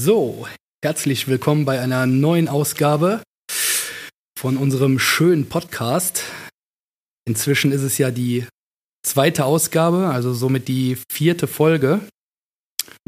So, 0.00 0.46
herzlich 0.84 1.26
willkommen 1.26 1.64
bei 1.64 1.80
einer 1.80 2.04
neuen 2.04 2.48
Ausgabe 2.48 3.22
von 4.38 4.58
unserem 4.58 4.98
schönen 4.98 5.48
Podcast. 5.48 6.22
Inzwischen 7.26 7.72
ist 7.72 7.80
es 7.80 7.96
ja 7.96 8.10
die 8.10 8.46
zweite 9.02 9.46
Ausgabe, 9.46 10.08
also 10.08 10.34
somit 10.34 10.68
die 10.68 10.98
vierte 11.10 11.46
Folge. 11.46 12.02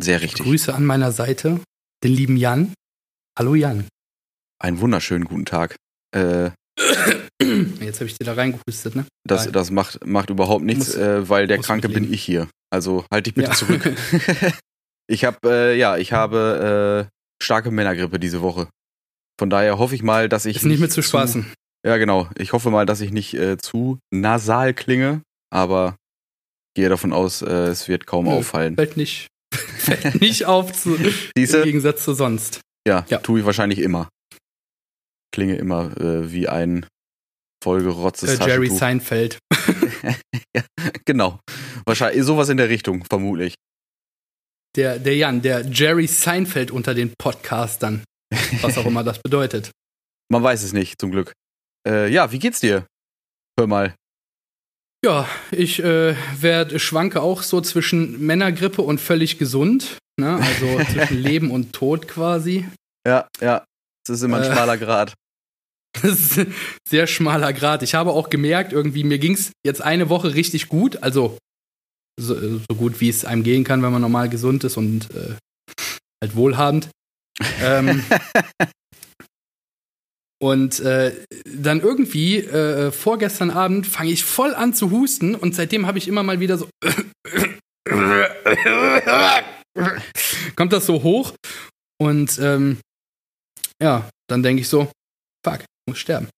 Sehr 0.01 0.23
richtig. 0.23 0.47
Grüße 0.47 0.75
an 0.75 0.87
meiner 0.87 1.13
Seite, 1.13 1.61
den 2.05 2.13
lieben 2.15 2.39
Jan. 2.39 2.73
Hallo 3.39 3.55
Jan. 3.55 3.87
Einen 4.59 4.81
wunderschönen 4.81 5.27
guten 5.27 5.45
Tag. 5.45 5.77
Äh, 6.17 6.53
Jetzt 7.81 8.01
habe 8.01 8.07
ich 8.07 8.17
dir 8.17 8.25
da 8.25 8.33
reingehustet, 8.33 8.97
ne? 8.97 9.05
das 9.27 9.53
das 9.53 9.71
macht, 9.71 10.07
macht 10.07 10.31
überhaupt 10.31 10.65
nichts, 10.65 10.87
Muss- 10.89 10.97
äh, 10.97 11.29
weil 11.29 11.47
der 11.47 11.59
Kranke 11.59 11.91
bin 11.91 12.11
ich 12.11 12.23
hier. 12.23 12.49
Also 12.71 13.05
halt 13.13 13.27
dich 13.27 13.35
bitte 13.35 13.51
Ja. 13.51 13.55
zurück. 13.55 13.95
ich 15.09 15.25
habe, 15.25 15.39
äh, 15.51 15.77
ja, 15.79 15.97
ich 15.97 16.13
habe 16.13 17.09
äh, 17.11 17.43
starke 17.43 17.71
Männergrippe 17.71 18.19
diese 18.19 18.43
Woche. 18.43 18.69
Von 19.39 19.51
daher 19.51 19.79
hoffe 19.79 19.95
ich 19.95 20.03
mal, 20.03 20.29
dass 20.29 20.47
ich. 20.47 20.57
Ist 20.57 20.65
nicht 20.65 20.81
mehr 20.81 20.91
zu 20.91 21.03
spaßen. 21.03 21.53
ja, 21.87 21.97
genau. 21.97 22.29
Ich 22.37 22.53
hoffe 22.53 22.71
mal, 22.71 22.87
dass 22.87 23.01
ich 23.01 23.11
nicht 23.13 23.35
äh, 23.35 23.57
zu 23.57 23.99
nasal 24.13 24.75
klinge, 24.75 25.23
aber 25.51 25.97
gehe 26.77 26.89
davon 26.89 27.13
aus, 27.13 27.43
äh, 27.43 27.47
es 27.69 27.89
wird 27.89 28.07
kaum 28.07 28.25
Nö. 28.27 28.33
auffallen. 28.33 28.75
Fällt 28.77 28.97
nicht, 28.97 29.29
fällt 29.55 30.21
nicht 30.21 30.47
auf 30.47 30.73
zu, 30.73 30.97
im 30.97 31.13
Siehste? 31.37 31.63
Gegensatz 31.63 32.05
zu 32.05 32.15
sonst. 32.15 32.61
Ja, 32.87 33.05
Ja. 33.09 33.19
tue 33.19 33.41
ich 33.41 33.47
wahrscheinlich 33.47 33.79
immer. 33.81 34.09
Klinge 35.35 35.57
immer 35.57 35.97
äh, 36.01 36.33
wie 36.33 36.49
ein 36.49 36.87
vollgerotztes 37.63 38.39
Äh, 38.41 38.47
Jerry. 38.47 38.71
Seinfeld. 38.71 39.39
ja, 40.57 40.63
genau. 41.05 41.39
Wahrscheinlich 41.87 42.25
sowas 42.25 42.49
in 42.49 42.57
der 42.57 42.69
Richtung, 42.69 43.05
vermutlich. 43.09 43.55
Der, 44.77 44.99
der 44.99 45.17
Jan, 45.17 45.43
der 45.43 45.67
Jerry 45.67 46.07
Seinfeld 46.07 46.71
unter 46.71 46.95
den 46.95 47.13
Podcastern. 47.19 48.05
Was 48.61 48.77
auch 48.79 48.87
immer 48.87 49.03
das 49.05 49.19
bedeutet. 49.21 49.71
Man 50.31 50.43
weiß 50.43 50.63
es 50.63 50.73
nicht, 50.73 51.01
zum 51.01 51.11
Glück. 51.11 51.33
Äh, 51.87 52.13
ja, 52.13 52.31
wie 52.33 52.39
geht's 52.39 52.61
dir? 52.61 52.87
Hör 53.59 53.67
mal. 53.67 53.95
Ja, 55.05 55.29
ich 55.53 55.79
äh, 55.83 56.15
werd, 56.41 56.81
schwanke 56.81 57.23
auch 57.23 57.43
so 57.43 57.61
zwischen 57.61 58.21
Männergrippe 58.27 58.83
und 58.83 59.01
völlig 59.01 59.39
gesund. 59.39 59.97
Ne? 60.21 60.37
Also 60.37 60.81
zwischen 60.93 61.19
Leben 61.19 61.51
und 61.51 61.73
Tod 61.73 62.09
quasi. 62.09 62.67
Ja, 63.07 63.27
ja. 63.41 63.65
Es 64.07 64.15
ist 64.15 64.23
immer 64.23 64.39
ein 64.39 64.43
Äh. 64.43 64.53
schmaler 64.53 64.77
Grad. 64.79 65.15
Das 66.03 66.13
ist 66.13 66.39
ein 66.39 66.55
sehr 66.87 67.07
schmaler 67.07 67.53
Grad. 67.53 67.83
Ich 67.83 67.95
habe 67.95 68.11
auch 68.13 68.29
gemerkt, 68.31 68.73
irgendwie, 68.73 69.03
mir 69.05 69.19
ging's 69.19 69.51
jetzt 69.65 69.81
eine 69.83 70.09
Woche 70.11 70.35
richtig 70.35 70.69
gut. 70.69 71.03
Also 71.03 71.39
so, 72.19 72.59
so 72.59 72.75
gut, 72.77 73.01
wie 73.01 73.09
es 73.09 73.25
einem 73.25 73.43
gehen 73.43 73.65
kann, 73.65 73.83
wenn 73.83 73.93
man 73.93 74.03
normal 74.03 74.29
gesund 74.29 74.65
ist 74.65 74.77
und 74.77 75.09
äh, 75.15 75.37
halt 76.23 76.37
wohlhabend. 76.37 76.91
ähm, 77.63 78.05
und 80.43 80.81
äh, 80.81 81.15
dann 81.47 81.81
irgendwie, 81.81 82.39
äh, 82.39 82.91
vorgestern 82.91 83.51
Abend, 83.51 83.87
fange 83.87 84.11
ich 84.11 84.25
voll 84.25 84.55
an 84.55 84.75
zu 84.75 84.91
husten 84.91 85.35
und 85.35 85.55
seitdem 85.55 85.87
habe 85.87 85.99
ich 85.99 86.09
immer 86.09 86.23
mal 86.23 86.41
wieder 86.41 86.59
so. 86.59 86.69
kommt 90.57 90.73
das 90.73 90.87
so 90.87 91.03
hoch 91.03 91.35
und 92.01 92.39
ähm, 92.39 92.79
ja, 93.81 94.11
dann 94.29 94.43
denke 94.43 94.63
ich 94.63 94.69
so, 94.69 94.91
fuck, 95.45 95.61
ich 95.61 95.67
muss 95.87 95.99
sterben. 95.99 96.29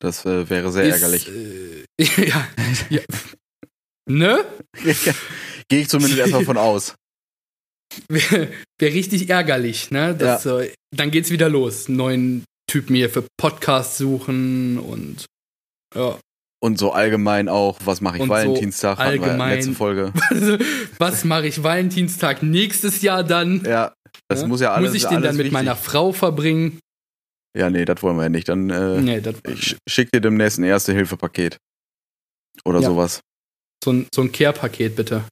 Das 0.00 0.26
äh, 0.26 0.48
wäre 0.50 0.70
sehr 0.72 0.84
Ist, 0.84 0.94
ärgerlich. 0.94 1.28
Äh, 1.28 1.84
ja, 2.28 2.46
ja. 2.90 3.00
Ne? 4.08 4.44
Gehe 5.68 5.80
ich 5.80 5.88
zumindest 5.88 6.18
erstmal 6.18 6.44
von 6.44 6.56
aus. 6.58 6.94
Wäre 8.08 8.48
wär 8.80 8.92
richtig 8.92 9.30
ärgerlich, 9.30 9.90
ne? 9.90 10.14
Das, 10.14 10.44
äh, 10.46 10.72
dann 10.94 11.10
geht's 11.10 11.30
wieder 11.30 11.48
los. 11.48 11.88
Neuen 11.88 12.44
Typen 12.70 12.96
hier 12.96 13.08
für 13.08 13.24
Podcasts 13.38 13.98
suchen 13.98 14.78
und 14.78 15.26
ja. 15.94 16.18
Und 16.60 16.78
so 16.78 16.92
allgemein 16.92 17.48
auch, 17.48 17.78
was 17.84 18.00
mache 18.00 18.16
ich 18.16 18.22
Und 18.22 18.28
so 18.28 18.34
Valentinstag? 18.34 18.98
wir 18.98 19.04
allgemein- 19.04 19.56
letzte 19.56 19.72
Folge. 19.74 20.12
Was 20.98 21.22
mache 21.24 21.46
ich 21.46 21.62
Valentinstag 21.62 22.42
nächstes 22.42 23.02
Jahr 23.02 23.22
dann? 23.22 23.62
Ja, 23.66 23.92
das 24.28 24.40
Ja? 24.40 24.46
muss 24.48 24.60
ja 24.62 24.72
alles 24.72 24.88
Muss 24.92 24.96
ich 24.96 25.06
den 25.08 25.20
dann 25.20 25.36
mit 25.36 25.40
wichtig. 25.44 25.52
meiner 25.52 25.76
Frau 25.76 26.12
verbringen? 26.12 26.78
Ja, 27.54 27.68
nee, 27.68 27.84
das 27.84 28.02
wollen 28.02 28.16
wir 28.16 28.22
ja 28.24 28.28
nicht. 28.30 28.48
Dann 28.48 28.70
äh, 28.70 29.00
Nee, 29.02 29.22
ich 29.52 29.76
schick 29.86 30.10
dir 30.10 30.22
demnächst 30.22 30.58
ein 30.58 30.64
Erste-Hilfe-Paket. 30.64 31.58
Oder 32.64 32.80
Ja. 32.80 32.86
sowas. 32.88 33.20
So 33.82 33.92
ein, 33.92 34.06
so 34.14 34.22
ein 34.22 34.32
Care-Paket 34.32 34.96
bitte. 34.96 35.24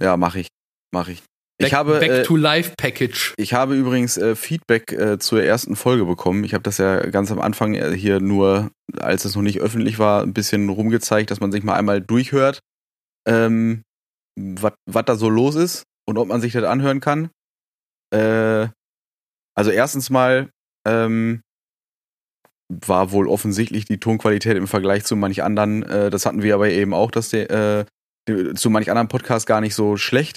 Ja, 0.00 0.16
mache 0.16 0.40
ich. 0.40 0.48
Mache 0.92 1.12
ich. 1.12 1.22
Back, 1.58 1.68
ich 1.68 1.74
habe, 1.74 1.98
Back 1.98 2.10
äh, 2.10 2.22
to 2.22 2.36
Life 2.36 2.74
Package. 2.78 3.34
Ich 3.36 3.52
habe 3.52 3.74
übrigens 3.74 4.16
äh, 4.16 4.36
Feedback 4.36 4.92
äh, 4.92 5.18
zur 5.18 5.42
ersten 5.42 5.74
Folge 5.74 6.04
bekommen. 6.04 6.44
Ich 6.44 6.54
habe 6.54 6.62
das 6.62 6.78
ja 6.78 7.00
ganz 7.06 7.32
am 7.32 7.40
Anfang 7.40 7.74
äh, 7.74 7.96
hier 7.96 8.20
nur, 8.20 8.70
als 8.96 9.24
es 9.24 9.34
noch 9.34 9.42
nicht 9.42 9.58
öffentlich 9.58 9.98
war, 9.98 10.22
ein 10.22 10.34
bisschen 10.34 10.68
rumgezeigt, 10.68 11.32
dass 11.32 11.40
man 11.40 11.50
sich 11.50 11.64
mal 11.64 11.74
einmal 11.74 12.00
durchhört, 12.00 12.60
ähm, 13.26 13.82
was 14.36 15.04
da 15.04 15.16
so 15.16 15.28
los 15.28 15.56
ist 15.56 15.82
und 16.06 16.16
ob 16.16 16.28
man 16.28 16.40
sich 16.40 16.52
das 16.52 16.62
anhören 16.62 17.00
kann. 17.00 17.30
Äh, 18.14 18.68
also 19.56 19.72
erstens 19.72 20.10
mal 20.10 20.50
ähm, 20.86 21.40
war 22.68 23.12
wohl 23.12 23.28
offensichtlich 23.28 23.84
die 23.86 23.98
Tonqualität 23.98 24.56
im 24.56 24.68
Vergleich 24.68 25.04
zu 25.04 25.16
manch 25.16 25.42
anderen, 25.42 25.82
äh, 25.84 26.10
das 26.10 26.26
hatten 26.26 26.42
wir 26.42 26.54
aber 26.54 26.68
eben 26.70 26.92
auch, 26.94 27.10
dass 27.10 27.30
der 27.30 27.86
äh, 28.28 28.54
zu 28.54 28.68
manch 28.70 28.90
anderen 28.90 29.08
Podcasts 29.08 29.46
gar 29.46 29.60
nicht 29.60 29.74
so 29.74 29.96
schlecht. 29.96 30.36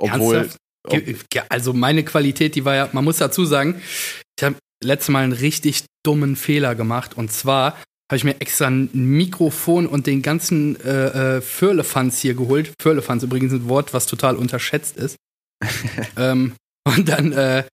Obwohl, 0.00 0.36
ge- 0.90 1.16
Also 1.48 1.72
meine 1.72 2.04
Qualität, 2.04 2.54
die 2.54 2.64
war 2.64 2.74
ja, 2.74 2.88
man 2.92 3.04
muss 3.04 3.18
dazu 3.18 3.44
sagen, 3.44 3.80
ich 4.38 4.44
habe 4.44 4.56
letztes 4.82 5.08
Mal 5.10 5.24
einen 5.24 5.32
richtig 5.32 5.84
dummen 6.04 6.36
Fehler 6.36 6.74
gemacht. 6.74 7.16
Und 7.16 7.32
zwar 7.32 7.72
habe 8.10 8.16
ich 8.16 8.24
mir 8.24 8.40
extra 8.40 8.66
ein 8.68 8.90
Mikrofon 8.92 9.86
und 9.86 10.06
den 10.06 10.22
ganzen 10.22 10.80
äh, 10.80 11.36
äh, 11.36 11.40
Firlefanz 11.40 12.18
hier 12.20 12.34
geholt. 12.34 12.72
Firlefanz 12.80 13.22
übrigens 13.22 13.52
ein 13.52 13.68
Wort, 13.68 13.92
was 13.92 14.06
total 14.06 14.36
unterschätzt 14.36 14.96
ist. 14.96 15.16
ähm, 16.16 16.54
und 16.86 17.08
dann 17.08 17.32
äh, 17.32 17.64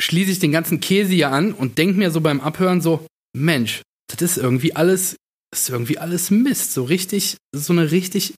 schließe 0.00 0.30
ich 0.30 0.38
den 0.38 0.52
ganzen 0.52 0.80
Käse 0.80 1.12
hier 1.12 1.30
an 1.30 1.52
und 1.52 1.78
denke 1.78 1.98
mir 1.98 2.10
so 2.10 2.20
beim 2.20 2.40
Abhören 2.40 2.80
so, 2.80 3.06
Mensch, 3.36 3.82
das 4.08 4.22
ist 4.22 4.38
irgendwie 4.38 4.74
alles, 4.74 5.16
ist 5.52 5.68
irgendwie 5.68 5.98
alles 5.98 6.30
Mist. 6.30 6.72
So 6.72 6.84
richtig, 6.84 7.36
so 7.54 7.72
eine 7.72 7.90
richtig, 7.90 8.34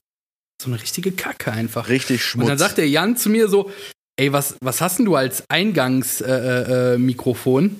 so 0.61 0.69
eine 0.69 0.81
richtige 0.81 1.11
Kacke 1.11 1.51
einfach. 1.51 1.89
richtig 1.89 2.23
Schmutz. 2.23 2.43
Und 2.43 2.49
dann 2.49 2.57
sagt 2.57 2.77
der 2.77 2.89
Jan 2.89 3.17
zu 3.17 3.29
mir 3.29 3.47
so, 3.47 3.71
ey, 4.17 4.33
was, 4.33 4.55
was 4.61 4.81
hast 4.81 4.99
denn 4.99 5.05
du 5.05 5.15
als 5.15 5.43
Eingangsmikrofon? 5.49 6.29
Äh, 6.29 6.93
äh, 6.93 6.97
Mikrofon? 6.97 7.79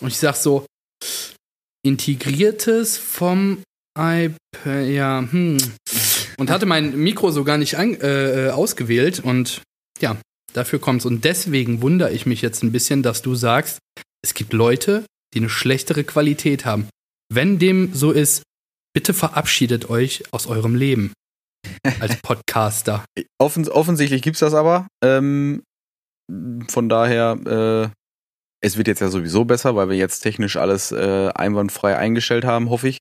Und 0.00 0.08
ich 0.08 0.18
sag 0.18 0.36
so, 0.36 0.64
integriertes 1.82 2.98
vom 2.98 3.62
iPad, 3.98 4.86
ja, 4.86 5.26
hm. 5.28 5.58
Und 6.38 6.50
hatte 6.50 6.66
mein 6.66 6.96
Mikro 6.96 7.32
so 7.32 7.42
gar 7.42 7.58
nicht 7.58 7.76
an, 7.76 7.94
äh, 7.94 8.46
äh, 8.46 8.50
ausgewählt 8.50 9.18
und 9.20 9.62
ja, 10.00 10.16
dafür 10.52 10.78
kommt's. 10.78 11.06
Und 11.06 11.24
deswegen 11.24 11.82
wundere 11.82 12.12
ich 12.12 12.26
mich 12.26 12.42
jetzt 12.42 12.62
ein 12.62 12.72
bisschen, 12.72 13.02
dass 13.02 13.22
du 13.22 13.34
sagst, 13.34 13.78
es 14.22 14.34
gibt 14.34 14.52
Leute, 14.52 15.04
die 15.34 15.38
eine 15.38 15.48
schlechtere 15.48 16.04
Qualität 16.04 16.64
haben. 16.64 16.88
Wenn 17.32 17.58
dem 17.58 17.94
so 17.94 18.10
ist, 18.10 18.42
bitte 18.94 19.14
verabschiedet 19.14 19.90
euch 19.90 20.24
aus 20.32 20.46
eurem 20.46 20.74
Leben 20.74 21.12
als 22.00 22.16
Podcaster. 22.22 23.04
Offens 23.38 23.70
offensichtlich 23.70 24.22
gibt's 24.22 24.40
das 24.40 24.54
aber. 24.54 24.88
Ähm, 25.04 25.62
von 26.68 26.88
daher, 26.88 27.92
äh, 27.92 27.98
es 28.60 28.76
wird 28.76 28.88
jetzt 28.88 29.00
ja 29.00 29.08
sowieso 29.08 29.44
besser, 29.44 29.76
weil 29.76 29.88
wir 29.88 29.96
jetzt 29.96 30.20
technisch 30.20 30.56
alles 30.56 30.92
äh, 30.92 31.30
einwandfrei 31.34 31.96
eingestellt 31.96 32.44
haben, 32.44 32.70
hoffe 32.70 32.88
ich. 32.88 32.98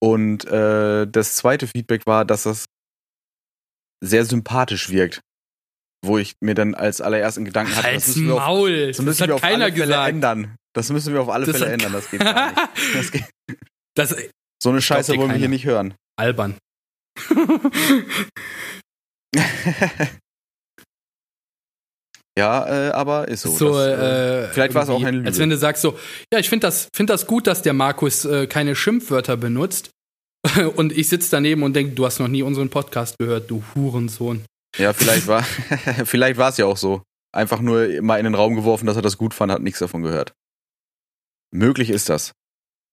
Und 0.00 0.44
äh, 0.44 1.06
das 1.06 1.36
zweite 1.36 1.66
Feedback 1.66 2.06
war, 2.06 2.24
dass 2.24 2.44
das 2.44 2.66
sehr 4.02 4.24
sympathisch 4.24 4.90
wirkt. 4.90 5.20
Wo 6.06 6.18
ich 6.18 6.34
mir 6.40 6.54
dann 6.54 6.74
als 6.74 7.00
allerersten 7.00 7.44
Gedanken 7.44 7.72
hatte, 7.72 7.82
das 7.82 7.92
Halt's 7.92 8.06
müssen 8.08 8.26
wir 8.26 8.34
auf, 8.34 8.40
Maul, 8.40 8.86
das 8.88 8.96
das, 8.96 9.04
müssen 9.06 9.18
wir 9.20 9.24
hat 9.24 9.30
auf 9.34 9.44
alle 9.44 9.64
Fälle 9.64 9.72
gesagt. 9.72 10.08
ändern. 10.08 10.56
Das 10.74 10.90
müssen 10.90 11.12
wir 11.14 11.22
auf 11.22 11.28
alle 11.28 11.46
Das 11.46 11.56
Fälle 11.56 11.72
ändern, 11.72 11.92
das 11.92 12.10
geht 12.10 12.20
gar 12.24 12.46
nicht. 12.50 12.60
Das 12.94 13.12
geht. 13.12 13.24
Das 13.94 14.14
So 14.62 14.70
eine 14.70 14.82
Scheiße 14.82 15.16
wollen 15.16 15.30
wir 15.30 15.38
hier 15.38 15.48
nicht 15.48 15.64
hören. 15.64 15.94
albern. 16.18 16.56
ja, 22.38 22.88
äh, 22.88 22.90
aber 22.92 23.28
ist 23.28 23.42
so. 23.42 23.50
so, 23.50 23.72
das, 23.74 23.98
äh, 23.98 24.48
vielleicht 24.48 24.74
war's 24.74 24.88
auch 24.88 24.94
irgendwie, 24.94 25.08
eine 25.08 25.16
Lüge. 25.18 25.28
Als 25.28 25.38
wenn 25.38 25.50
du 25.50 25.56
sagst 25.56 25.82
so, 25.82 25.98
ja, 26.32 26.38
ich 26.38 26.48
finde 26.48 26.66
das, 26.66 26.88
find 26.94 27.08
das 27.10 27.26
gut, 27.26 27.46
dass 27.46 27.62
der 27.62 27.72
Markus 27.72 28.24
äh, 28.24 28.46
keine 28.46 28.76
Schimpfwörter 28.76 29.36
benutzt. 29.36 29.90
Und 30.76 30.96
ich 30.96 31.08
sitze 31.08 31.28
daneben 31.32 31.64
und 31.64 31.74
denke, 31.74 31.94
du 31.96 32.06
hast 32.06 32.20
noch 32.20 32.28
nie 32.28 32.42
unseren 32.42 32.68
Podcast 32.70 33.18
gehört, 33.18 33.50
du 33.50 33.64
Hurensohn. 33.74 34.44
Ja, 34.78 34.92
vielleicht 34.92 35.26
war 35.26 35.42
vielleicht 36.04 36.38
war 36.38 36.50
es 36.50 36.56
ja 36.56 36.66
auch 36.66 36.76
so. 36.76 37.02
Einfach 37.32 37.60
nur 37.60 38.02
mal 38.02 38.18
in 38.18 38.24
den 38.24 38.34
Raum 38.34 38.54
geworfen, 38.54 38.86
dass 38.86 38.96
er 38.96 39.02
das 39.02 39.18
gut 39.18 39.34
fand, 39.34 39.52
hat 39.52 39.62
nichts 39.62 39.78
davon 39.80 40.02
gehört. 40.02 40.32
Möglich 41.52 41.90
ist 41.90 42.08
das. 42.08 42.32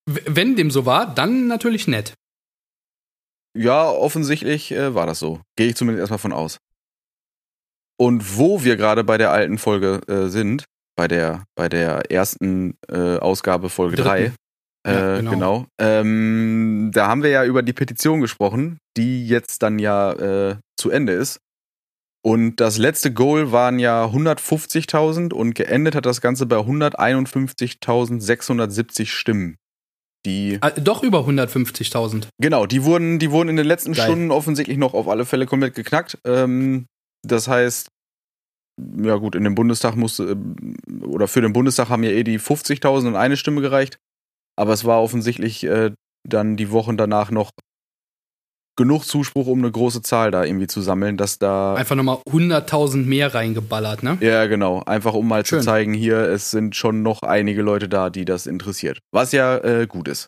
Wenn 0.05 0.55
dem 0.55 0.69
so 0.69 0.85
war, 0.85 1.13
dann 1.13 1.47
natürlich 1.47 1.87
nett. 1.87 2.13
Ja, 3.57 3.89
offensichtlich 3.89 4.71
äh, 4.71 4.95
war 4.95 5.05
das 5.05 5.19
so. 5.19 5.41
Gehe 5.55 5.67
ich 5.67 5.75
zumindest 5.75 6.01
erstmal 6.01 6.19
von 6.19 6.33
aus. 6.33 6.57
Und 7.97 8.37
wo 8.37 8.63
wir 8.63 8.75
gerade 8.75 9.03
bei 9.03 9.17
der 9.17 9.31
alten 9.31 9.57
Folge 9.57 10.01
äh, 10.07 10.27
sind, 10.27 10.65
bei 10.95 11.07
der, 11.07 11.45
bei 11.55 11.69
der 11.69 12.11
ersten 12.11 12.75
äh, 12.89 13.17
Ausgabe 13.17 13.69
Folge 13.69 13.95
3, 13.95 14.33
Ja, 14.85 15.13
äh, 15.15 15.17
genau. 15.17 15.31
genau. 15.31 15.65
Ähm, 15.79 16.91
da 16.93 17.07
haben 17.07 17.23
wir 17.23 17.29
ja 17.29 17.45
über 17.45 17.61
die 17.61 17.73
Petition 17.73 18.21
gesprochen, 18.21 18.79
die 18.97 19.27
jetzt 19.27 19.61
dann 19.63 19.79
ja 19.79 20.11
äh, 20.13 20.57
zu 20.77 20.89
Ende 20.89 21.13
ist. 21.13 21.39
Und 22.25 22.61
das 22.61 22.77
letzte 22.77 23.11
Goal 23.13 23.51
waren 23.51 23.79
ja 23.79 24.05
150.000 24.05 25.33
und 25.33 25.55
geendet 25.55 25.93
hat 25.95 26.05
das 26.05 26.21
Ganze 26.21 26.45
bei 26.45 26.55
151.670 26.57 29.07
Stimmen. 29.07 29.57
Die, 30.25 30.57
Ah, 30.61 30.69
doch 30.69 31.03
über 31.03 31.27
150.000. 31.27 32.27
genau, 32.39 32.65
die 32.65 32.85
wurden, 32.85 33.19
die 33.19 33.29
wurden 33.31 33.49
in 33.49 33.57
den 33.57 33.65
letzten 33.65 33.91
Geil. 33.91 34.05
Stunden 34.05 34.31
offensichtlich 34.31 34.77
noch 34.77 34.93
auf 34.93 35.09
alle 35.09 35.25
Fälle 35.25 35.45
komplett 35.45 35.75
geknackt. 35.75 36.17
Ähm, 36.23 36.85
das 37.27 37.49
heißt, 37.49 37.89
ja 39.03 39.17
gut, 39.17 39.35
in 39.35 39.43
dem 39.43 39.55
Bundestag 39.55 39.97
musste, 39.97 40.23
ähm, 40.31 40.77
oder 41.01 41.27
für 41.27 41.41
den 41.41 41.51
Bundestag 41.51 41.89
haben 41.89 42.03
ja 42.03 42.11
eh 42.11 42.23
die 42.23 42.39
50.000 42.39 43.07
und 43.09 43.17
eine 43.17 43.35
Stimme 43.35 43.59
gereicht. 43.59 43.97
Aber 44.57 44.71
es 44.71 44.85
war 44.85 45.01
offensichtlich 45.01 45.65
äh, 45.65 45.91
dann 46.25 46.55
die 46.55 46.71
Wochen 46.71 46.95
danach 46.95 47.29
noch 47.31 47.51
genug 48.75 49.03
Zuspruch, 49.03 49.47
um 49.47 49.59
eine 49.59 49.71
große 49.71 50.01
Zahl 50.01 50.31
da 50.31 50.43
irgendwie 50.43 50.67
zu 50.67 50.81
sammeln, 50.81 51.17
dass 51.17 51.37
da. 51.39 51.75
Einfach 51.75 51.95
nochmal 51.95 52.17
100.000 52.29 53.05
mehr 53.05 53.33
reingeballert, 53.33 54.03
ne? 54.03 54.17
Ja, 54.21 54.47
genau. 54.47 54.81
Einfach 54.83 55.13
um 55.13 55.27
mal 55.27 55.45
Schön. 55.45 55.59
zu 55.59 55.65
zeigen, 55.65 55.93
hier, 55.93 56.17
es 56.17 56.51
sind 56.51 56.75
schon 56.75 57.03
noch 57.03 57.21
einige 57.21 57.61
Leute 57.61 57.87
da, 57.89 58.09
die 58.09 58.25
das 58.25 58.47
interessiert. 58.47 58.99
Was 59.11 59.31
ja 59.31 59.57
äh, 59.57 59.87
gut 59.87 60.07
ist. 60.07 60.27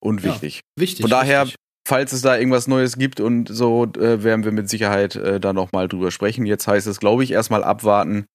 Und 0.00 0.22
Ja, 0.22 0.32
wichtig. 0.32 0.60
Wichtig. 0.76 1.02
Von 1.02 1.10
daher, 1.10 1.42
wichtig. 1.42 1.56
falls 1.86 2.12
es 2.12 2.22
da 2.22 2.36
irgendwas 2.36 2.66
Neues 2.68 2.98
gibt 2.98 3.20
und 3.20 3.48
so, 3.48 3.84
äh, 3.96 4.22
werden 4.22 4.44
wir 4.44 4.52
mit 4.52 4.68
Sicherheit 4.68 5.16
äh, 5.16 5.40
da 5.40 5.52
nochmal 5.52 5.88
drüber 5.88 6.10
sprechen. 6.10 6.46
Jetzt 6.46 6.66
heißt 6.68 6.86
es, 6.86 7.00
glaube 7.00 7.24
ich, 7.24 7.30
erstmal 7.32 7.64
abwarten, 7.64 8.26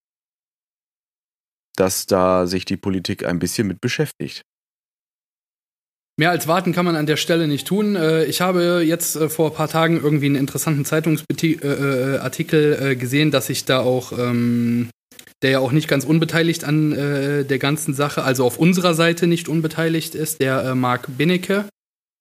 dass 1.76 2.06
da 2.06 2.46
sich 2.48 2.66
die 2.66 2.78
Politik 2.78 3.26
ein 3.26 3.40
bisschen 3.40 3.68
mit 3.68 3.82
beschäftigt. 3.82 4.44
Mehr 6.16 6.30
als 6.30 6.48
warten 6.48 6.74
kann 6.74 6.86
man 6.86 6.96
an 6.96 7.08
der 7.08 7.18
Stelle 7.18 7.48
nicht 7.48 7.66
tun. 7.68 7.96
Äh, 7.96 8.26
Ich 8.26 8.40
habe 8.42 8.84
jetzt 8.86 9.16
äh, 9.16 9.30
vor 9.30 9.50
ein 9.50 9.56
paar 9.56 9.68
Tagen 9.68 10.00
irgendwie 10.02 10.28
einen 10.28 10.36
interessanten 10.36 10.86
Zeitungsartikel 10.86 12.78
äh, 12.92 12.96
gesehen, 12.96 13.32
dass 13.32 13.48
sich 13.48 13.66
da 13.66 13.80
auch, 13.80 14.12
ähm, 14.18 14.90
der 15.42 15.52
ja 15.52 15.60
auch 15.60 15.72
nicht 15.72 15.88
ganz 15.88 16.06
unbeteiligt 16.06 16.64
an 16.64 16.92
der 16.92 17.60
ganzen 17.60 17.94
Sache, 17.94 18.24
also 18.24 18.46
auf 18.46 18.58
unserer 18.58 18.94
Seite 18.94 19.28
nicht 19.28 19.50
unbeteiligt 19.50 20.16
ist, 20.16 20.40
der 20.40 20.74
Marc 20.74 21.08
Benecke, 21.18 21.66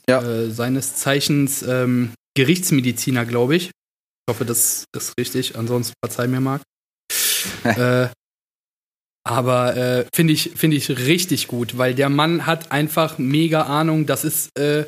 Ja. 0.08 0.50
seines 0.50 0.96
Zeichens 0.96 1.62
ähm, 1.62 2.10
Gerichtsmediziner, 2.36 3.24
glaube 3.24 3.54
ich. 3.54 3.66
Ich 3.66 4.28
hoffe, 4.28 4.44
das 4.44 4.86
ist 4.96 5.12
richtig, 5.20 5.56
ansonsten 5.56 5.94
verzeih 6.04 6.26
mir, 6.26 6.40
Marc. 6.40 6.62
äh, 7.64 8.08
aber 9.24 9.76
äh, 9.76 10.04
finde 10.14 10.32
ich, 10.32 10.52
finde 10.56 10.76
ich 10.76 10.88
richtig 10.90 11.46
gut, 11.46 11.78
weil 11.78 11.94
der 11.94 12.08
Mann 12.08 12.46
hat 12.46 12.72
einfach 12.72 13.18
mega 13.18 13.62
Ahnung. 13.62 14.06
Das 14.06 14.24
ist, 14.24 14.56
äh, 14.58 14.84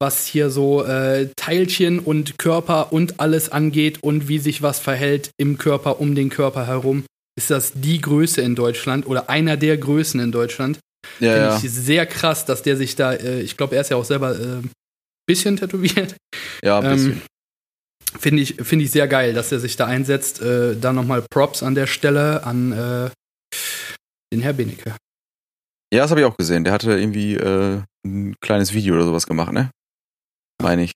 was 0.00 0.26
hier 0.26 0.50
so 0.50 0.84
äh, 0.84 1.28
Teilchen 1.36 1.98
und 1.98 2.38
Körper 2.38 2.92
und 2.92 3.20
alles 3.20 3.50
angeht 3.50 4.02
und 4.02 4.28
wie 4.28 4.38
sich 4.38 4.62
was 4.62 4.80
verhält 4.80 5.30
im 5.36 5.58
Körper, 5.58 6.00
um 6.00 6.14
den 6.14 6.30
Körper 6.30 6.66
herum. 6.66 7.04
Ist 7.38 7.50
das 7.50 7.72
die 7.74 8.00
Größe 8.00 8.40
in 8.40 8.54
Deutschland 8.54 9.06
oder 9.06 9.30
einer 9.30 9.56
der 9.56 9.76
Größen 9.78 10.18
in 10.20 10.32
Deutschland? 10.32 10.78
Ja, 11.20 11.52
Finde 11.52 11.66
ich 11.66 11.72
sehr 11.72 12.06
krass, 12.06 12.44
dass 12.44 12.62
der 12.62 12.76
sich 12.76 12.96
da, 12.96 13.12
äh, 13.12 13.40
ich 13.40 13.56
glaube, 13.56 13.76
er 13.76 13.82
ist 13.82 13.90
ja 13.90 13.96
auch 13.96 14.04
selber 14.04 14.38
äh, 14.38 14.62
bisschen 15.26 15.56
tätowiert. 15.56 16.16
ja, 16.62 16.80
ein 16.80 16.92
bisschen. 16.92 17.12
Ähm, 17.12 17.22
Finde 18.18 18.42
ich, 18.42 18.56
finde 18.56 18.84
ich 18.84 18.90
sehr 18.90 19.06
geil, 19.06 19.34
dass 19.34 19.52
er 19.52 19.60
sich 19.60 19.76
da 19.76 19.86
einsetzt. 19.86 20.42
Äh, 20.42 20.74
da 20.74 20.92
nochmal 20.92 21.22
Props 21.30 21.62
an 21.62 21.76
der 21.76 21.86
Stelle 21.86 22.42
an 22.42 22.72
äh, 22.72 23.10
den 24.32 24.42
Herr 24.42 24.52
Benecke. 24.52 24.96
Ja, 25.92 26.02
das 26.02 26.10
habe 26.10 26.20
ich 26.20 26.26
auch 26.26 26.36
gesehen. 26.36 26.64
Der 26.64 26.72
hatte 26.72 26.92
irgendwie 26.92 27.34
äh, 27.34 27.82
ein 28.04 28.36
kleines 28.40 28.72
Video 28.72 28.94
oder 28.94 29.04
sowas 29.04 29.26
gemacht, 29.26 29.52
ne? 29.52 29.70
Meine 30.62 30.84
ich. 30.84 30.92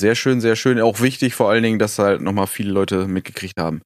Sehr 0.00 0.14
schön, 0.14 0.40
sehr 0.40 0.56
schön. 0.56 0.80
Auch 0.80 1.00
wichtig 1.00 1.34
vor 1.34 1.50
allen 1.50 1.62
Dingen, 1.62 1.78
dass 1.78 1.98
halt 1.98 2.20
nochmal 2.20 2.46
viele 2.46 2.70
Leute 2.72 3.08
mitgekriegt 3.08 3.58
haben. 3.58 3.82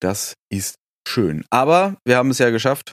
Das 0.00 0.34
ist 0.50 0.76
schön. 1.06 1.44
Aber 1.50 1.96
wir 2.06 2.16
haben 2.16 2.30
es 2.30 2.38
ja 2.38 2.50
geschafft 2.50 2.92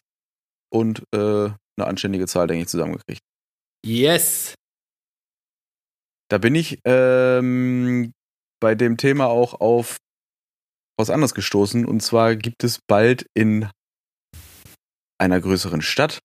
und 0.73 1.03
äh, 1.13 1.49
eine 1.77 1.87
anständige 1.87 2.25
Zahl, 2.27 2.47
denke 2.47 2.63
ich, 2.63 2.69
zusammengekriegt. 2.69 3.21
Yes! 3.85 4.55
Da 6.29 6.37
bin 6.37 6.55
ich 6.55 6.79
ähm, 6.85 8.11
bei 8.59 8.75
dem 8.75 8.97
Thema 8.97 9.27
auch 9.27 9.53
auf 9.61 9.97
was 10.97 11.09
anderes 11.09 11.33
gestoßen. 11.35 11.85
Und 11.85 12.01
zwar 12.01 12.35
gibt 12.35 12.63
es 12.63 12.79
bald 12.87 13.27
in 13.35 13.69
einer 15.17 15.39
größeren 15.39 15.81
Stadt 15.81 16.19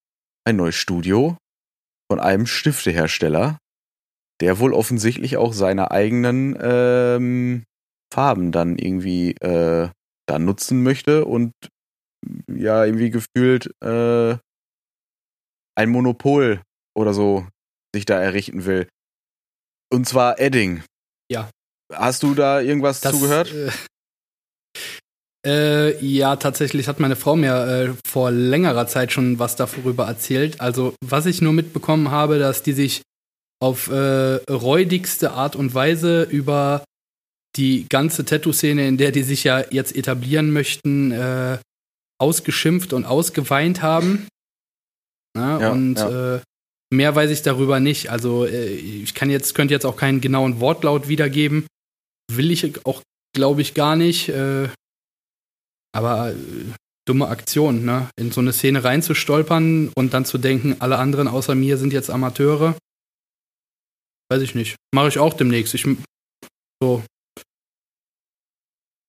ein 0.46 0.56
neues 0.56 0.76
Studio 0.76 1.36
von 2.10 2.20
einem 2.20 2.46
Stiftehersteller, 2.46 3.58
der 4.40 4.58
wohl 4.58 4.72
offensichtlich 4.72 5.36
auch 5.36 5.52
seine 5.52 5.90
eigenen 5.90 6.58
ähm, 6.60 7.64
Farben 8.12 8.52
dann 8.52 8.78
irgendwie 8.78 9.32
äh, 9.36 9.90
da 10.26 10.38
nutzen 10.38 10.82
möchte 10.82 11.24
und 11.24 11.52
ja 12.52 12.84
irgendwie 12.84 13.10
gefühlt 13.10 13.70
äh, 13.82 14.36
ein 15.76 15.90
Monopol 15.90 16.62
oder 16.96 17.14
so 17.14 17.46
sich 17.94 18.04
da 18.04 18.20
errichten 18.20 18.64
will. 18.64 18.88
Und 19.92 20.06
zwar 20.06 20.38
Edding. 20.38 20.82
Ja. 21.30 21.50
Hast 21.92 22.22
du 22.22 22.34
da 22.34 22.60
irgendwas 22.60 23.00
Das, 23.00 23.12
zugehört? 23.12 23.52
Äh, 23.52 23.70
äh, 25.46 26.04
ja, 26.04 26.36
tatsächlich 26.36 26.86
hat 26.86 27.00
meine 27.00 27.16
Frau 27.16 27.34
mir 27.36 27.66
äh, 27.66 27.92
vor 28.06 28.30
längerer 28.30 28.86
Zeit 28.86 29.12
schon 29.12 29.38
was 29.38 29.56
darüber 29.56 30.06
erzählt. 30.06 30.60
Also, 30.60 30.94
was 31.04 31.26
ich 31.26 31.40
nur 31.40 31.52
mitbekommen 31.52 32.10
habe, 32.10 32.38
dass 32.38 32.62
die 32.62 32.72
sich 32.72 33.02
auf 33.62 33.88
äh, 33.88 33.94
räudigste 34.50 35.32
Art 35.32 35.56
und 35.56 35.74
Weise 35.74 36.22
über 36.22 36.84
die 37.56 37.86
ganze 37.88 38.24
Tattoo-Szene, 38.24 38.86
in 38.86 38.96
der 38.96 39.12
die 39.12 39.22
sich 39.22 39.44
ja 39.44 39.64
jetzt 39.70 39.96
etablieren 39.96 40.52
möchten, 40.52 41.10
äh, 41.12 41.58
ausgeschimpft 42.18 42.92
und 42.92 43.04
ausgeweint 43.04 43.82
haben. 43.82 44.28
Na, 45.34 45.60
Ja, 45.60 45.70
und 45.70 45.96
ja. 45.96 46.36
Äh, 46.36 46.40
mehr 46.92 47.14
weiß 47.14 47.30
ich 47.30 47.42
darüber 47.42 47.80
nicht. 47.80 48.10
Also 48.10 48.46
äh, 48.46 48.66
ich 48.66 49.14
kann 49.14 49.30
jetzt, 49.30 49.54
könnte 49.54 49.74
jetzt 49.74 49.86
auch 49.86 49.96
keinen 49.96 50.20
genauen 50.20 50.60
Wortlaut 50.60 51.08
wiedergeben. 51.08 51.66
Will 52.30 52.50
ich 52.50 52.86
auch, 52.86 53.02
glaube 53.34 53.62
ich, 53.62 53.74
gar 53.74 53.96
nicht. 53.96 54.28
Äh, 54.28 54.68
aber 55.92 56.32
äh, 56.32 56.36
dumme 57.06 57.28
Aktion, 57.28 57.84
ne? 57.84 58.08
In 58.16 58.30
so 58.32 58.40
eine 58.40 58.52
Szene 58.52 58.84
reinzustolpern 58.84 59.90
und 59.94 60.14
dann 60.14 60.24
zu 60.24 60.38
denken, 60.38 60.76
alle 60.80 60.98
anderen 60.98 61.28
außer 61.28 61.54
mir 61.54 61.76
sind 61.76 61.92
jetzt 61.92 62.10
Amateure. 62.10 62.76
Weiß 64.30 64.42
ich 64.42 64.54
nicht. 64.54 64.76
Mache 64.94 65.08
ich 65.08 65.18
auch 65.18 65.34
demnächst. 65.34 65.74
Ich 65.74 65.86
so. 66.80 67.02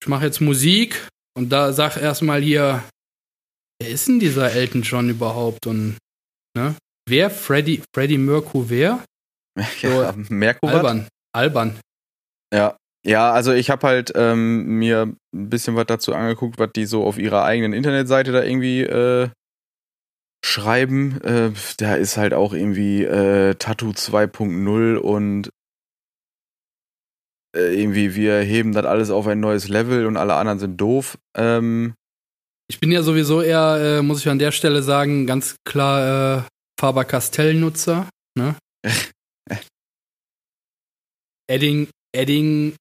Ich 0.01 0.07
mache 0.07 0.25
jetzt 0.25 0.41
Musik 0.41 1.07
und 1.37 1.49
da 1.49 1.73
sag 1.73 1.97
erstmal 1.97 2.41
hier, 2.41 2.83
wer 3.79 3.89
ist 3.89 4.07
denn 4.07 4.19
dieser 4.19 4.51
Elton 4.51 4.81
John 4.81 5.09
überhaupt? 5.09 5.67
Und 5.67 5.97
ne? 6.55 6.75
Wer? 7.07 7.29
Freddie, 7.29 7.83
Freddie 7.93 8.17
Mercury 8.17 8.69
wer? 8.69 9.05
ja, 9.81 10.13
Merkur 10.29 10.69
Albern. 10.69 11.07
Albern. 11.33 11.79
Ja. 12.53 12.77
Ja, 13.05 13.31
also 13.31 13.51
ich 13.51 13.69
habe 13.71 13.87
halt 13.87 14.11
ähm, 14.15 14.77
mir 14.77 15.13
ein 15.33 15.49
bisschen 15.49 15.75
was 15.75 15.87
dazu 15.87 16.13
angeguckt, 16.13 16.59
was 16.59 16.69
die 16.75 16.85
so 16.85 17.03
auf 17.03 17.17
ihrer 17.17 17.43
eigenen 17.43 17.73
Internetseite 17.73 18.31
da 18.31 18.43
irgendwie 18.43 18.81
äh, 18.81 19.29
schreiben. 20.45 21.19
Äh, 21.21 21.51
da 21.77 21.95
ist 21.95 22.17
halt 22.17 22.33
auch 22.33 22.53
irgendwie 22.53 23.03
äh, 23.03 23.55
Tattoo 23.55 23.91
2.0 23.91 24.97
und 24.97 25.49
äh, 27.55 27.73
irgendwie 27.81 28.15
wir 28.15 28.39
heben 28.41 28.71
das 28.73 28.85
alles 28.85 29.09
auf 29.09 29.25
ein 29.27 29.39
neues 29.39 29.67
Level 29.67 30.05
und 30.05 30.17
alle 30.17 30.35
anderen 30.35 30.59
sind 30.59 30.77
doof. 30.77 31.17
Ähm, 31.35 31.95
Ich 32.69 32.79
bin 32.79 32.91
ja 32.91 33.01
sowieso 33.01 33.41
eher, 33.41 33.97
äh, 33.99 34.01
muss 34.03 34.19
ich 34.21 34.29
an 34.29 34.39
der 34.39 34.51
Stelle 34.51 34.83
sagen, 34.83 35.25
ganz 35.25 35.55
klar 35.65 36.37
äh, 36.37 36.43
Faber-Castell-Nutzer. 36.79 38.07
Ne? 38.37 38.55
Edding, 41.49 41.89
Edding, 42.15 42.75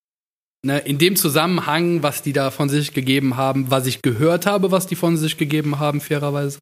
ne, 0.64 0.78
in 0.80 0.98
dem 0.98 1.16
Zusammenhang, 1.16 2.02
was 2.02 2.22
die 2.22 2.32
da 2.32 2.50
von 2.50 2.68
sich 2.68 2.92
gegeben 2.92 3.36
haben, 3.36 3.70
was 3.70 3.86
ich 3.86 4.02
gehört 4.02 4.46
habe, 4.46 4.70
was 4.70 4.86
die 4.86 4.96
von 4.96 5.16
sich 5.16 5.36
gegeben 5.36 5.78
haben, 5.78 6.00
fairerweise, 6.00 6.58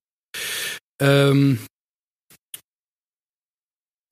ähm, 1.01 1.59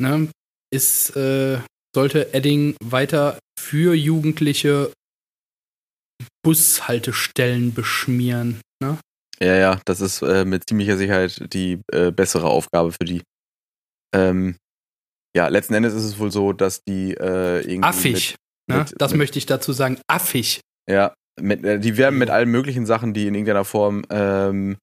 ne, 0.01 0.29
ist, 0.73 1.17
äh, 1.17 1.61
sollte 1.95 2.35
Edding 2.35 2.77
weiter 2.83 3.39
für 3.59 3.95
Jugendliche 3.95 4.93
Bushaltestellen 6.43 7.75
beschmieren. 7.75 8.61
Ne? 8.83 8.99
ja, 9.41 9.55
ja, 9.57 9.81
das 9.85 10.01
ist 10.01 10.23
äh, 10.23 10.45
mit 10.45 10.69
ziemlicher 10.69 10.97
Sicherheit 10.97 11.53
die 11.53 11.81
äh, 11.93 12.11
bessere 12.11 12.49
Aufgabe 12.49 12.93
für 12.93 13.05
die. 13.05 13.23
Ähm, 14.15 14.57
ja, 15.37 15.49
letzten 15.49 15.75
Endes 15.75 15.93
ist 15.95 16.05
es 16.05 16.19
wohl 16.19 16.31
so, 16.31 16.53
dass 16.53 16.83
die 16.85 17.13
äh, 17.13 17.61
irgendwie 17.61 17.83
Affig. 17.83 18.37
Ne? 18.69 18.79
mit- 18.79 18.95
das 18.99 19.13
mit- 19.13 19.19
möchte 19.19 19.39
ich 19.39 19.47
dazu 19.47 19.73
sagen. 19.73 19.99
Affig. 20.09 20.61
Ja, 20.89 21.15
Mit, 21.41 21.65
äh, 21.65 21.79
die 21.79 21.97
werben 21.97 22.19
mit 22.19 22.31
allen 22.31 22.51
möglichen 22.51 22.87
Sachen, 22.87 23.13
die 23.13 23.27
in 23.27 23.35
irgendeiner 23.35 23.65
Form 23.65 24.05
ähm, 24.11 24.77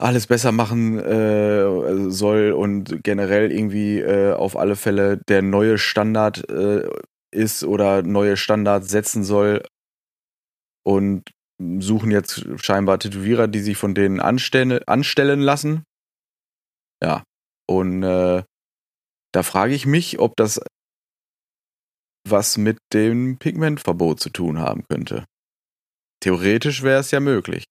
alles 0.00 0.26
besser 0.26 0.52
machen 0.52 0.98
äh, 0.98 2.10
soll 2.10 2.52
und 2.52 3.02
generell 3.02 3.50
irgendwie 3.52 3.98
äh, 4.00 4.32
auf 4.32 4.56
alle 4.56 4.76
Fälle 4.76 5.18
der 5.28 5.42
neue 5.42 5.76
Standard 5.78 6.48
äh, 6.48 6.88
ist 7.34 7.64
oder 7.64 8.02
neue 8.02 8.36
Standards 8.36 8.88
setzen 8.90 9.24
soll 9.24 9.62
und 10.86 11.24
suchen 11.78 12.10
jetzt 12.10 12.46
scheinbar 12.64 12.98
Tätowierer, 12.98 13.46
die 13.48 13.60
sich 13.60 13.76
von 13.76 13.94
denen 13.94 14.20
anstellen, 14.20 14.82
anstellen 14.86 15.40
lassen. 15.40 15.84
Ja, 17.02 17.22
und 17.68 18.02
äh, 18.02 18.42
da 19.32 19.42
frage 19.42 19.74
ich 19.74 19.84
mich, 19.86 20.18
ob 20.18 20.34
das 20.36 20.60
was 22.28 22.58
mit 22.58 22.78
dem 22.92 23.38
Pigmentverbot 23.38 24.20
zu 24.20 24.30
tun 24.30 24.58
haben 24.58 24.84
könnte. 24.88 25.24
Theoretisch 26.20 26.82
wäre 26.82 27.00
es 27.00 27.10
ja 27.10 27.20
möglich. 27.20 27.64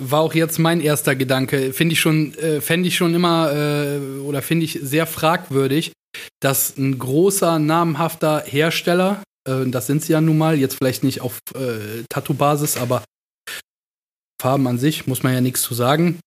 War 0.00 0.20
auch 0.20 0.34
jetzt 0.34 0.58
mein 0.58 0.80
erster 0.80 1.16
Gedanke. 1.16 1.72
Finde 1.72 1.94
ich 1.94 2.00
schon, 2.00 2.32
äh, 2.34 2.60
fände 2.60 2.86
ich 2.86 2.96
schon 2.96 3.14
immer 3.14 3.52
äh, 3.52 3.98
oder 4.20 4.42
finde 4.42 4.64
ich 4.64 4.78
sehr 4.80 5.06
fragwürdig, 5.06 5.92
dass 6.40 6.76
ein 6.76 6.98
großer, 6.98 7.58
namhafter 7.58 8.44
Hersteller, 8.46 9.22
äh, 9.48 9.66
das 9.66 9.88
sind 9.88 10.02
sie 10.02 10.12
ja 10.12 10.20
nun 10.20 10.38
mal, 10.38 10.56
jetzt 10.56 10.76
vielleicht 10.76 11.02
nicht 11.02 11.20
auf 11.20 11.40
äh, 11.54 12.04
Tattoo-Basis, 12.08 12.76
aber 12.76 13.02
Farben 14.40 14.68
an 14.68 14.78
sich, 14.78 15.08
muss 15.08 15.24
man 15.24 15.34
ja 15.34 15.40
nichts 15.40 15.62
zu 15.62 15.74
sagen, 15.74 16.20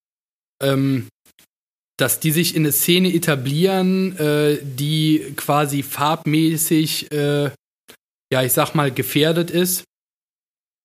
ähm, 0.61 1.07
dass 1.97 2.19
die 2.19 2.31
sich 2.31 2.55
in 2.55 2.63
eine 2.63 2.71
Szene 2.71 3.13
etablieren, 3.13 4.17
äh, 4.17 4.57
die 4.61 5.33
quasi 5.37 5.83
farbmäßig, 5.83 7.11
äh, 7.11 7.51
ja, 8.31 8.43
ich 8.43 8.53
sag 8.53 8.73
mal, 8.73 8.91
gefährdet 8.91 9.51
ist 9.51 9.83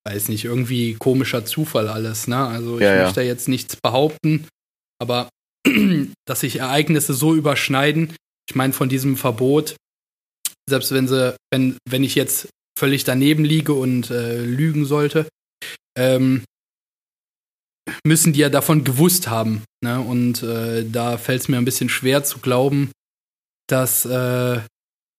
weiß 0.06 0.28
nicht, 0.28 0.44
irgendwie 0.44 0.94
komischer 0.94 1.44
Zufall 1.44 1.88
alles, 1.88 2.28
ne? 2.28 2.46
Also 2.46 2.76
ich 2.76 2.84
Ja, 2.84 3.04
möchte 3.04 3.22
jetzt 3.22 3.48
nichts 3.48 3.76
behaupten, 3.76 4.46
aber 5.00 5.28
dass 6.26 6.40
sich 6.40 6.60
Ereignisse 6.60 7.12
so 7.12 7.34
überschneiden, 7.34 8.14
ich 8.48 8.54
meine 8.54 8.72
von 8.72 8.88
diesem 8.88 9.16
Verbot, 9.16 9.74
selbst 10.70 10.92
wenn 10.92 11.08
sie, 11.08 11.34
wenn, 11.52 11.76
wenn 11.88 12.04
ich 12.04 12.14
jetzt 12.14 12.48
völlig 12.78 13.02
daneben 13.02 13.44
liege 13.44 13.72
und 13.72 14.10
äh, 14.10 14.44
lügen 14.44 14.84
sollte, 14.84 15.28
ähm, 15.98 16.44
müssen 18.06 18.32
die 18.32 18.40
ja 18.40 18.48
davon 18.48 18.84
gewusst 18.84 19.28
haben. 19.28 19.64
Ne? 19.82 20.00
Und 20.00 20.42
äh, 20.44 20.88
da 20.88 21.18
fällt 21.18 21.42
es 21.42 21.48
mir 21.48 21.56
ein 21.56 21.64
bisschen 21.64 21.88
schwer 21.88 22.22
zu 22.22 22.38
glauben, 22.38 22.92
dass, 23.68 24.04
äh, 24.04 24.60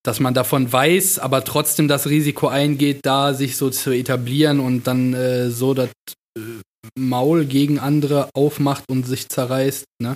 dass 0.08 0.22
man 0.22 0.34
davon 0.34 0.72
weiß, 0.72 1.20
aber 1.20 1.44
trotzdem 1.44 1.90
das 1.90 2.08
Risiko 2.08 2.48
eingeht, 2.48 3.06
da 3.06 3.34
sich 3.34 3.58
so 3.58 3.70
zu 3.70 3.92
etablieren 3.92 4.62
und 4.62 4.88
dann 4.88 5.14
äh, 5.14 5.50
so 5.50 5.74
das 5.74 5.90
äh, 6.38 6.62
Maul 6.98 7.46
gegen 7.46 7.78
andere 7.78 8.30
aufmacht 8.34 8.86
und 8.90 9.04
sich 9.04 9.28
zerreißt. 9.28 9.84
Ne? 10.02 10.16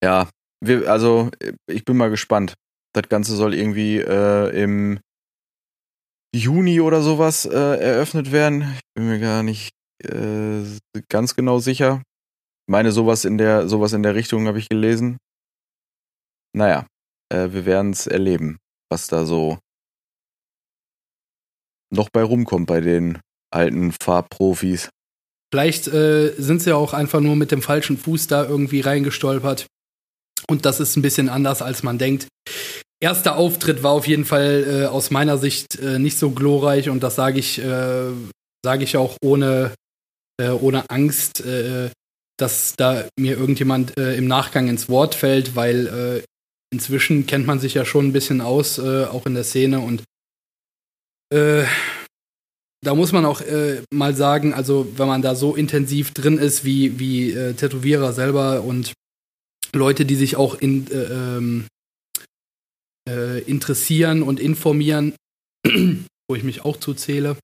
Ja, 0.00 0.30
wir, 0.64 0.88
also 0.88 1.28
ich 1.68 1.84
bin 1.84 1.96
mal 1.96 2.08
gespannt. 2.08 2.54
Das 2.94 3.08
Ganze 3.08 3.34
soll 3.34 3.52
irgendwie 3.52 3.98
äh, 3.98 4.62
im 4.62 5.00
Juni 6.32 6.80
oder 6.80 7.02
sowas 7.02 7.46
äh, 7.46 7.50
eröffnet 7.50 8.30
werden. 8.30 8.62
Ich 8.76 8.80
bin 8.94 9.08
mir 9.08 9.18
gar 9.18 9.42
nicht 9.42 9.72
äh, 10.04 10.62
ganz 11.08 11.34
genau 11.34 11.58
sicher. 11.58 12.00
Ich 12.68 12.70
meine, 12.70 12.92
sowas 12.92 13.24
in 13.24 13.38
der, 13.38 13.68
sowas 13.68 13.92
in 13.92 14.04
der 14.04 14.14
Richtung 14.14 14.46
habe 14.46 14.60
ich 14.60 14.68
gelesen. 14.68 15.16
Naja, 16.54 16.86
äh, 17.32 17.48
wir 17.52 17.66
werden 17.66 17.92
es 17.92 18.06
erleben, 18.06 18.58
was 18.90 19.06
da 19.06 19.24
so 19.24 19.58
noch 21.90 22.08
bei 22.10 22.22
rumkommt 22.22 22.66
bei 22.66 22.80
den 22.80 23.18
alten 23.52 23.92
Farbprofis. 23.92 24.88
Vielleicht 25.52 25.86
äh, 25.88 26.34
sind 26.36 26.60
sie 26.60 26.70
ja 26.70 26.76
auch 26.76 26.92
einfach 26.92 27.20
nur 27.20 27.36
mit 27.36 27.52
dem 27.52 27.62
falschen 27.62 27.96
Fuß 27.96 28.26
da 28.26 28.44
irgendwie 28.44 28.80
reingestolpert. 28.80 29.66
Und 30.48 30.64
das 30.64 30.80
ist 30.80 30.96
ein 30.96 31.02
bisschen 31.02 31.28
anders, 31.28 31.62
als 31.62 31.82
man 31.82 31.98
denkt. 31.98 32.28
Erster 33.00 33.36
Auftritt 33.36 33.82
war 33.82 33.92
auf 33.92 34.06
jeden 34.06 34.24
Fall 34.24 34.64
äh, 34.66 34.86
aus 34.86 35.10
meiner 35.10 35.38
Sicht 35.38 35.78
äh, 35.78 35.98
nicht 35.98 36.18
so 36.18 36.30
glorreich 36.30 36.88
und 36.88 37.02
das 37.02 37.14
sage 37.14 37.38
ich, 37.38 37.58
äh, 37.58 38.10
sage 38.64 38.84
ich 38.84 38.96
auch 38.96 39.16
ohne, 39.22 39.74
äh, 40.40 40.50
ohne 40.50 40.88
Angst, 40.90 41.44
äh, 41.44 41.90
dass 42.38 42.74
da 42.76 43.06
mir 43.18 43.36
irgendjemand 43.36 43.98
äh, 43.98 44.16
im 44.16 44.26
Nachgang 44.26 44.68
ins 44.68 44.88
Wort 44.88 45.14
fällt, 45.14 45.56
weil 45.56 46.22
inzwischen 46.76 47.26
kennt 47.26 47.46
man 47.46 47.58
sich 47.58 47.72
ja 47.72 47.86
schon 47.86 48.08
ein 48.08 48.12
bisschen 48.12 48.42
aus, 48.42 48.76
äh, 48.76 49.04
auch 49.04 49.24
in 49.24 49.32
der 49.32 49.44
Szene 49.44 49.80
und 49.80 50.02
äh, 51.32 51.64
da 52.84 52.94
muss 52.94 53.12
man 53.12 53.24
auch 53.24 53.40
äh, 53.40 53.80
mal 53.90 54.14
sagen, 54.14 54.52
also 54.52 54.86
wenn 54.98 55.08
man 55.08 55.22
da 55.22 55.34
so 55.34 55.56
intensiv 55.56 56.12
drin 56.12 56.36
ist 56.36 56.66
wie, 56.66 56.98
wie 56.98 57.32
äh, 57.32 57.54
Tätowierer 57.54 58.12
selber 58.12 58.62
und 58.62 58.92
Leute, 59.74 60.04
die 60.04 60.16
sich 60.16 60.36
auch 60.36 60.54
in, 60.54 60.86
äh, 60.90 61.04
ähm, 61.04 61.66
äh, 63.08 63.40
interessieren 63.44 64.22
und 64.22 64.38
informieren, 64.38 65.14
wo 66.28 66.34
ich 66.34 66.42
mich 66.42 66.66
auch 66.66 66.76
zuzähle, 66.76 67.38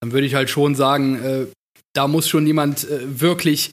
dann 0.00 0.12
würde 0.12 0.26
ich 0.26 0.34
halt 0.34 0.48
schon 0.48 0.74
sagen, 0.74 1.48
da 1.94 2.08
muss 2.08 2.28
schon 2.28 2.46
jemand 2.46 2.86
wirklich 2.90 3.70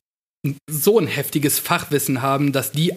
so 0.70 0.98
ein 0.98 1.08
heftiges 1.08 1.60
Fachwissen 1.60 2.22
haben, 2.22 2.54
dass 2.54 2.72
die 2.72 2.94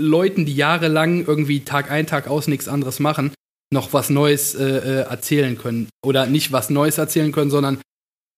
Leuten, 0.00 0.46
die 0.46 0.54
jahrelang 0.54 1.26
irgendwie 1.26 1.60
Tag 1.60 1.90
ein, 1.90 2.06
Tag 2.06 2.28
aus 2.28 2.46
nichts 2.46 2.68
anderes 2.68 3.00
machen, 3.00 3.32
noch 3.72 3.92
was 3.92 4.10
Neues 4.10 4.54
äh, 4.54 4.64
äh, 4.64 5.00
erzählen 5.02 5.58
können. 5.58 5.88
Oder 6.04 6.26
nicht 6.26 6.52
was 6.52 6.70
Neues 6.70 6.98
erzählen 6.98 7.32
können, 7.32 7.50
sondern 7.50 7.80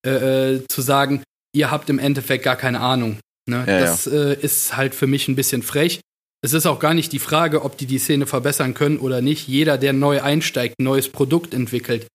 äh, 0.07 0.55
äh, 0.55 0.65
zu 0.69 0.81
sagen, 0.81 1.23
ihr 1.55 1.71
habt 1.71 1.91
im 1.91 1.99
Endeffekt 1.99 2.45
gar 2.45 2.57
keine 2.57 2.81
Ahnung. 2.81 3.19
Ne? 3.49 3.65
Ja, 3.67 3.81
das 3.81 4.07
Äh, 4.07 4.35
ist 4.41 4.77
halt 4.77 4.95
für 4.95 5.07
mich 5.07 5.29
ein 5.29 5.37
bisschen 5.37 5.63
frech. 5.63 6.01
Es 6.43 6.55
ist 6.55 6.67
auch 6.67 6.79
gar 6.81 6.95
nicht 6.95 7.13
die 7.13 7.19
Frage, 7.19 7.63
ob 7.63 7.77
die 7.77 7.87
die 7.87 7.99
Szene 7.99 8.27
verbessern 8.27 8.73
können 8.73 8.99
oder 8.99 9.21
nicht. 9.21 9.47
Jeder, 9.47 9.77
der 9.77 9.93
neu 9.93 10.23
einsteigt, 10.23 10.77
ein 10.79 10.85
neues 10.85 11.11
Produkt 11.11 11.53
entwickelt. 11.53 12.07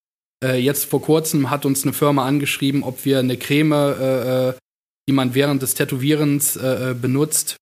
Äh, 0.44 0.58
jetzt 0.58 0.86
vor 0.86 1.02
kurzem 1.02 1.52
hat 1.52 1.66
uns 1.66 1.84
eine 1.84 1.94
Firma 1.94 2.26
angeschrieben, 2.26 2.82
ob 2.84 3.06
wir 3.06 3.20
eine 3.20 3.38
Creme, 3.38 4.56
die 5.08 5.14
man 5.14 5.36
während 5.36 5.62
des 5.62 5.76
Tätowierens 5.76 6.58
benutzt, 7.00 7.58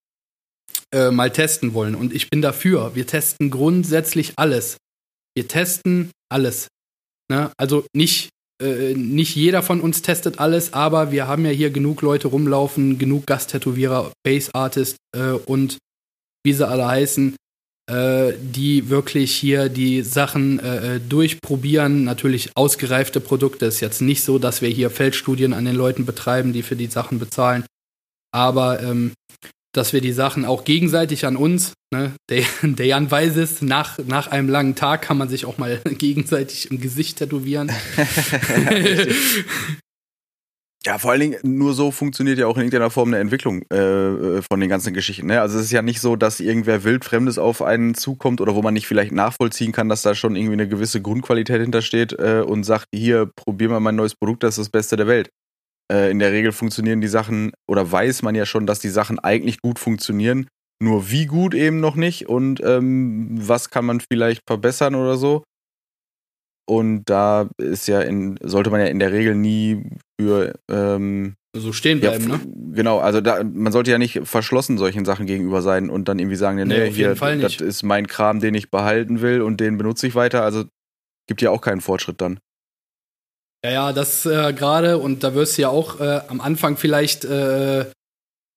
äh, 0.93 1.11
mal 1.11 1.31
testen 1.31 1.73
wollen. 1.73 1.95
Und 1.95 2.13
ich 2.13 2.29
bin 2.29 2.41
dafür. 2.41 2.95
Wir 2.95 3.07
testen 3.07 3.49
grundsätzlich 3.49 4.33
alles. 4.35 4.77
Wir 5.35 5.47
testen 5.47 6.11
alles. 6.29 6.67
Ne? 7.29 7.51
Also 7.57 7.85
nicht, 7.95 8.29
äh, 8.61 8.93
nicht 8.93 9.35
jeder 9.35 9.63
von 9.63 9.81
uns 9.81 10.01
testet 10.01 10.39
alles, 10.39 10.73
aber 10.73 11.11
wir 11.11 11.27
haben 11.27 11.45
ja 11.45 11.51
hier 11.51 11.69
genug 11.69 12.01
Leute 12.01 12.27
rumlaufen, 12.27 12.97
genug 12.97 13.25
Gasttätowierer, 13.25 14.11
Base 14.23 14.53
Artist 14.53 14.97
äh, 15.15 15.31
und 15.31 15.77
wie 16.43 16.53
sie 16.53 16.67
alle 16.67 16.87
heißen, 16.87 17.35
äh, 17.89 18.33
die 18.39 18.89
wirklich 18.89 19.35
hier 19.35 19.69
die 19.69 20.03
Sachen 20.03 20.59
äh, 20.59 20.95
äh, 20.95 20.99
durchprobieren. 20.99 22.03
Natürlich 22.03 22.51
ausgereifte 22.55 23.19
Produkte. 23.19 23.65
Ist 23.65 23.81
jetzt 23.81 24.01
nicht 24.01 24.23
so, 24.23 24.39
dass 24.39 24.61
wir 24.61 24.69
hier 24.69 24.89
Feldstudien 24.89 25.53
an 25.53 25.65
den 25.65 25.75
Leuten 25.75 26.05
betreiben, 26.05 26.53
die 26.53 26.63
für 26.63 26.75
die 26.75 26.87
Sachen 26.87 27.19
bezahlen. 27.19 27.65
Aber 28.31 28.81
ähm, 28.81 29.13
dass 29.73 29.91
wir 29.91 30.01
die 30.01 30.13
Sachen 30.13 30.45
auch 30.45 30.63
gegenseitig 30.63 31.25
an 31.25 31.35
uns, 31.35 31.73
ne, 31.91 32.13
der, 32.29 32.43
der 32.61 32.85
Jan 32.85 33.09
weiß 33.09 33.35
es, 33.37 33.61
nach, 33.61 33.97
nach 34.07 34.27
einem 34.27 34.49
langen 34.49 34.75
Tag 34.75 35.01
kann 35.01 35.17
man 35.17 35.29
sich 35.29 35.45
auch 35.45 35.57
mal 35.57 35.81
gegenseitig 35.97 36.71
im 36.71 36.79
Gesicht 36.79 37.17
tätowieren. 37.17 37.71
Ja, 40.85 40.97
vor 40.97 41.11
allen 41.11 41.21
Dingen, 41.21 41.37
nur 41.43 41.73
so 41.73 41.91
funktioniert 41.91 42.39
ja 42.39 42.47
auch 42.47 42.57
in 42.57 42.63
irgendeiner 42.63 42.89
Form 42.89 43.07
eine 43.07 43.19
Entwicklung 43.19 43.61
äh, 43.71 44.41
von 44.41 44.59
den 44.59 44.67
ganzen 44.67 44.93
Geschichten. 44.93 45.27
Ne? 45.27 45.39
Also 45.39 45.57
es 45.57 45.65
ist 45.65 45.71
ja 45.71 45.81
nicht 45.81 46.01
so, 46.01 46.17
dass 46.17 46.41
irgendwer 46.41 46.83
wildfremdes 46.83 47.37
auf 47.37 47.61
einen 47.61 47.95
zukommt 47.95 48.41
oder 48.41 48.53
wo 48.53 48.61
man 48.61 48.73
nicht 48.73 48.85
vielleicht 48.85 49.13
nachvollziehen 49.13 49.71
kann, 49.71 49.87
dass 49.87 50.01
da 50.01 50.13
schon 50.13 50.35
irgendwie 50.35 50.53
eine 50.53 50.67
gewisse 50.67 51.01
Grundqualität 51.01 51.61
hintersteht 51.61 52.11
äh, 52.19 52.43
und 52.45 52.65
sagt, 52.65 52.87
hier, 52.93 53.31
probier 53.33 53.69
mal 53.69 53.79
mein 53.79 53.95
neues 53.95 54.15
Produkt, 54.15 54.43
das 54.43 54.57
ist 54.57 54.65
das 54.65 54.69
Beste 54.71 54.97
der 54.97 55.07
Welt. 55.07 55.29
Äh, 55.93 56.09
in 56.09 56.19
der 56.19 56.31
Regel 56.31 56.51
funktionieren 56.51 57.01
die 57.01 57.07
Sachen, 57.07 57.51
oder 57.69 57.91
weiß 57.91 58.23
man 58.23 58.33
ja 58.33 58.45
schon, 58.45 58.65
dass 58.65 58.79
die 58.79 58.89
Sachen 58.89 59.19
eigentlich 59.19 59.61
gut 59.61 59.77
funktionieren, 59.77 60.47
nur 60.81 61.11
wie 61.11 61.27
gut 61.27 61.53
eben 61.53 61.79
noch 61.79 61.95
nicht 61.95 62.27
und 62.27 62.61
ähm, 62.63 63.37
was 63.39 63.69
kann 63.69 63.85
man 63.85 64.01
vielleicht 64.01 64.41
verbessern 64.47 64.95
oder 64.95 65.17
so. 65.17 65.43
Und 66.65 67.03
da 67.05 67.49
ist 67.57 67.87
ja 67.87 68.01
in, 68.01 68.39
sollte 68.41 68.69
man 68.69 68.79
ja 68.79 68.87
in 68.87 68.99
der 68.99 69.11
Regel 69.11 69.35
nie 69.35 69.83
für 70.19 70.55
ähm, 70.71 71.35
so 71.55 71.71
stehen 71.71 72.01
ja, 72.01 72.09
bleiben, 72.09 72.27
ne? 72.27 72.39
Genau, 72.73 72.97
also 72.97 73.21
da, 73.21 73.43
man 73.43 73.71
sollte 73.71 73.91
ja 73.91 73.99
nicht 73.99 74.21
verschlossen 74.23 74.79
solchen 74.79 75.05
Sachen 75.05 75.27
gegenüber 75.27 75.61
sein 75.61 75.91
und 75.91 76.07
dann 76.07 76.17
irgendwie 76.17 76.37
sagen, 76.37 76.55
nee, 76.57 76.63
Nee, 76.63 76.87
auf 76.87 76.95
hier, 76.95 77.07
jeden 77.09 77.15
Fall 77.17 77.37
das 77.37 77.51
nicht. 77.51 77.61
ist 77.61 77.83
mein 77.83 78.07
Kram, 78.07 78.39
den 78.39 78.55
ich 78.55 78.71
behalten 78.71 79.21
will 79.21 79.41
und 79.41 79.59
den 79.59 79.77
benutze 79.77 80.07
ich 80.07 80.15
weiter. 80.15 80.43
Also 80.43 80.63
gibt 81.27 81.41
ja 81.41 81.51
auch 81.51 81.61
keinen 81.61 81.81
Fortschritt 81.81 82.21
dann. 82.21 82.39
Ja, 83.65 83.71
ja, 83.71 83.93
das 83.93 84.25
äh, 84.25 84.53
gerade, 84.53 84.97
und 84.97 85.23
da 85.23 85.35
wirst 85.35 85.57
du 85.57 85.61
ja 85.61 85.69
auch 85.69 85.99
äh, 86.01 86.21
am 86.27 86.41
Anfang 86.41 86.75
vielleicht 86.75 87.23
äh, 87.23 87.85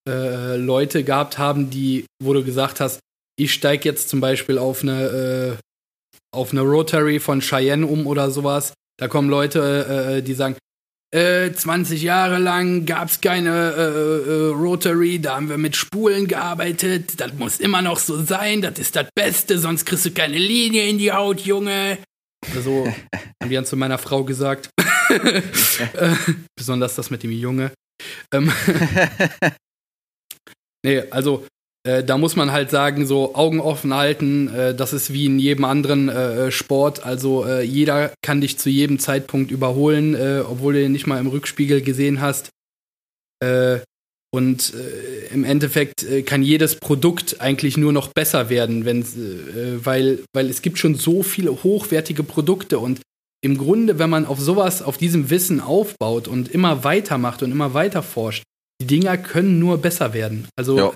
äh, 0.09 0.57
Leute 0.57 1.05
gehabt 1.05 1.39
haben, 1.39 1.71
die, 1.71 2.07
wo 2.21 2.33
du 2.33 2.45
gesagt 2.45 2.81
hast, 2.81 2.99
ich 3.39 3.53
steige 3.53 3.89
jetzt 3.89 4.09
zum 4.09 4.21
Beispiel 4.21 4.59
auf 4.59 4.83
eine, 4.83 5.05
äh, 5.05 5.57
auf 6.35 6.51
eine 6.51 6.63
Rotary 6.63 7.21
von 7.21 7.41
Cheyenne 7.41 7.87
um 7.87 8.07
oder 8.07 8.31
sowas. 8.33 8.73
Da 8.99 9.07
kommen 9.07 9.29
Leute, 9.29 10.17
äh, 10.19 10.23
die 10.23 10.35
sagen, 10.35 10.57
äh, 11.15 11.53
20 11.53 12.03
Jahre 12.03 12.39
lang 12.39 12.85
gab 12.85 13.09
es 13.09 13.21
keine 13.21 14.51
Rotary, 14.51 15.21
da 15.21 15.37
haben 15.37 15.49
wir 15.49 15.59
mit 15.59 15.77
Spulen 15.77 16.27
gearbeitet. 16.27 17.21
Das 17.21 17.33
muss 17.35 17.61
immer 17.61 17.81
noch 17.81 18.01
so 18.01 18.25
sein, 18.25 18.61
das 18.61 18.81
ist 18.81 18.97
das 18.97 19.07
Beste, 19.15 19.59
sonst 19.59 19.85
kriegst 19.85 20.07
du 20.07 20.11
keine 20.11 20.39
Linie 20.39 20.89
in 20.89 20.99
die 20.99 21.13
Haut, 21.13 21.43
Junge. 21.43 21.99
Also 22.55 22.87
haben 23.43 23.51
die 23.51 23.55
dann 23.55 23.65
zu 23.65 23.77
meiner 23.77 23.99
Frau 23.99 24.25
gesagt. 24.25 24.71
äh, 25.09 25.43
besonders 26.57 26.95
das 26.95 27.11
mit 27.11 27.23
dem 27.23 27.33
Junge. 27.33 27.73
Ähm, 28.33 28.53
nee, 30.85 31.03
also 31.11 31.47
äh, 31.87 32.03
da 32.03 32.19
muss 32.19 32.37
man 32.37 32.53
halt 32.53 32.71
sagen, 32.71 33.07
so 33.07 33.35
Augen 33.35 33.61
offen 33.61 33.95
halten, 33.95 34.49
äh, 34.49 34.75
das 34.75 34.93
ist 34.93 35.13
wie 35.13 35.27
in 35.27 35.39
jedem 35.39 35.65
anderen 35.65 36.09
äh, 36.09 36.51
Sport. 36.51 37.05
Also 37.05 37.47
äh, 37.47 37.63
jeder 37.63 38.13
kann 38.23 38.41
dich 38.41 38.59
zu 38.59 38.69
jedem 38.69 38.99
Zeitpunkt 38.99 39.51
überholen, 39.51 40.15
äh, 40.15 40.43
obwohl 40.47 40.75
du 40.75 40.85
ihn 40.85 40.93
nicht 40.93 41.07
mal 41.07 41.21
im 41.21 41.29
Rückspiegel 41.29 41.83
gesehen 41.83 42.21
hast. 42.21 42.51
Äh, 44.37 44.39
und 44.39 44.75
im 45.33 45.45
Endeffekt 45.45 46.07
kann 46.27 46.43
jedes 46.43 46.77
Produkt 46.77 47.41
eigentlich 47.41 47.77
nur 47.77 47.93
noch 47.93 48.09
besser 48.09 48.49
werden, 48.49 48.85
wenn, 48.85 49.05
weil, 49.85 50.21
weil 50.35 50.49
es 50.51 50.63
gibt 50.63 50.79
schon 50.79 50.95
so 50.95 51.23
viele 51.23 51.63
hochwertige 51.63 52.23
Produkte 52.23 52.79
und 52.79 53.01
im 53.43 53.59
Grunde, 53.59 53.99
wenn 53.99 54.11
man 54.11 54.27
auf 54.27 54.41
sowas, 54.41 54.83
auf 54.83 54.99
diesem 54.99 55.31
Wissen 55.31 55.61
aufbaut 55.61 56.29
und 56.29 56.49
immer 56.49 56.85
weitermacht 56.85 57.43
und 57.43 57.51
immer 57.51 57.75
weiter 57.75 58.03
forscht, 58.03 58.43
die 58.81 58.87
Dinger 58.87 59.17
können 59.19 59.59
nur 59.59 59.79
besser 59.79 60.15
werden. 60.15 60.49
Also 60.57 60.77
ja. 60.79 60.93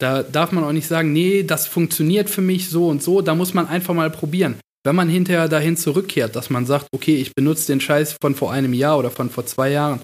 Da 0.00 0.22
darf 0.22 0.52
man 0.52 0.62
auch 0.62 0.72
nicht 0.72 0.86
sagen, 0.86 1.12
nee, 1.12 1.42
das 1.42 1.66
funktioniert 1.66 2.30
für 2.30 2.40
mich 2.40 2.70
so 2.70 2.86
und 2.88 3.02
so. 3.02 3.20
Da 3.20 3.34
muss 3.34 3.52
man 3.52 3.66
einfach 3.66 3.94
mal 3.94 4.10
probieren. 4.10 4.60
Wenn 4.84 4.94
man 4.94 5.08
hinterher 5.08 5.48
dahin 5.48 5.76
zurückkehrt, 5.76 6.36
dass 6.36 6.50
man 6.50 6.66
sagt, 6.66 6.86
okay, 6.94 7.16
ich 7.16 7.34
benutze 7.34 7.66
den 7.66 7.80
Scheiß 7.80 8.16
von 8.20 8.36
vor 8.36 8.52
einem 8.52 8.74
Jahr 8.74 8.98
oder 8.98 9.10
von 9.10 9.28
vor 9.28 9.44
zwei 9.46 9.70
Jahren 9.70 10.00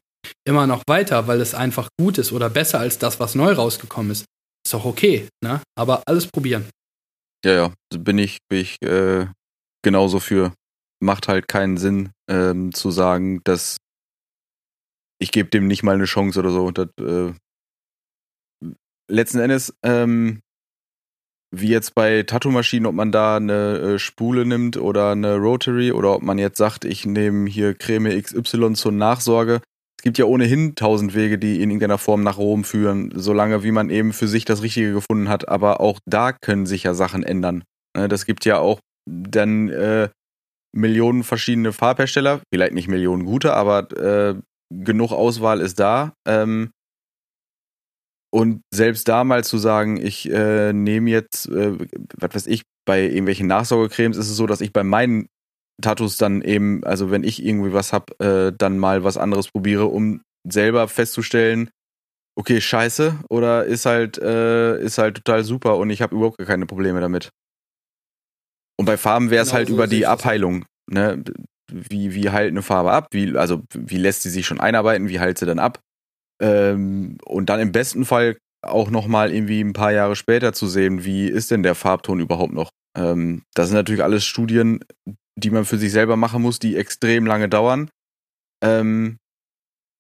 immer 0.47 0.67
noch 0.67 0.83
weiter, 0.87 1.27
weil 1.27 1.41
es 1.41 1.55
einfach 1.55 1.89
gut 1.99 2.19
ist 2.19 2.33
oder 2.33 2.51
besser 2.51 2.81
als 2.81 2.99
das, 2.99 3.21
was 3.21 3.35
neu 3.35 3.53
rausgekommen 3.53 4.13
ist, 4.13 4.25
ist 4.67 4.75
doch 4.75 4.85
okay, 4.85 5.29
ne? 5.43 5.61
Aber 5.77 6.03
alles 6.07 6.27
probieren. 6.27 6.69
Ja, 7.45 7.53
ja, 7.53 7.73
bin 7.97 8.19
ich, 8.19 8.39
bin 8.49 8.61
ich 8.61 8.81
äh, 8.83 9.27
genauso 9.83 10.21
für. 10.21 10.53
Macht 11.01 11.29
halt 11.29 11.49
keinen 11.49 11.77
Sinn 11.77 12.11
ähm, 12.31 12.73
zu 12.73 12.91
sagen, 12.91 13.43
dass 13.45 13.77
ich 15.21 15.31
gebe 15.31 15.51
dem 15.51 15.67
nicht 15.67 15.83
mal 15.83 15.95
eine 15.95 16.05
Chance 16.05 16.39
oder 16.39 16.51
so. 16.51 16.71
Das 16.71 16.89
äh, 17.01 17.33
letzten 19.11 19.39
Endes, 19.39 19.75
ähm, 19.83 20.41
wie 21.55 21.69
jetzt 21.69 21.95
bei 21.95 22.23
Tattoo-Maschinen, 22.23 22.87
ob 22.87 22.95
man 22.95 23.13
da 23.13 23.37
eine 23.37 23.79
äh, 23.79 23.99
Spule 23.99 24.45
nimmt 24.45 24.77
oder 24.77 25.13
eine 25.13 25.37
Rotary 25.37 25.93
oder 25.93 26.15
ob 26.15 26.23
man 26.23 26.39
jetzt 26.39 26.59
sagt, 26.59 26.85
ich 26.85 27.07
nehme 27.07 27.49
hier 27.49 27.75
Creme 27.75 28.21
XY 28.21 28.73
zur 28.75 28.93
Nachsorge. 28.93 29.61
Es 30.05 30.07
gibt 30.07 30.19
ja 30.19 30.27
ohnehin 30.27 30.75
tausend 30.75 31.15
Wege, 31.15 31.39
die 31.39 31.63
in 31.63 31.71
irgendeiner 31.71 31.97
Form 31.97 32.23
nach 32.23 32.37
Rom 32.37 32.65
führen, 32.65 33.11
solange 33.15 33.63
wie 33.63 33.71
man 33.71 33.89
eben 33.89 34.13
für 34.13 34.29
sich 34.29 34.45
das 34.45 34.61
Richtige 34.61 34.93
gefunden 34.93 35.31
hat. 35.31 35.49
Aber 35.49 35.81
auch 35.81 35.99
da 36.05 36.33
können 36.33 36.67
sich 36.67 36.83
ja 36.83 36.93
Sachen 36.93 37.23
ändern. 37.23 37.65
Ne, 37.97 38.07
das 38.07 38.27
gibt 38.27 38.45
ja 38.45 38.59
auch 38.59 38.81
dann 39.09 39.71
äh, 39.71 40.11
Millionen 40.77 41.25
verschiedene 41.25 41.73
Farbhersteller, 41.73 42.43
vielleicht 42.53 42.75
nicht 42.75 42.87
Millionen 42.87 43.25
gute, 43.25 43.55
aber 43.55 43.91
äh, 43.93 44.35
genug 44.71 45.13
Auswahl 45.13 45.63
ist 45.63 45.81
da. 45.81 46.13
Ähm, 46.29 46.69
und 48.31 48.61
selbst 48.75 49.09
da 49.09 49.25
mal 49.25 49.43
zu 49.43 49.57
sagen, 49.57 49.97
ich 49.97 50.31
äh, 50.31 50.75
nehme 50.75 51.09
jetzt, 51.09 51.49
äh, 51.49 51.79
was 52.15 52.35
weiß 52.35 52.47
ich, 52.49 52.65
bei 52.87 53.05
irgendwelchen 53.05 53.47
Nachsorgecremes 53.47 54.19
ist 54.19 54.29
es 54.29 54.37
so, 54.37 54.47
dass 54.47 54.61
ich 54.61 54.75
bei 54.75 54.85
meinen 54.85 55.29
Tattoos 55.83 56.17
dann 56.17 56.43
eben, 56.43 56.85
also 56.85 57.11
wenn 57.11 57.25
ich 57.25 57.45
irgendwie 57.45 57.73
was 57.73 57.93
hab, 57.93 58.21
äh, 58.21 58.53
dann 58.57 58.79
mal 58.79 59.05
was 59.05 59.17
anderes 59.17 59.49
probiere, 59.49 59.87
um 59.87 60.23
selber 60.49 60.89
festzustellen, 60.89 61.71
okay, 62.37 62.61
scheiße, 62.61 63.21
oder 63.29 63.65
ist 63.65 63.87
halt, 63.87 64.19
äh, 64.19 64.79
ist 64.81 64.99
halt 64.99 65.17
total 65.17 65.45
super 65.45 65.77
und 65.79 65.91
ich 65.91 66.03
habe 66.03 66.15
überhaupt 66.15 66.39
keine 66.39 66.67
Probleme 66.67 67.01
damit. 67.01 67.31
Und 68.77 68.87
bei 68.87 68.97
Farben 68.97 69.31
wäre 69.31 69.43
es 69.43 69.49
genau 69.49 69.59
halt 69.59 69.69
so 69.69 69.75
über 69.75 69.87
die 69.87 70.07
Abheilung, 70.07 70.65
ne? 70.91 71.23
Wie, 71.73 72.15
wie 72.15 72.29
heilt 72.31 72.51
eine 72.51 72.63
Farbe 72.63 72.93
ab? 72.93 73.09
Wie, 73.13 73.37
also 73.37 73.63
wie 73.73 73.97
lässt 73.97 74.23
sie 74.23 74.31
sich 74.31 74.47
schon 74.47 74.61
einarbeiten? 74.61 75.09
Wie 75.09 75.19
heilt 75.19 75.39
sie 75.39 75.47
dann 75.47 75.59
ab? 75.59 75.81
Ähm, 76.43 77.17
und 77.25 77.49
dann 77.49 77.61
im 77.61 77.73
besten 77.73 78.05
Fall 78.05 78.37
auch 78.63 78.91
nochmal 78.91 79.33
irgendwie 79.33 79.61
ein 79.61 79.73
paar 79.73 79.93
Jahre 79.93 80.15
später 80.17 80.53
zu 80.53 80.67
sehen, 80.67 81.05
wie 81.05 81.27
ist 81.27 81.51
denn 81.51 81.63
der 81.63 81.75
Farbton 81.75 82.21
überhaupt 82.21 82.53
noch? 82.53 82.71
Ähm, 82.97 83.43
das 83.55 83.69
sind 83.69 83.77
natürlich 83.77 84.03
alles 84.03 84.25
Studien, 84.25 84.81
die 85.37 85.51
man 85.51 85.65
für 85.65 85.79
sich 85.79 85.93
selber 85.93 86.17
machen 86.17 86.43
muss, 86.43 86.59
die 86.59 86.77
extrem 86.77 87.27
lange 87.27 87.49
dauern. 87.49 87.91
Ähm, 88.63 89.19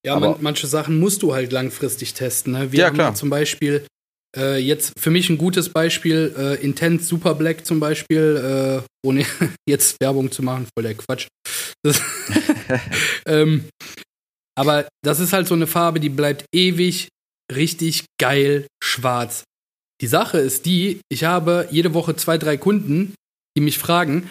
ja, 0.06 0.18
man, 0.18 0.36
manche 0.40 0.66
Sachen 0.66 0.98
musst 0.98 1.22
du 1.22 1.34
halt 1.34 1.52
langfristig 1.52 2.14
testen. 2.14 2.52
Ne? 2.52 2.72
Wir 2.72 2.80
ja, 2.80 2.86
haben 2.86 2.94
klar. 2.94 3.14
zum 3.14 3.30
Beispiel 3.30 3.86
äh, 4.36 4.58
jetzt 4.58 4.98
für 4.98 5.10
mich 5.10 5.30
ein 5.30 5.38
gutes 5.38 5.68
Beispiel, 5.70 6.34
äh, 6.36 6.62
Intense 6.62 7.04
Super 7.04 7.34
Black 7.34 7.64
zum 7.64 7.80
Beispiel, 7.80 8.82
äh, 8.82 9.06
ohne 9.06 9.24
jetzt 9.68 10.00
Werbung 10.00 10.30
zu 10.30 10.42
machen, 10.42 10.66
voll 10.76 10.84
der 10.84 10.94
Quatsch. 10.94 11.28
Das, 11.82 12.02
ähm, 13.26 13.64
aber 14.56 14.88
das 15.02 15.20
ist 15.20 15.32
halt 15.32 15.48
so 15.48 15.54
eine 15.54 15.66
Farbe, 15.66 16.00
die 16.00 16.08
bleibt 16.08 16.44
ewig 16.54 17.08
richtig 17.52 18.04
geil 18.20 18.66
schwarz. 18.82 19.44
Die 20.00 20.06
Sache 20.06 20.38
ist 20.38 20.66
die, 20.66 21.00
ich 21.08 21.24
habe 21.24 21.68
jede 21.70 21.94
Woche 21.94 22.16
zwei, 22.16 22.38
drei 22.38 22.56
Kunden, 22.56 23.14
die 23.56 23.62
mich 23.62 23.78
fragen, 23.78 24.28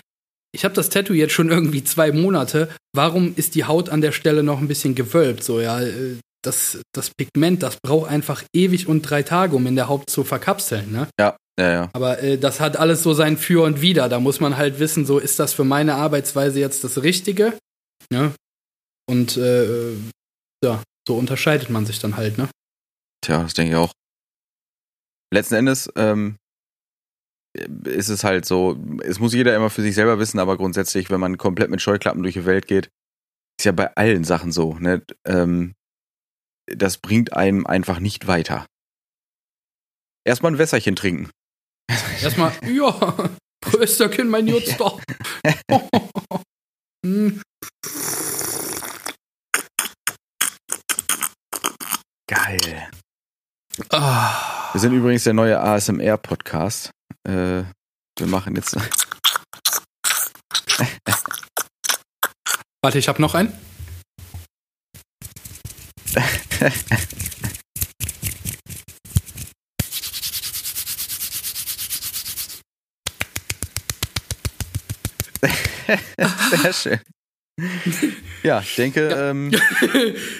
ich 0.53 0.63
habe 0.63 0.75
das 0.75 0.89
Tattoo 0.89 1.13
jetzt 1.13 1.33
schon 1.33 1.49
irgendwie 1.49 1.83
zwei 1.83 2.11
Monate, 2.11 2.69
warum 2.93 3.33
ist 3.35 3.55
die 3.55 3.65
Haut 3.65 3.89
an 3.89 4.01
der 4.01 4.11
Stelle 4.11 4.43
noch 4.43 4.59
ein 4.59 4.67
bisschen 4.67 4.95
gewölbt? 4.95 5.43
So, 5.43 5.59
ja, 5.59 5.81
äh, 5.81 6.17
das, 6.43 6.79
das 6.93 7.09
Pigment, 7.09 7.63
das 7.63 7.77
braucht 7.81 8.09
einfach 8.09 8.43
ewig 8.53 8.87
und 8.87 9.01
drei 9.01 9.23
Tage, 9.23 9.55
um 9.55 9.65
in 9.65 9.75
der 9.75 9.87
Haut 9.87 10.09
zu 10.09 10.23
verkapseln, 10.23 10.91
ne? 10.91 11.07
Ja, 11.19 11.35
ja, 11.59 11.71
ja. 11.71 11.89
Aber 11.93 12.21
äh, 12.21 12.37
das 12.37 12.59
hat 12.59 12.77
alles 12.77 13.03
so 13.03 13.13
sein 13.13 13.37
Für 13.37 13.63
und 13.63 13.81
Wider. 13.81 14.09
Da 14.09 14.19
muss 14.19 14.39
man 14.39 14.57
halt 14.57 14.79
wissen, 14.79 15.05
so 15.05 15.19
ist 15.19 15.39
das 15.39 15.53
für 15.53 15.63
meine 15.63 15.95
Arbeitsweise 15.95 16.59
jetzt 16.59 16.83
das 16.83 17.01
Richtige? 17.01 17.57
Ne? 18.11 18.33
Und 19.07 19.37
äh, 19.37 19.93
ja, 20.63 20.81
so 21.07 21.17
unterscheidet 21.17 21.69
man 21.69 21.85
sich 21.85 21.99
dann 21.99 22.17
halt, 22.17 22.37
ne? 22.37 22.49
Tja, 23.21 23.43
das 23.43 23.53
denke 23.53 23.71
ich 23.71 23.77
auch. 23.77 23.91
Letzten 25.33 25.55
Endes 25.55 25.89
ähm, 25.95 26.35
ist 27.53 28.09
es 28.09 28.23
halt 28.23 28.45
so, 28.45 28.77
es 29.03 29.19
muss 29.19 29.33
jeder 29.33 29.55
immer 29.55 29.69
für 29.69 29.81
sich 29.81 29.95
selber 29.95 30.19
wissen, 30.19 30.39
aber 30.39 30.57
grundsätzlich, 30.57 31.09
wenn 31.09 31.19
man 31.19 31.37
komplett 31.37 31.69
mit 31.69 31.81
Scheuklappen 31.81 32.23
durch 32.23 32.33
die 32.33 32.45
Welt 32.45 32.67
geht, 32.67 32.89
ist 33.59 33.65
ja 33.65 33.71
bei 33.71 33.95
allen 33.95 34.23
Sachen 34.23 34.51
so, 34.51 34.73
ne? 34.75 35.03
Ähm, 35.25 35.73
das 36.65 36.97
bringt 36.97 37.33
einem 37.33 37.67
einfach 37.67 37.99
nicht 37.99 38.27
weiter. 38.27 38.65
Erstmal 40.25 40.53
ein 40.53 40.57
Wässerchen 40.57 40.95
trinken. 40.95 41.29
Erstmal, 42.21 42.53
ja, 42.65 43.29
Prösterchen, 43.61 44.29
mein 44.29 44.47
Jutster. 44.47 44.97
hm. 47.05 47.41
Geil. 52.27 52.89
Ah. 53.89 54.71
Wir 54.73 54.79
sind 54.79 54.93
übrigens 54.93 55.23
der 55.23 55.33
neue 55.33 55.59
ASMR-Podcast. 55.59 56.91
Äh, 57.27 57.63
wir 58.19 58.27
machen 58.27 58.55
jetzt. 58.55 58.75
Warte, 62.81 62.99
ich 62.99 63.07
habe 63.07 63.21
noch 63.21 63.33
einen. 63.33 63.53
Sehr 76.61 76.73
schön. 76.73 76.99
Ja, 78.43 78.59
ich 78.61 78.75
denke. 78.75 79.09
Ja. 79.09 79.29
Ähm, 79.29 79.51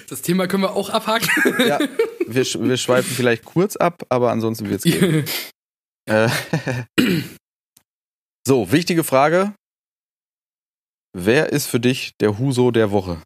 das 0.10 0.22
Thema 0.22 0.48
können 0.48 0.64
wir 0.64 0.74
auch 0.74 0.90
abhaken. 0.90 1.30
ja, 1.68 1.80
wir, 2.28 2.46
wir 2.46 2.78
schweifen 2.78 3.14
vielleicht 3.16 3.46
kurz 3.46 3.76
ab, 3.76 4.04
aber 4.10 4.32
ansonsten 4.32 4.70
wird 4.70 4.86
es 4.86 4.92
gehen. 4.92 5.26
äh, 6.06 6.30
so, 8.48 8.72
wichtige 8.72 9.04
Frage. 9.04 9.54
Wer 11.16 11.52
ist 11.52 11.68
für 11.68 11.80
dich 11.80 12.14
der 12.20 12.40
Huso 12.40 12.72
der 12.72 12.92
Woche? 12.92 13.22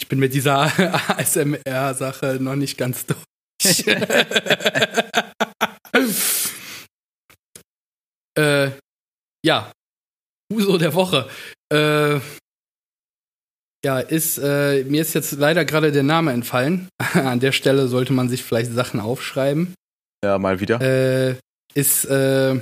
ich 0.00 0.08
bin 0.08 0.18
mit 0.18 0.32
dieser 0.32 0.62
ASMR-Sache 1.18 2.38
noch 2.40 2.56
nicht 2.56 2.78
ganz 2.78 3.04
durch. 3.06 3.22
äh, 8.38 8.70
ja, 9.44 9.72
Huso 10.52 10.78
der 10.78 10.94
Woche. 10.94 11.28
Äh, 11.72 12.20
ja, 13.84 14.00
ist, 14.00 14.38
äh, 14.38 14.84
mir 14.84 15.02
ist 15.02 15.14
jetzt 15.14 15.32
leider 15.32 15.64
gerade 15.64 15.92
der 15.92 16.02
Name 16.02 16.32
entfallen. 16.32 16.88
An 17.14 17.40
der 17.40 17.52
Stelle 17.52 17.88
sollte 17.88 18.12
man 18.12 18.28
sich 18.28 18.42
vielleicht 18.42 18.72
Sachen 18.72 19.00
aufschreiben. 19.00 19.74
Ja, 20.24 20.38
mal 20.38 20.60
wieder. 20.60 20.80
Äh, 20.80 21.36
ist, 21.74 22.04
äh, 22.06 22.60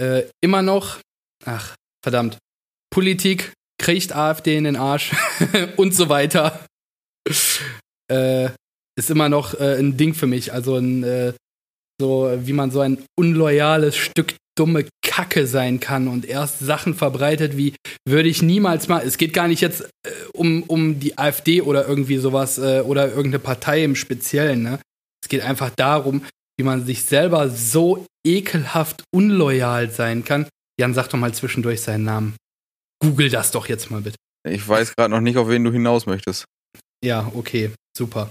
äh, 0.00 0.28
immer 0.40 0.62
noch, 0.62 1.00
ach, 1.44 1.74
verdammt, 2.02 2.38
Politik 2.90 3.52
kriegt 3.78 4.14
AfD 4.14 4.56
in 4.56 4.64
den 4.64 4.76
Arsch 4.76 5.12
und 5.76 5.94
so 5.94 6.08
weiter. 6.08 6.64
Äh, 8.08 8.50
ist 8.96 9.10
immer 9.10 9.28
noch 9.28 9.54
äh, 9.54 9.80
ein 9.80 9.96
Ding 9.96 10.14
für 10.14 10.28
mich. 10.28 10.52
Also 10.52 10.76
ein, 10.76 11.02
äh, 11.02 11.32
so 12.00 12.32
wie 12.38 12.52
man 12.52 12.70
so 12.70 12.78
ein 12.78 13.04
unloyales 13.18 13.96
Stück 13.96 14.36
dumme 14.56 14.86
Kacke 15.16 15.46
sein 15.46 15.80
kann 15.80 16.08
und 16.08 16.26
erst 16.26 16.58
Sachen 16.58 16.94
verbreitet, 16.94 17.56
wie 17.56 17.74
würde 18.06 18.28
ich 18.28 18.42
niemals 18.42 18.86
mal. 18.86 19.02
Es 19.02 19.16
geht 19.16 19.32
gar 19.32 19.48
nicht 19.48 19.62
jetzt 19.62 19.88
äh, 20.06 20.10
um, 20.34 20.62
um 20.64 21.00
die 21.00 21.16
AfD 21.16 21.62
oder 21.62 21.88
irgendwie 21.88 22.18
sowas 22.18 22.58
äh, 22.58 22.82
oder 22.82 23.08
irgendeine 23.08 23.38
Partei 23.38 23.82
im 23.82 23.96
Speziellen. 23.96 24.62
Ne? 24.62 24.78
Es 25.24 25.30
geht 25.30 25.40
einfach 25.40 25.70
darum, 25.74 26.22
wie 26.58 26.64
man 26.64 26.84
sich 26.84 27.04
selber 27.04 27.48
so 27.48 28.04
ekelhaft 28.26 29.04
unloyal 29.10 29.90
sein 29.90 30.22
kann. 30.22 30.48
Jan, 30.78 30.92
sag 30.92 31.08
doch 31.08 31.18
mal 31.18 31.32
zwischendurch 31.32 31.80
seinen 31.80 32.04
Namen. 32.04 32.36
Google 33.02 33.30
das 33.30 33.50
doch 33.52 33.70
jetzt 33.70 33.90
mal 33.90 34.02
bitte. 34.02 34.16
Ich 34.46 34.68
weiß 34.68 34.94
gerade 34.96 35.14
noch 35.14 35.22
nicht, 35.22 35.38
auf 35.38 35.48
wen 35.48 35.64
du 35.64 35.72
hinaus 35.72 36.04
möchtest. 36.04 36.44
Ja, 37.02 37.32
okay, 37.34 37.70
super. 37.96 38.30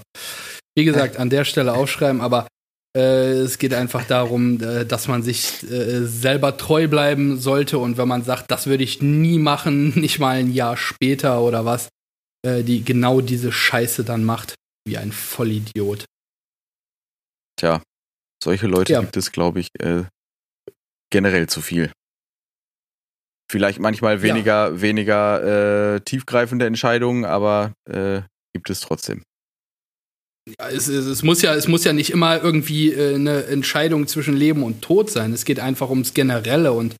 Wie 0.76 0.84
gesagt, 0.84 1.16
an 1.16 1.30
der 1.30 1.44
Stelle 1.44 1.72
aufschreiben, 1.72 2.20
aber 2.20 2.46
äh, 2.46 2.55
es 2.98 3.58
geht 3.58 3.74
einfach 3.74 4.04
darum, 4.04 4.60
äh, 4.62 4.86
dass 4.86 5.08
man 5.08 5.22
sich 5.22 5.62
äh, 5.70 6.04
selber 6.04 6.56
treu 6.56 6.88
bleiben 6.88 7.38
sollte 7.38 7.78
und 7.78 7.98
wenn 7.98 8.08
man 8.08 8.24
sagt, 8.24 8.50
das 8.50 8.66
würde 8.66 8.84
ich 8.84 9.02
nie 9.02 9.38
machen, 9.38 9.88
nicht 10.00 10.18
mal 10.18 10.36
ein 10.36 10.52
Jahr 10.52 10.76
später 10.76 11.42
oder 11.42 11.64
was, 11.64 11.88
äh, 12.46 12.62
die 12.62 12.84
genau 12.84 13.20
diese 13.20 13.52
Scheiße 13.52 14.04
dann 14.04 14.24
macht, 14.24 14.54
wie 14.86 14.98
ein 14.98 15.12
Vollidiot. 15.12 16.04
Tja, 17.58 17.82
solche 18.42 18.66
Leute 18.66 18.92
ja. 18.92 19.00
gibt 19.00 19.16
es, 19.16 19.32
glaube 19.32 19.60
ich, 19.60 19.68
äh, 19.80 20.04
generell 21.10 21.48
zu 21.48 21.60
viel. 21.60 21.90
Vielleicht 23.50 23.78
manchmal 23.78 24.22
weniger, 24.22 24.70
ja. 24.70 24.80
weniger 24.80 25.94
äh, 25.94 26.00
tiefgreifende 26.00 26.66
Entscheidungen, 26.66 27.24
aber 27.24 27.72
äh, 27.88 28.22
gibt 28.52 28.70
es 28.70 28.80
trotzdem. 28.80 29.22
Ja, 30.48 30.68
es, 30.68 30.86
es, 30.86 31.06
es, 31.06 31.22
muss 31.22 31.42
ja, 31.42 31.54
es 31.54 31.66
muss 31.66 31.84
ja 31.84 31.92
nicht 31.92 32.10
immer 32.10 32.42
irgendwie 32.42 32.92
äh, 32.92 33.16
eine 33.16 33.46
Entscheidung 33.46 34.06
zwischen 34.06 34.36
Leben 34.36 34.62
und 34.62 34.80
Tod 34.80 35.10
sein. 35.10 35.32
Es 35.32 35.44
geht 35.44 35.58
einfach 35.58 35.90
ums 35.90 36.14
Generelle 36.14 36.72
und 36.72 36.94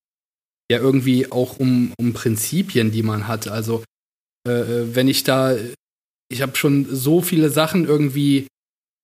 ja 0.71 0.79
irgendwie 0.79 1.31
auch 1.31 1.59
um, 1.59 1.93
um 1.99 2.13
Prinzipien, 2.13 2.91
die 2.91 3.05
man 3.05 3.29
hat. 3.29 3.47
Also 3.47 3.85
äh, 4.49 4.51
äh 4.51 4.97
wenn 4.97 5.07
ich 5.07 5.23
da, 5.23 5.57
ich 6.29 6.43
habe 6.43 6.57
schon 6.57 6.87
so 6.91 7.21
viele 7.21 7.51
Sachen 7.51 7.87
irgendwie 7.87 8.49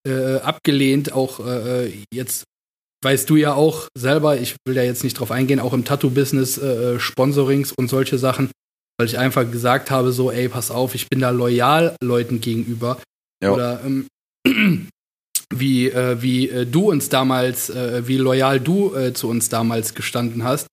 äh, 0.09 0.37
abgelehnt, 0.39 1.13
auch 1.13 1.47
äh, 1.47 1.93
jetzt 2.13 2.43
weißt 3.05 3.31
du 3.31 3.37
ja 3.37 3.55
auch 3.55 3.87
selber, 3.97 4.41
ich 4.41 4.57
will 4.67 4.77
ja 4.77 4.83
jetzt 4.83 5.05
nicht 5.05 5.15
drauf 5.15 5.31
eingehen, 5.31 5.61
auch 5.61 5.73
im 5.73 5.85
Tattoo-Business 5.85 6.61
Sponsorings 6.99 7.73
und 7.73 7.89
solche 7.89 8.17
Sachen, 8.17 8.53
weil 8.97 9.09
ich 9.09 9.19
einfach 9.19 9.51
gesagt 9.51 9.91
habe, 9.91 10.13
so, 10.13 10.31
ey, 10.31 10.49
pass 10.49 10.71
auf, 10.71 10.95
ich 10.95 11.09
bin 11.09 11.19
da 11.19 11.31
loyal 11.31 11.97
Leuten 12.01 12.41
gegenüber. 12.41 13.03
Ja. 13.43 13.51
Oder 13.51 13.81
ähm, 13.85 14.07
wie, 15.55 15.89
äh, 15.89 16.23
wie 16.23 16.49
äh, 16.49 16.67
du 16.67 16.91
uns 16.91 17.09
damals, 17.09 17.71
äh, 17.71 18.07
wie 18.07 18.17
loyal 18.17 18.61
du 18.61 18.95
äh, 18.95 19.13
zu 19.13 19.29
uns 19.29 19.49
damals 19.49 19.95
gestanden 19.95 20.45
hast, 20.45 20.67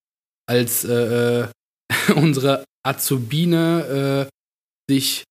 als 0.47 0.83
äh, 0.83 1.47
unsere 2.15 2.63
Azubine 2.83 4.29
sich 4.89 5.23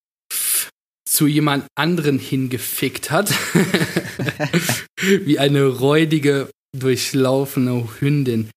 zu 1.08 1.26
jemand 1.26 1.66
anderen 1.74 2.18
hingefickt 2.18 3.10
hat. 3.10 3.30
wie 5.00 5.38
eine 5.38 5.64
räudige 5.64 6.50
durchlaufene 6.76 7.88
Hündin. 8.00 8.50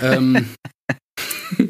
Ähm, 0.00 0.48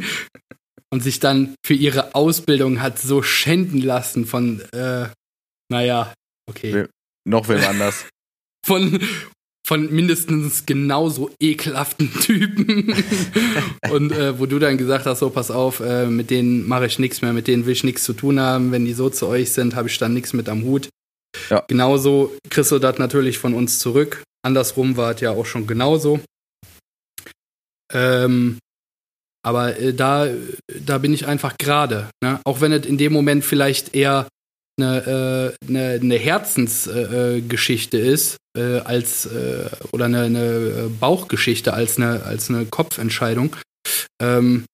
und 0.90 1.02
sich 1.02 1.20
dann 1.20 1.54
für 1.64 1.74
ihre 1.74 2.14
Ausbildung 2.14 2.80
hat 2.80 2.98
so 2.98 3.22
schänden 3.22 3.80
lassen 3.80 4.26
von, 4.26 4.60
äh, 4.72 5.08
naja, 5.70 6.14
okay. 6.48 6.86
Noch 7.26 7.48
wem 7.48 7.62
anders. 7.64 8.06
von, 8.66 9.00
von 9.66 9.92
mindestens 9.92 10.64
genauso 10.64 11.30
ekelhaften 11.40 12.12
Typen. 12.20 12.94
und 13.90 14.12
äh, 14.12 14.38
wo 14.38 14.46
du 14.46 14.58
dann 14.58 14.78
gesagt 14.78 15.06
hast, 15.06 15.18
so 15.18 15.30
pass 15.30 15.50
auf, 15.50 15.80
äh, 15.80 16.06
mit 16.06 16.30
denen 16.30 16.66
mache 16.66 16.86
ich 16.86 16.98
nichts 16.98 17.22
mehr, 17.22 17.32
mit 17.32 17.48
denen 17.48 17.66
will 17.66 17.72
ich 17.72 17.84
nichts 17.84 18.04
zu 18.04 18.12
tun 18.12 18.38
haben. 18.40 18.72
Wenn 18.72 18.84
die 18.84 18.94
so 18.94 19.10
zu 19.10 19.26
euch 19.26 19.52
sind, 19.52 19.74
habe 19.74 19.88
ich 19.88 19.98
dann 19.98 20.14
nichts 20.14 20.32
mit 20.32 20.48
am 20.48 20.62
Hut. 20.62 20.88
Ja. 21.50 21.64
Genauso 21.68 22.36
kriegst 22.48 22.72
du 22.72 22.78
das 22.78 22.98
natürlich 22.98 23.38
von 23.38 23.54
uns 23.54 23.78
zurück. 23.78 24.22
Andersrum 24.42 24.96
war 24.96 25.14
es 25.14 25.20
ja 25.20 25.32
auch 25.32 25.46
schon 25.46 25.66
genauso. 25.66 26.20
Ähm, 27.92 28.58
aber 29.44 29.78
äh, 29.78 29.94
da, 29.94 30.28
da 30.68 30.98
bin 30.98 31.12
ich 31.12 31.26
einfach 31.26 31.56
gerade. 31.58 32.08
Ne? 32.22 32.40
Auch 32.44 32.60
wenn 32.60 32.72
es 32.72 32.86
in 32.86 32.98
dem 32.98 33.12
Moment 33.12 33.44
vielleicht 33.44 33.94
eher 33.94 34.28
eine, 34.78 35.54
äh, 35.62 35.66
eine, 35.66 36.00
eine 36.00 36.16
Herzensgeschichte 36.16 37.98
äh, 37.98 38.12
ist, 38.12 38.36
äh, 38.56 38.78
als 38.80 39.26
äh, 39.26 39.70
oder 39.92 40.06
eine, 40.06 40.22
eine, 40.22 40.90
Bauchgeschichte 41.00 41.72
als 41.72 41.96
eine, 41.96 42.22
als 42.24 42.50
eine 42.50 42.66
Kopfentscheidung, 42.66 43.56
ähm, 44.20 44.64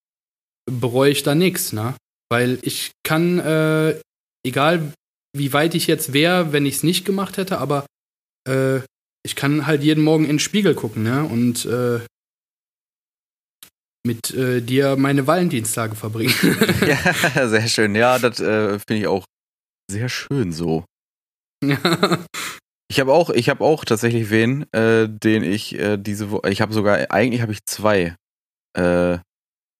bereue 0.70 1.10
ich 1.10 1.22
da 1.22 1.34
nichts, 1.34 1.72
ne? 1.72 1.94
Weil 2.30 2.58
ich 2.62 2.92
kann, 3.04 3.38
äh, 3.38 4.00
egal 4.46 4.92
wie 5.36 5.52
weit 5.52 5.74
ich 5.74 5.86
jetzt 5.86 6.12
wäre, 6.12 6.52
wenn 6.52 6.66
ich 6.66 6.76
es 6.76 6.82
nicht 6.82 7.04
gemacht 7.04 7.36
hätte, 7.36 7.58
aber 7.58 7.86
äh, 8.48 8.80
ich 9.24 9.36
kann 9.36 9.66
halt 9.66 9.82
jeden 9.82 10.02
Morgen 10.02 10.24
in 10.24 10.30
den 10.30 10.38
Spiegel 10.38 10.74
gucken, 10.74 11.04
ne? 11.04 11.24
Und 11.24 11.64
äh, 11.64 12.00
mit 14.04 14.34
dir 14.34 14.96
meine 14.96 15.28
Valentinstage 15.28 15.94
verbringen. 15.94 16.34
ja, 16.84 17.48
sehr 17.48 17.68
schön. 17.68 17.94
Ja, 17.94 18.18
das 18.18 18.38
finde 18.38 18.96
ich 18.96 19.06
auch 19.06 19.24
sehr 19.90 20.08
schön 20.08 20.52
so. 20.52 20.84
Ich 22.90 23.00
habe 23.00 23.14
auch, 23.14 23.30
ich 23.30 23.48
habe 23.48 23.64
auch 23.64 23.86
tatsächlich 23.86 24.28
wen, 24.28 24.70
äh, 24.74 25.08
den 25.08 25.42
ich 25.44 25.78
äh, 25.78 25.96
diese 25.96 26.30
Woche, 26.30 26.50
ich 26.50 26.60
habe 26.60 26.74
sogar, 26.74 27.10
eigentlich 27.10 27.40
habe 27.40 27.52
ich 27.52 27.64
zwei 27.64 28.14
äh, 28.76 29.18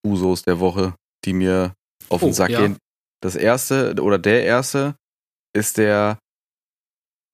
Usos 0.03 0.45
der 0.45 0.61
Woche, 0.61 0.95
die 1.27 1.35
mir 1.35 1.75
auf 2.09 2.21
den 2.21 2.31
oh, 2.31 2.33
Sack 2.33 2.49
ja. 2.49 2.61
gehen. 2.61 2.79
Das 3.23 3.37
erste 3.37 3.97
oder 4.01 4.19
der 4.19 4.45
erste 4.45 4.97
ist 5.55 5.77
der 5.77 6.19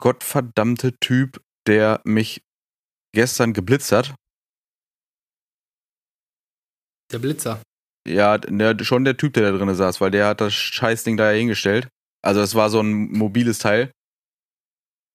gottverdammte 0.03 0.97
Typ, 0.99 1.41
der 1.69 2.01
mich 2.05 2.43
gestern 3.15 3.53
geblitzt 3.53 3.93
hat. 3.93 4.17
Der 7.13 7.21
Blitzer. 7.21 7.63
Ja, 8.05 8.37
der, 8.39 8.85
schon 8.85 9.05
der 9.05 9.17
Typ, 9.17 9.35
der 9.35 9.53
da 9.53 9.57
drin 9.57 9.73
saß, 9.73 10.01
weil 10.01 10.11
der 10.11 10.27
hat 10.27 10.41
das 10.41 10.55
Scheißding 10.55 11.17
da 11.17 11.31
hingestellt. 11.31 11.89
Also 12.29 12.43
es 12.43 12.55
war 12.55 12.69
so 12.69 12.81
ein 12.81 13.11
mobiles 13.11 13.59
Teil. 13.59 13.91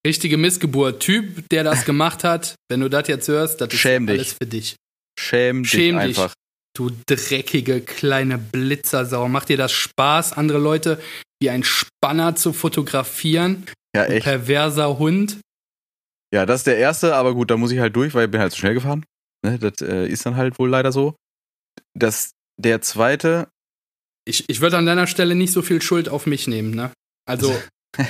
Richtige 0.03 0.37
Missgeburt. 0.37 0.99
Typ, 0.99 1.47
der 1.49 1.63
das 1.63 1.85
gemacht 1.85 2.23
hat, 2.23 2.55
wenn 2.69 2.79
du 2.79 2.89
das 2.89 3.07
jetzt 3.07 3.27
hörst, 3.27 3.61
das 3.61 3.71
Schäm 3.71 4.07
ist 4.07 4.09
dich. 4.09 4.19
alles 4.19 4.33
für 4.33 4.47
dich. 4.47 4.75
Schäm, 5.19 5.63
Schäm 5.63 5.99
dich 5.99 6.17
einfach. 6.17 6.33
Du 6.75 6.89
dreckige 7.05 7.81
kleine 7.81 8.39
Blitzersau. 8.39 9.27
Macht 9.27 9.49
dir 9.49 9.57
das 9.57 9.71
Spaß, 9.71 10.33
andere 10.33 10.57
Leute 10.57 10.99
wie 11.39 11.51
ein 11.51 11.63
Spanner 11.63 12.35
zu 12.35 12.51
fotografieren? 12.51 13.67
Ja, 13.95 14.05
echt. 14.05 14.23
Perverser 14.23 14.97
Hund. 14.97 15.37
Ja, 16.33 16.47
das 16.47 16.61
ist 16.61 16.67
der 16.67 16.79
erste, 16.79 17.15
aber 17.15 17.35
gut, 17.35 17.51
da 17.51 17.57
muss 17.57 17.71
ich 17.71 17.77
halt 17.77 17.95
durch, 17.95 18.15
weil 18.15 18.25
ich 18.25 18.31
bin 18.31 18.41
halt 18.41 18.53
zu 18.53 18.57
schnell 18.57 18.73
gefahren. 18.73 19.05
Ne, 19.45 19.59
das 19.59 19.87
äh, 19.87 20.07
ist 20.07 20.25
dann 20.25 20.35
halt 20.35 20.57
wohl 20.57 20.67
leider 20.67 20.91
so. 20.91 21.13
Das, 21.93 22.31
der 22.57 22.81
zweite. 22.81 23.49
Ich, 24.25 24.45
ich 24.49 24.61
würde 24.61 24.79
an 24.79 24.87
deiner 24.87 25.05
Stelle 25.05 25.35
nicht 25.35 25.53
so 25.53 25.61
viel 25.61 25.79
Schuld 25.79 26.09
auf 26.09 26.25
mich 26.25 26.47
nehmen, 26.47 26.71
ne? 26.71 26.91
Also. 27.25 27.57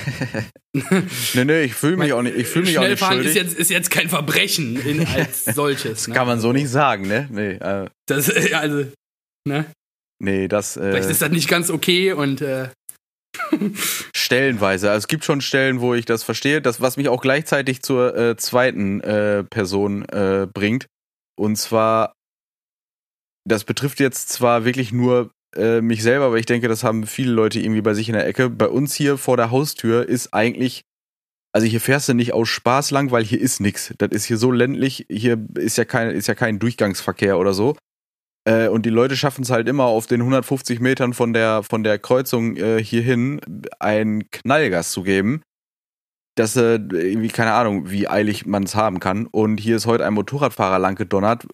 nee, 0.72 1.44
nee, 1.44 1.62
ich 1.64 1.74
fühle 1.74 1.98
mich 1.98 2.12
auch 2.14 2.22
nicht. 2.22 2.36
Ich 2.36 2.46
fühle 2.46 2.64
mich 2.64 2.78
auch 2.78 2.88
nicht 2.88 3.04
schuldig. 3.04 3.26
Ist 3.26 3.34
jetzt, 3.34 3.54
ist 3.54 3.70
jetzt 3.70 3.90
kein 3.90 4.08
Verbrechen 4.08 4.76
in, 4.76 5.06
als 5.14 5.44
solches. 5.44 5.92
das 5.92 6.08
ne? 6.08 6.14
kann 6.14 6.26
man 6.26 6.40
so 6.40 6.52
nicht 6.52 6.70
sagen, 6.70 7.06
ne? 7.06 7.28
Nee. 7.30 7.52
Äh, 7.54 7.90
das, 8.06 8.30
also, 8.54 8.86
ne? 9.46 9.66
Nee, 10.22 10.48
das. 10.48 10.76
Äh, 10.76 10.90
Vielleicht 10.90 11.10
ist 11.10 11.22
das 11.22 11.30
nicht 11.30 11.48
ganz 11.48 11.70
okay 11.70 12.12
und. 12.12 12.40
Äh, 12.40 12.68
Stellenweise. 14.14 14.90
Also 14.90 14.98
es 14.98 15.08
gibt 15.08 15.24
schon 15.24 15.40
Stellen, 15.40 15.80
wo 15.80 15.94
ich 15.94 16.06
das 16.06 16.22
verstehe. 16.22 16.62
Das, 16.62 16.80
was 16.80 16.96
mich 16.96 17.08
auch 17.08 17.20
gleichzeitig 17.20 17.82
zur 17.82 18.16
äh, 18.16 18.36
zweiten 18.36 19.00
äh, 19.00 19.44
Person 19.44 20.04
äh, 20.08 20.46
bringt. 20.52 20.86
Und 21.36 21.56
zwar, 21.56 22.14
das 23.46 23.64
betrifft 23.64 24.00
jetzt 24.00 24.28
zwar 24.28 24.64
wirklich 24.64 24.92
nur 24.92 25.30
äh, 25.56 25.80
mich 25.80 26.02
selber, 26.02 26.26
aber 26.26 26.38
ich 26.38 26.46
denke, 26.46 26.68
das 26.68 26.84
haben 26.84 27.06
viele 27.06 27.32
Leute 27.32 27.60
irgendwie 27.60 27.82
bei 27.82 27.94
sich 27.94 28.08
in 28.08 28.14
der 28.14 28.26
Ecke. 28.26 28.50
Bei 28.50 28.68
uns 28.68 28.94
hier 28.94 29.18
vor 29.18 29.36
der 29.36 29.50
Haustür 29.50 30.08
ist 30.08 30.32
eigentlich, 30.32 30.82
also 31.52 31.66
hier 31.66 31.80
fährst 31.80 32.08
du 32.08 32.14
nicht 32.14 32.32
aus 32.32 32.48
Spaß 32.48 32.90
lang, 32.90 33.10
weil 33.10 33.24
hier 33.24 33.40
ist 33.40 33.60
nichts. 33.60 33.94
Das 33.98 34.10
ist 34.10 34.24
hier 34.24 34.36
so 34.36 34.50
ländlich. 34.50 35.06
Hier 35.08 35.44
ist 35.54 35.78
ja 35.78 35.84
kein, 35.84 36.10
ist 36.10 36.28
ja 36.28 36.34
kein 36.34 36.58
Durchgangsverkehr 36.58 37.38
oder 37.38 37.54
so. 37.54 37.76
Äh, 38.46 38.68
und 38.68 38.84
die 38.86 38.90
Leute 38.90 39.16
schaffen 39.16 39.42
es 39.42 39.50
halt 39.50 39.68
immer 39.68 39.84
auf 39.84 40.06
den 40.06 40.20
150 40.20 40.80
Metern 40.80 41.14
von 41.14 41.32
der, 41.32 41.62
von 41.62 41.82
der 41.82 41.98
Kreuzung 41.98 42.56
äh, 42.56 42.82
hierhin 42.82 43.40
ein 43.78 44.30
Knallgas 44.30 44.90
zu 44.90 45.02
geben. 45.02 45.42
Dass 46.36 46.56
äh, 46.56 46.74
irgendwie, 46.74 47.28
keine 47.28 47.52
Ahnung, 47.52 47.90
wie 47.90 48.08
eilig 48.08 48.46
man 48.46 48.64
es 48.64 48.74
haben 48.74 48.98
kann. 48.98 49.26
Und 49.26 49.58
hier 49.58 49.76
ist 49.76 49.86
heute 49.86 50.04
ein 50.04 50.14
Motorradfahrer 50.14 50.80
lang 50.80 50.96
gedonnert, 50.96 51.46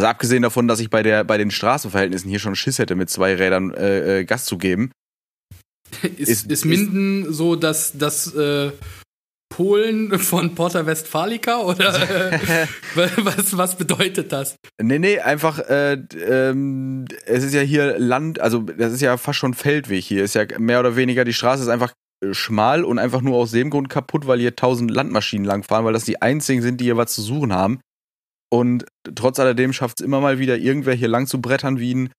Also 0.00 0.08
abgesehen 0.08 0.42
davon, 0.42 0.66
dass 0.66 0.80
ich 0.80 0.88
bei 0.88 1.02
der 1.02 1.24
bei 1.24 1.36
den 1.36 1.50
Straßenverhältnissen 1.50 2.30
hier 2.30 2.38
schon 2.38 2.56
Schiss 2.56 2.78
hätte, 2.78 2.94
mit 2.94 3.10
zwei 3.10 3.34
Rädern 3.34 3.74
äh, 3.74 4.20
äh 4.20 4.24
Gas 4.24 4.46
zu 4.46 4.56
geben. 4.56 4.92
ist, 6.16 6.30
ist, 6.30 6.50
ist 6.50 6.64
Minden 6.64 7.30
so, 7.30 7.54
dass 7.54 7.92
das 7.98 8.34
äh, 8.34 8.70
Polen 9.50 10.18
von 10.18 10.54
Porta 10.54 10.86
Westfalica 10.86 11.58
oder 11.58 12.32
äh, 12.32 12.38
was, 13.18 13.58
was 13.58 13.76
bedeutet 13.76 14.32
das? 14.32 14.56
Nee, 14.80 14.98
nee, 14.98 15.18
einfach, 15.18 15.58
äh, 15.58 15.98
ähm, 16.26 17.04
es 17.26 17.44
ist 17.44 17.52
ja 17.52 17.60
hier 17.60 17.98
Land, 17.98 18.40
also 18.40 18.60
das 18.60 18.94
ist 18.94 19.02
ja 19.02 19.18
fast 19.18 19.38
schon 19.38 19.52
Feldweg 19.52 20.02
hier, 20.02 20.24
ist 20.24 20.34
ja 20.34 20.46
mehr 20.58 20.80
oder 20.80 20.96
weniger, 20.96 21.26
die 21.26 21.34
Straße 21.34 21.62
ist 21.62 21.68
einfach 21.68 21.92
äh, 22.24 22.32
schmal 22.32 22.84
und 22.84 22.98
einfach 22.98 23.20
nur 23.20 23.36
aus 23.36 23.50
dem 23.50 23.68
Grund 23.68 23.90
kaputt, 23.90 24.26
weil 24.26 24.38
hier 24.38 24.56
tausend 24.56 24.90
Landmaschinen 24.90 25.44
langfahren, 25.44 25.84
weil 25.84 25.92
das 25.92 26.04
die 26.04 26.22
einzigen 26.22 26.62
sind, 26.62 26.80
die 26.80 26.84
hier 26.84 26.96
was 26.96 27.12
zu 27.12 27.20
suchen 27.20 27.52
haben. 27.52 27.80
Und 28.52 28.84
trotz 29.14 29.38
alledem 29.38 29.72
schafft 29.72 30.00
es 30.00 30.04
immer 30.04 30.20
mal 30.20 30.38
wieder 30.38 30.58
irgendwer 30.58 30.94
hier 30.94 31.08
lang 31.08 31.26
zu 31.26 31.40
brettern 31.40 31.78
wie 31.78 31.94
ein 31.94 32.12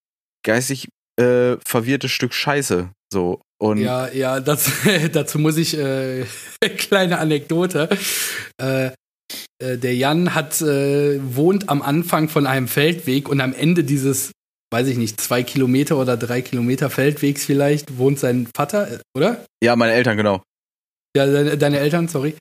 geistig 0.43 0.87
äh, 1.19 1.57
verwirrtes 1.65 2.11
Stück 2.11 2.33
Scheiße. 2.33 2.89
So. 3.11 3.41
Und 3.59 3.77
ja, 3.79 4.09
ja, 4.09 4.39
das, 4.39 4.71
dazu 5.11 5.39
muss 5.39 5.57
ich 5.57 5.77
äh, 5.77 6.25
kleine 6.77 7.19
Anekdote. 7.19 7.89
Äh, 8.61 8.91
äh, 9.61 9.77
der 9.77 9.95
Jan 9.95 10.33
hat 10.33 10.61
äh, 10.61 11.19
wohnt 11.35 11.69
am 11.69 11.81
Anfang 11.81 12.29
von 12.29 12.47
einem 12.47 12.67
Feldweg 12.67 13.29
und 13.29 13.41
am 13.41 13.53
Ende 13.53 13.83
dieses, 13.83 14.31
weiß 14.71 14.87
ich 14.87 14.97
nicht, 14.97 15.19
zwei 15.21 15.43
Kilometer 15.43 15.97
oder 15.97 16.17
drei 16.17 16.41
Kilometer 16.41 16.89
Feldwegs 16.89 17.45
vielleicht 17.45 17.97
wohnt 17.97 18.19
sein 18.19 18.47
Vater, 18.55 18.91
äh, 18.91 18.99
oder? 19.15 19.45
Ja, 19.63 19.75
meine 19.75 19.93
Eltern 19.93 20.17
genau. 20.17 20.41
Ja, 21.15 21.25
deine, 21.25 21.57
deine 21.57 21.79
Eltern, 21.79 22.07
sorry. 22.07 22.35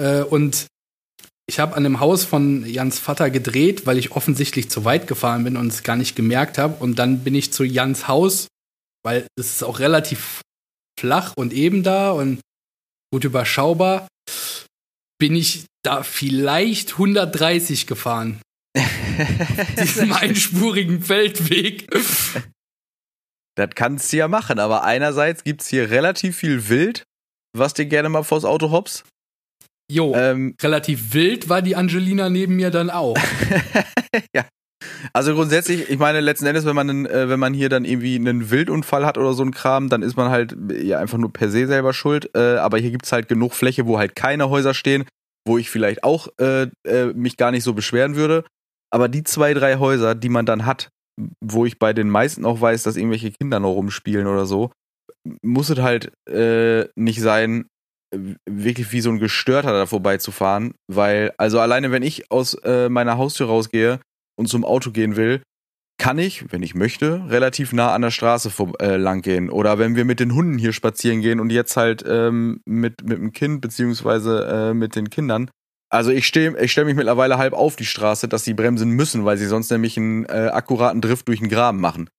Äh, 0.00 0.22
und 0.22 0.66
ich 1.48 1.60
habe 1.60 1.76
an 1.76 1.84
dem 1.84 2.00
Haus 2.00 2.24
von 2.24 2.66
Jans 2.66 2.98
Vater 2.98 3.30
gedreht, 3.30 3.86
weil 3.86 3.98
ich 3.98 4.12
offensichtlich 4.12 4.68
zu 4.68 4.84
weit 4.84 5.06
gefahren 5.06 5.44
bin 5.44 5.56
und 5.56 5.68
es 5.68 5.84
gar 5.84 5.96
nicht 5.96 6.16
gemerkt 6.16 6.58
habe. 6.58 6.82
Und 6.82 6.98
dann 6.98 7.22
bin 7.22 7.34
ich 7.34 7.52
zu 7.52 7.62
Jans 7.62 8.08
Haus, 8.08 8.48
weil 9.04 9.26
es 9.38 9.54
ist 9.54 9.62
auch 9.62 9.78
relativ 9.78 10.40
flach 10.98 11.34
und 11.36 11.52
eben 11.52 11.84
da 11.84 12.10
und 12.10 12.40
gut 13.12 13.24
überschaubar. 13.24 14.08
Bin 15.18 15.36
ich 15.36 15.66
da 15.84 16.02
vielleicht 16.02 16.92
130 16.92 17.86
gefahren. 17.86 18.40
diesem 19.80 20.12
einspurigen 20.12 21.00
Feldweg. 21.00 21.88
Das 23.56 23.70
kannst 23.74 24.12
du 24.12 24.18
ja 24.18 24.28
machen, 24.28 24.58
aber 24.58 24.84
einerseits 24.84 25.44
gibt 25.44 25.62
es 25.62 25.68
hier 25.68 25.90
relativ 25.90 26.36
viel 26.36 26.68
Wild, 26.68 27.04
was 27.56 27.72
dir 27.72 27.86
gerne 27.86 28.10
mal 28.10 28.24
vors 28.24 28.44
Auto 28.44 28.70
hops. 28.70 29.04
Jo, 29.90 30.14
ähm, 30.16 30.56
relativ 30.60 31.14
wild 31.14 31.48
war 31.48 31.62
die 31.62 31.76
Angelina 31.76 32.28
neben 32.28 32.56
mir 32.56 32.70
dann 32.70 32.90
auch. 32.90 33.16
ja. 34.34 34.44
Also 35.12 35.34
grundsätzlich, 35.34 35.88
ich 35.88 35.98
meine, 35.98 36.20
letzten 36.20 36.46
Endes, 36.46 36.64
wenn 36.64 36.74
man, 36.76 37.06
äh, 37.06 37.28
wenn 37.28 37.40
man 37.40 37.54
hier 37.54 37.68
dann 37.68 37.84
irgendwie 37.84 38.16
einen 38.16 38.50
Wildunfall 38.50 39.06
hat 39.06 39.16
oder 39.16 39.32
so 39.32 39.42
ein 39.42 39.52
Kram, 39.52 39.88
dann 39.88 40.02
ist 40.02 40.16
man 40.16 40.30
halt 40.30 40.56
ja 40.72 40.98
einfach 40.98 41.18
nur 41.18 41.32
per 41.32 41.50
se 41.50 41.66
selber 41.66 41.92
schuld. 41.92 42.30
Äh, 42.34 42.56
aber 42.56 42.78
hier 42.78 42.90
gibt's 42.90 43.12
halt 43.12 43.28
genug 43.28 43.54
Fläche, 43.54 43.86
wo 43.86 43.98
halt 43.98 44.16
keine 44.16 44.50
Häuser 44.50 44.74
stehen, 44.74 45.04
wo 45.46 45.58
ich 45.58 45.70
vielleicht 45.70 46.04
auch 46.04 46.28
äh, 46.40 46.68
äh, 46.84 47.06
mich 47.14 47.36
gar 47.36 47.50
nicht 47.52 47.64
so 47.64 47.72
beschweren 47.72 48.16
würde. 48.16 48.44
Aber 48.92 49.08
die 49.08 49.24
zwei, 49.24 49.54
drei 49.54 49.78
Häuser, 49.78 50.14
die 50.14 50.28
man 50.28 50.46
dann 50.46 50.66
hat, 50.66 50.90
wo 51.40 51.64
ich 51.64 51.78
bei 51.78 51.92
den 51.92 52.10
meisten 52.10 52.44
auch 52.44 52.60
weiß, 52.60 52.82
dass 52.82 52.96
irgendwelche 52.96 53.30
Kinder 53.30 53.60
noch 53.60 53.72
rumspielen 53.72 54.26
oder 54.26 54.46
so, 54.46 54.70
muss 55.42 55.70
es 55.70 55.78
halt 55.78 56.12
äh, 56.28 56.88
nicht 56.94 57.20
sein, 57.20 57.66
wirklich 58.12 58.92
wie 58.92 59.00
so 59.00 59.10
ein 59.10 59.18
Gestörter 59.18 59.72
da 59.72 59.86
vorbeizufahren, 59.86 60.74
weil, 60.86 61.32
also 61.38 61.60
alleine 61.60 61.90
wenn 61.90 62.02
ich 62.02 62.30
aus 62.30 62.54
äh, 62.54 62.88
meiner 62.88 63.18
Haustür 63.18 63.48
rausgehe 63.48 64.00
und 64.38 64.48
zum 64.48 64.64
Auto 64.64 64.90
gehen 64.90 65.16
will, 65.16 65.42
kann 65.98 66.18
ich, 66.18 66.52
wenn 66.52 66.62
ich 66.62 66.74
möchte, 66.74 67.24
relativ 67.28 67.72
nah 67.72 67.94
an 67.94 68.02
der 68.02 68.10
Straße 68.10 68.50
vor, 68.50 68.72
äh, 68.80 68.96
lang 68.96 69.22
gehen. 69.22 69.48
Oder 69.48 69.78
wenn 69.78 69.96
wir 69.96 70.04
mit 70.04 70.20
den 70.20 70.34
Hunden 70.34 70.58
hier 70.58 70.72
spazieren 70.72 71.22
gehen 71.22 71.40
und 71.40 71.50
jetzt 71.50 71.76
halt 71.76 72.04
ähm, 72.06 72.60
mit, 72.66 73.02
mit 73.02 73.18
dem 73.18 73.32
Kind 73.32 73.60
beziehungsweise 73.60 74.46
äh, 74.46 74.74
mit 74.74 74.94
den 74.94 75.10
Kindern. 75.10 75.50
Also 75.88 76.10
ich 76.10 76.26
stehe 76.26 76.58
ich 76.60 76.72
stell 76.72 76.84
mich 76.84 76.96
mittlerweile 76.96 77.38
halb 77.38 77.54
auf 77.54 77.76
die 77.76 77.86
Straße, 77.86 78.28
dass 78.28 78.44
sie 78.44 78.54
bremsen 78.54 78.90
müssen, 78.90 79.24
weil 79.24 79.38
sie 79.38 79.46
sonst 79.46 79.70
nämlich 79.70 79.96
einen 79.96 80.26
äh, 80.26 80.50
akkuraten 80.52 81.00
Drift 81.00 81.28
durch 81.28 81.38
den 81.38 81.48
Graben 81.48 81.80
machen. 81.80 82.10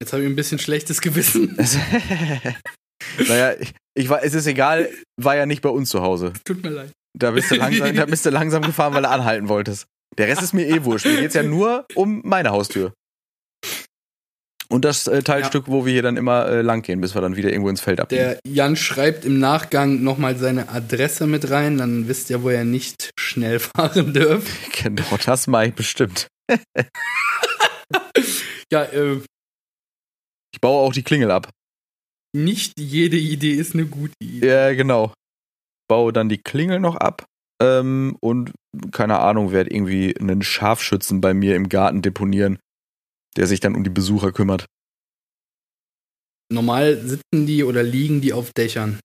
Jetzt 0.00 0.12
habe 0.12 0.22
ich 0.22 0.28
ein 0.28 0.36
bisschen 0.36 0.60
schlechtes 0.60 1.00
Gewissen. 1.00 1.58
naja, 3.26 3.54
ich, 3.58 3.74
ich 3.94 4.08
war, 4.08 4.22
es 4.22 4.34
ist 4.34 4.46
egal, 4.46 4.88
war 5.16 5.36
ja 5.36 5.46
nicht 5.46 5.62
bei 5.62 5.68
uns 5.68 5.90
zu 5.90 6.02
Hause. 6.02 6.32
Tut 6.44 6.62
mir 6.62 6.70
leid. 6.70 6.92
Da 7.18 7.32
bist 7.32 7.50
du 7.50 7.56
langsam, 7.56 7.94
da 7.96 8.06
bist 8.06 8.24
du 8.26 8.30
langsam 8.30 8.62
gefahren, 8.62 8.94
weil 8.94 9.02
du 9.02 9.08
anhalten 9.08 9.48
wolltest. 9.48 9.86
Der 10.18 10.28
Rest 10.28 10.42
ist 10.42 10.52
mir 10.52 10.66
eh 10.68 10.84
wurscht. 10.84 11.06
Mir 11.06 11.20
geht's 11.20 11.34
ja 11.34 11.42
nur 11.42 11.84
um 11.94 12.22
meine 12.24 12.50
Haustür. 12.50 12.92
Und 14.70 14.84
das 14.84 15.06
äh, 15.06 15.22
Teilstück, 15.22 15.66
ja. 15.66 15.72
wo 15.72 15.86
wir 15.86 15.92
hier 15.92 16.02
dann 16.02 16.18
immer 16.18 16.46
äh, 16.46 16.60
lang 16.60 16.82
gehen, 16.82 17.00
bis 17.00 17.14
wir 17.14 17.22
dann 17.22 17.36
wieder 17.36 17.50
irgendwo 17.50 17.70
ins 17.70 17.80
Feld 17.80 18.00
abgehen. 18.00 18.18
Der 18.18 18.38
Jan 18.46 18.76
schreibt 18.76 19.24
im 19.24 19.38
Nachgang 19.38 20.02
nochmal 20.02 20.36
seine 20.36 20.68
Adresse 20.68 21.26
mit 21.26 21.50
rein, 21.50 21.78
dann 21.78 22.06
wisst 22.06 22.28
ihr, 22.28 22.42
wo 22.42 22.50
ihr 22.50 22.64
nicht 22.64 23.10
schnell 23.18 23.58
fahren 23.60 24.12
dürft. 24.12 24.48
Genau, 24.82 25.16
das 25.24 25.46
mache 25.46 25.68
ich 25.68 25.74
bestimmt. 25.74 26.28
ja, 28.70 28.82
äh, 28.84 29.20
Ich 30.52 30.60
baue 30.60 30.86
auch 30.86 30.92
die 30.92 31.02
Klingel 31.02 31.30
ab 31.30 31.48
nicht 32.34 32.78
jede 32.78 33.16
Idee 33.16 33.54
ist 33.54 33.74
eine 33.74 33.86
gute 33.86 34.14
Idee. 34.22 34.46
Ja, 34.46 34.74
genau. 34.74 35.12
Baue 35.88 36.12
dann 36.12 36.28
die 36.28 36.38
Klingel 36.38 36.80
noch 36.80 36.96
ab 36.96 37.24
ähm, 37.60 38.16
und 38.20 38.52
keine 38.92 39.18
Ahnung, 39.20 39.52
werde 39.52 39.70
irgendwie 39.70 40.16
einen 40.18 40.42
Scharfschützen 40.42 41.20
bei 41.20 41.34
mir 41.34 41.56
im 41.56 41.68
Garten 41.68 42.02
deponieren, 42.02 42.58
der 43.36 43.46
sich 43.46 43.60
dann 43.60 43.74
um 43.74 43.84
die 43.84 43.90
Besucher 43.90 44.32
kümmert. 44.32 44.66
Normal 46.50 46.96
sitzen 46.98 47.46
die 47.46 47.64
oder 47.64 47.82
liegen 47.82 48.20
die 48.20 48.32
auf 48.32 48.52
Dächern. 48.52 49.00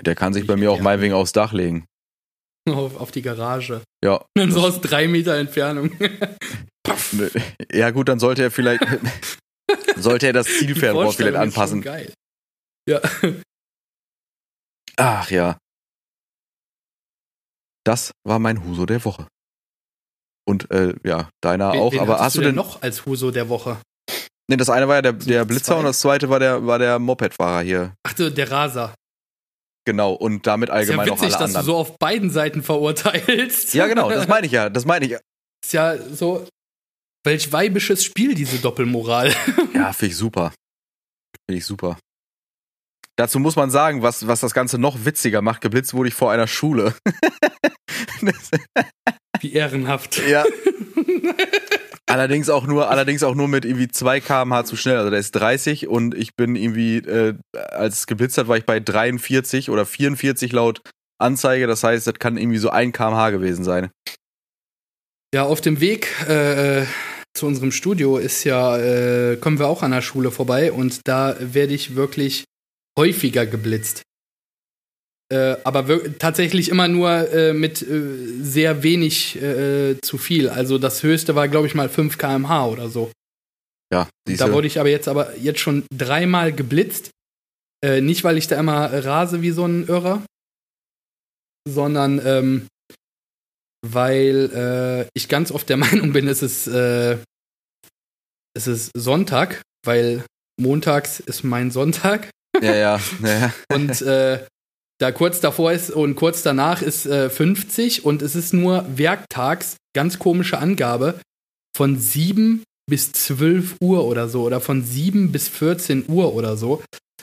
Der 0.00 0.14
kann 0.14 0.32
sich 0.32 0.46
bei 0.46 0.56
mir 0.56 0.70
auch 0.70 0.80
meinetwegen 0.80 1.14
aufs 1.14 1.32
Dach 1.32 1.52
legen. 1.52 1.86
Auf, 2.68 2.96
auf 2.96 3.10
die 3.10 3.22
Garage. 3.22 3.82
Ja. 4.04 4.16
Und 4.16 4.26
dann 4.36 4.52
so 4.52 4.60
aus 4.60 4.80
drei 4.80 5.08
Meter 5.08 5.36
Entfernung. 5.36 5.92
ja, 7.72 7.90
gut, 7.90 8.08
dann 8.08 8.18
sollte 8.18 8.42
er 8.42 8.50
vielleicht. 8.50 8.84
sollte 9.96 10.26
er 10.26 10.32
das 10.32 10.46
Zielfernrohr 10.46 11.12
vielleicht 11.12 11.36
anpassen. 11.36 11.80
Geil. 11.82 12.12
Ja. 12.88 13.02
Ach 14.96 15.30
ja. 15.30 15.58
Das 17.84 18.12
war 18.26 18.38
mein 18.38 18.64
Huso 18.64 18.86
der 18.86 19.04
Woche. 19.04 19.26
Und 20.46 20.70
äh, 20.70 20.94
ja, 21.04 21.28
deiner 21.42 21.72
wen, 21.74 21.80
auch. 21.80 21.92
Wen 21.92 22.00
aber 22.00 22.18
hast 22.18 22.36
du 22.36 22.40
denn 22.40 22.54
noch 22.54 22.80
als 22.80 23.04
Huso 23.04 23.30
der 23.30 23.50
Woche? 23.50 23.76
Ne, 24.50 24.56
das 24.56 24.70
eine 24.70 24.88
war 24.88 24.96
ja 24.96 25.02
der, 25.02 25.12
der 25.12 25.44
Blitzer 25.44 25.72
zwei. 25.72 25.78
und 25.80 25.84
das 25.84 26.00
zweite 26.00 26.30
war 26.30 26.40
der, 26.40 26.66
war 26.66 26.78
der 26.78 26.98
Mopedfahrer 26.98 27.60
hier. 27.60 27.94
Ach 28.04 28.14
du, 28.14 28.32
der 28.32 28.50
Raser. 28.50 28.94
Genau, 29.84 30.14
und 30.14 30.46
damit 30.46 30.70
allgemein 30.70 31.06
ist 31.06 31.10
ja 31.10 31.12
witzig, 31.12 31.34
auch 31.34 31.40
alle 31.40 31.46
dass 31.46 31.56
anderen. 31.56 31.66
du 31.66 31.72
so 31.72 31.76
auf 31.76 31.98
beiden 31.98 32.30
Seiten 32.30 32.62
verurteilst. 32.62 33.74
Ja, 33.74 33.86
genau, 33.86 34.08
das 34.08 34.26
meine 34.28 34.46
ich 34.46 34.52
ja, 34.52 34.70
das 34.70 34.86
meine 34.86 35.04
ich. 35.04 35.12
Ist 35.64 35.72
ja 35.72 35.98
so, 35.98 36.46
welch 37.24 37.52
weibisches 37.52 38.02
Spiel, 38.02 38.34
diese 38.34 38.58
Doppelmoral. 38.58 39.34
ja, 39.74 39.92
finde 39.92 40.12
ich 40.12 40.16
super. 40.16 40.52
Finde 41.46 41.58
ich 41.58 41.66
super. 41.66 41.98
Dazu 43.18 43.40
muss 43.40 43.56
man 43.56 43.70
sagen, 43.70 44.02
was, 44.02 44.28
was 44.28 44.38
das 44.38 44.54
Ganze 44.54 44.78
noch 44.78 45.04
witziger 45.04 45.42
macht. 45.42 45.60
Geblitzt 45.60 45.92
wurde 45.92 46.08
ich 46.08 46.14
vor 46.14 46.30
einer 46.30 46.46
Schule. 46.46 46.94
Wie 49.40 49.52
ehrenhaft. 49.52 50.22
Ja. 50.28 50.44
allerdings 52.06 52.48
auch 52.48 52.68
nur, 52.68 52.88
allerdings 52.90 53.24
auch 53.24 53.34
nur 53.34 53.48
mit 53.48 53.64
irgendwie 53.64 53.88
2 53.88 54.20
km/h 54.20 54.64
zu 54.66 54.76
schnell. 54.76 54.98
Also 54.98 55.10
der 55.10 55.18
ist 55.18 55.32
30 55.32 55.88
und 55.88 56.14
ich 56.14 56.36
bin 56.36 56.54
irgendwie, 56.54 56.98
äh, 56.98 57.34
als 57.52 57.98
es 57.98 58.06
geblitzt 58.06 58.38
hat, 58.38 58.46
war 58.46 58.56
ich 58.56 58.66
bei 58.66 58.78
43 58.78 59.68
oder 59.70 59.84
44 59.84 60.52
laut 60.52 60.80
Anzeige. 61.20 61.66
Das 61.66 61.82
heißt, 61.82 62.06
das 62.06 62.14
kann 62.20 62.36
irgendwie 62.36 62.58
so 62.58 62.70
1 62.70 62.96
km/h 62.96 63.30
gewesen 63.30 63.64
sein. 63.64 63.90
Ja, 65.34 65.42
auf 65.42 65.60
dem 65.60 65.80
Weg 65.80 66.08
äh, 66.28 66.84
zu 67.34 67.46
unserem 67.46 67.72
Studio 67.72 68.16
ist 68.16 68.44
ja, 68.44 68.78
äh, 68.78 69.36
kommen 69.38 69.58
wir 69.58 69.66
auch 69.66 69.82
an 69.82 69.90
der 69.90 70.02
Schule 70.02 70.30
vorbei 70.30 70.70
und 70.70 71.00
da 71.08 71.36
werde 71.40 71.74
ich 71.74 71.96
wirklich 71.96 72.44
häufiger 72.98 73.46
geblitzt. 73.46 74.02
Äh, 75.30 75.56
aber 75.62 76.18
tatsächlich 76.18 76.68
immer 76.70 76.88
nur 76.88 77.10
äh, 77.32 77.52
mit 77.52 77.82
äh, 77.82 78.42
sehr 78.42 78.82
wenig 78.82 79.40
äh, 79.40 80.00
zu 80.00 80.16
viel. 80.16 80.48
Also 80.48 80.78
das 80.78 81.02
höchste 81.02 81.34
war, 81.34 81.48
glaube 81.48 81.66
ich, 81.66 81.74
mal 81.74 81.88
5 81.90 82.16
km/h 82.16 82.66
oder 82.66 82.88
so. 82.88 83.12
Ja, 83.92 84.08
diese. 84.26 84.44
Da 84.44 84.52
wurde 84.52 84.66
ich 84.66 84.80
aber 84.80 84.88
jetzt 84.88 85.06
aber 85.06 85.36
jetzt 85.36 85.60
schon 85.60 85.84
dreimal 85.94 86.52
geblitzt. 86.52 87.10
Äh, 87.84 88.00
nicht, 88.00 88.24
weil 88.24 88.38
ich 88.38 88.48
da 88.48 88.58
immer 88.58 88.90
rase 89.04 89.42
wie 89.42 89.50
so 89.50 89.66
ein 89.66 89.86
Irrer, 89.86 90.24
sondern 91.68 92.20
ähm, 92.24 92.66
weil 93.86 94.50
äh, 94.54 95.10
ich 95.14 95.28
ganz 95.28 95.52
oft 95.52 95.68
der 95.68 95.76
Meinung 95.84 96.12
bin, 96.14 96.26
es 96.26 96.42
ist, 96.42 96.66
es 96.66 97.20
ist 98.66 98.90
Sonntag, 98.96 99.62
weil 99.84 100.24
montags 100.58 101.20
ist 101.20 101.44
mein 101.44 101.70
Sonntag. 101.70 102.30
Ja, 102.60 102.74
ja. 102.74 103.00
ja. 103.22 103.52
und 103.74 104.02
äh, 104.02 104.44
da 104.98 105.12
kurz 105.12 105.40
davor 105.40 105.72
ist 105.72 105.90
und 105.90 106.16
kurz 106.16 106.42
danach 106.42 106.82
ist 106.82 107.06
äh, 107.06 107.30
50 107.30 108.04
und 108.04 108.20
es 108.20 108.34
ist 108.34 108.52
nur 108.52 108.84
werktags, 108.88 109.76
ganz 109.94 110.18
komische 110.18 110.58
Angabe, 110.58 111.20
von 111.76 111.98
7 111.98 112.64
bis 112.88 113.12
12 113.12 113.76
Uhr 113.80 114.04
oder 114.04 114.28
so 114.28 114.42
oder 114.42 114.60
von 114.60 114.82
7 114.82 115.30
bis 115.30 115.48
14 115.48 116.06
Uhr 116.08 116.34
oder 116.34 116.56
so 116.56 116.82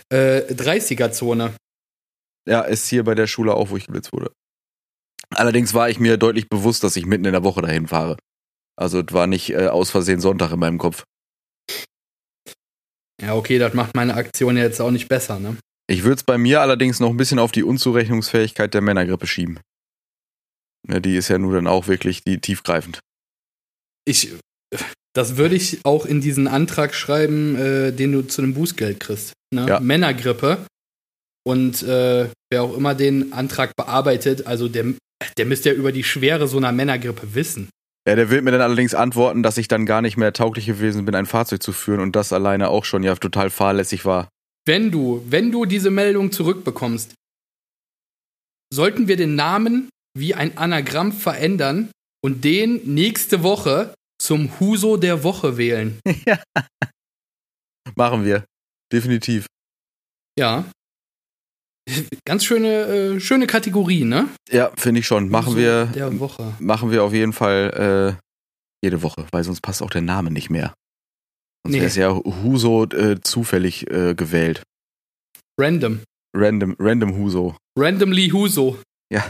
äh, 0.10 0.42
30er-Zone. 0.54 1.54
Ja, 2.48 2.62
ist 2.62 2.88
hier 2.88 3.04
bei 3.04 3.16
der 3.16 3.28
Schule 3.28 3.54
auch, 3.56 3.72
wo 3.72 3.78
ich 3.78 3.88
geblitzt 3.88 4.14
wurde. 4.14 4.32
Allerdings 5.32 5.74
war 5.74 5.90
ich 5.90 6.00
mir 6.00 6.18
deutlich 6.18 6.48
bewusst, 6.48 6.84
dass 6.84 6.96
ich 6.96 7.06
mitten 7.06 7.26
in 7.26 7.32
der 7.34 7.44
Woche 7.44 7.62
dahin 7.62 7.88
fahre. 7.88 8.18
Also 8.78 9.00
es 9.00 9.12
war 9.12 9.28
nicht 9.28 9.52
äh, 9.52 9.68
aus 9.68 9.90
Versehen 9.90 10.22
Sonntag 10.22 10.52
in 10.52 10.60
meinem 10.60 10.78
Kopf. 10.78 11.04
Ja, 13.22 13.36
okay, 13.36 13.60
das 13.60 13.74
macht 13.74 13.96
meine 13.96 14.16
Aktion 14.16 14.58
jetzt 14.58 14.82
auch 14.82 14.92
nicht 14.92 15.08
besser, 15.08 15.40
ne? 15.40 15.58
Ich 15.88 16.04
würde 16.04 16.16
es 16.16 16.24
bei 16.24 16.38
mir 16.38 16.62
allerdings 16.62 17.00
noch 17.00 17.10
ein 17.10 17.18
bisschen 17.18 17.40
auf 17.40 17.52
die 17.52 17.64
Unzurechnungsfähigkeit 17.64 18.74
der 18.74 18.82
Männergrippe 18.82 19.28
schieben. 19.28 19.60
Ja, 20.88 21.00
die 21.00 21.16
ist 21.16 21.30
ja 21.30 21.38
nun 21.38 21.54
dann 21.54 21.68
auch 21.68 21.88
wirklich 21.88 22.24
die 22.24 22.40
tiefgreifend. 22.40 23.00
Ich, 24.06 24.34
das 25.14 25.38
würde 25.38 25.56
ich 25.56 25.80
auch 25.84 26.06
in 26.06 26.22
diesen 26.22 26.48
Antrag 26.48 26.94
schreiben, 26.94 27.56
äh, 27.56 27.92
den 27.92 28.12
du 28.12 28.22
zu 28.24 28.42
einem 28.42 28.54
Bußgeld 28.54 29.00
kriegst. 29.00 29.34
Ne? 29.54 29.68
Ja. 29.68 29.80
Männergrippe. 29.80 30.66
Und 31.48 31.84
äh, 31.84 32.30
wer 32.50 32.64
auch 32.64 32.76
immer 32.76 32.96
den 32.96 33.32
Antrag 33.32 33.76
bearbeitet, 33.76 34.48
also 34.48 34.68
der, 34.68 34.94
der 35.38 35.46
müsste 35.46 35.70
ja 35.70 35.76
über 35.76 35.92
die 35.92 36.04
Schwere 36.04 36.48
so 36.48 36.58
einer 36.58 36.72
Männergrippe 36.72 37.36
wissen. 37.36 37.70
Ja, 38.08 38.16
der 38.16 38.30
will 38.30 38.42
mir 38.44 38.52
dann 38.52 38.62
allerdings 38.62 38.94
antworten, 38.94 39.42
dass 39.42 39.58
ich 39.58 39.68
dann 39.68 39.86
gar 39.86 40.02
nicht 40.02 40.16
mehr 40.16 40.32
tauglich 40.32 40.68
gewesen 40.68 41.06
bin, 41.06 41.16
ein 41.16 41.26
Fahrzeug 41.26 41.64
zu 41.64 41.74
führen 41.74 42.00
und 42.00 42.16
das 42.16 42.32
alleine 42.34 42.70
auch 42.70 42.86
schon 42.86 43.02
ja 43.02 43.16
total 43.16 43.50
fahrlässig 43.50 44.06
war. 44.06 44.30
Wenn 44.66 44.92
du, 44.92 45.24
wenn 45.28 45.52
du 45.52 45.66
diese 45.66 45.90
Meldung 45.90 46.32
zurückbekommst, 46.32 47.14
sollten 48.72 49.08
wir 49.08 49.16
den 49.16 49.36
Namen 49.36 49.90
wie 50.18 50.36
ein 50.36 50.58
Anagramm 50.58 51.12
verändern 51.12 51.90
und 52.24 52.44
den 52.44 52.82
nächste 52.94 53.44
Woche 53.44 53.94
zum 54.20 54.60
Huso 54.60 54.98
der 54.98 55.24
Woche 55.24 55.58
wählen. 55.58 56.00
Machen 57.96 58.26
wir. 58.26 58.46
Definitiv. 58.92 59.46
Ja. 60.38 60.66
Ganz 62.26 62.44
schöne, 62.46 62.68
äh, 63.16 63.20
schöne 63.20 63.46
Kategorie, 63.48 64.04
ne? 64.06 64.28
Ja, 64.50 64.72
finde 64.76 65.00
ich 65.02 65.08
schon. 65.08 65.30
Machen 65.30 65.48
Huso 65.50 65.58
wir, 65.58 65.86
Der 65.88 66.20
Woche. 66.20 66.54
machen 66.60 66.90
wir 66.92 67.04
auf 67.04 67.14
jeden 67.14 67.34
Fall 67.34 68.18
äh, 68.20 68.26
jede 68.84 69.04
Woche, 69.04 69.28
weil 69.32 69.44
sonst 69.44 69.62
passt 69.62 69.84
auch 69.84 69.90
der 69.92 70.02
Name 70.02 70.32
nicht 70.32 70.50
mehr. 70.50 70.74
Sonst 71.64 71.74
Nee. 71.74 71.78
wäre 71.80 71.88
es 71.88 71.96
ja 71.96 72.10
Huso 72.44 72.86
äh, 72.86 73.22
zufällig 73.22 73.90
äh, 73.92 74.16
gewählt. 74.16 74.64
Random. 75.60 76.02
Random, 76.36 76.76
random 76.80 77.16
Huso. 77.18 77.56
Randomly 77.78 78.30
Huso. 78.30 78.80
Ja. 79.12 79.24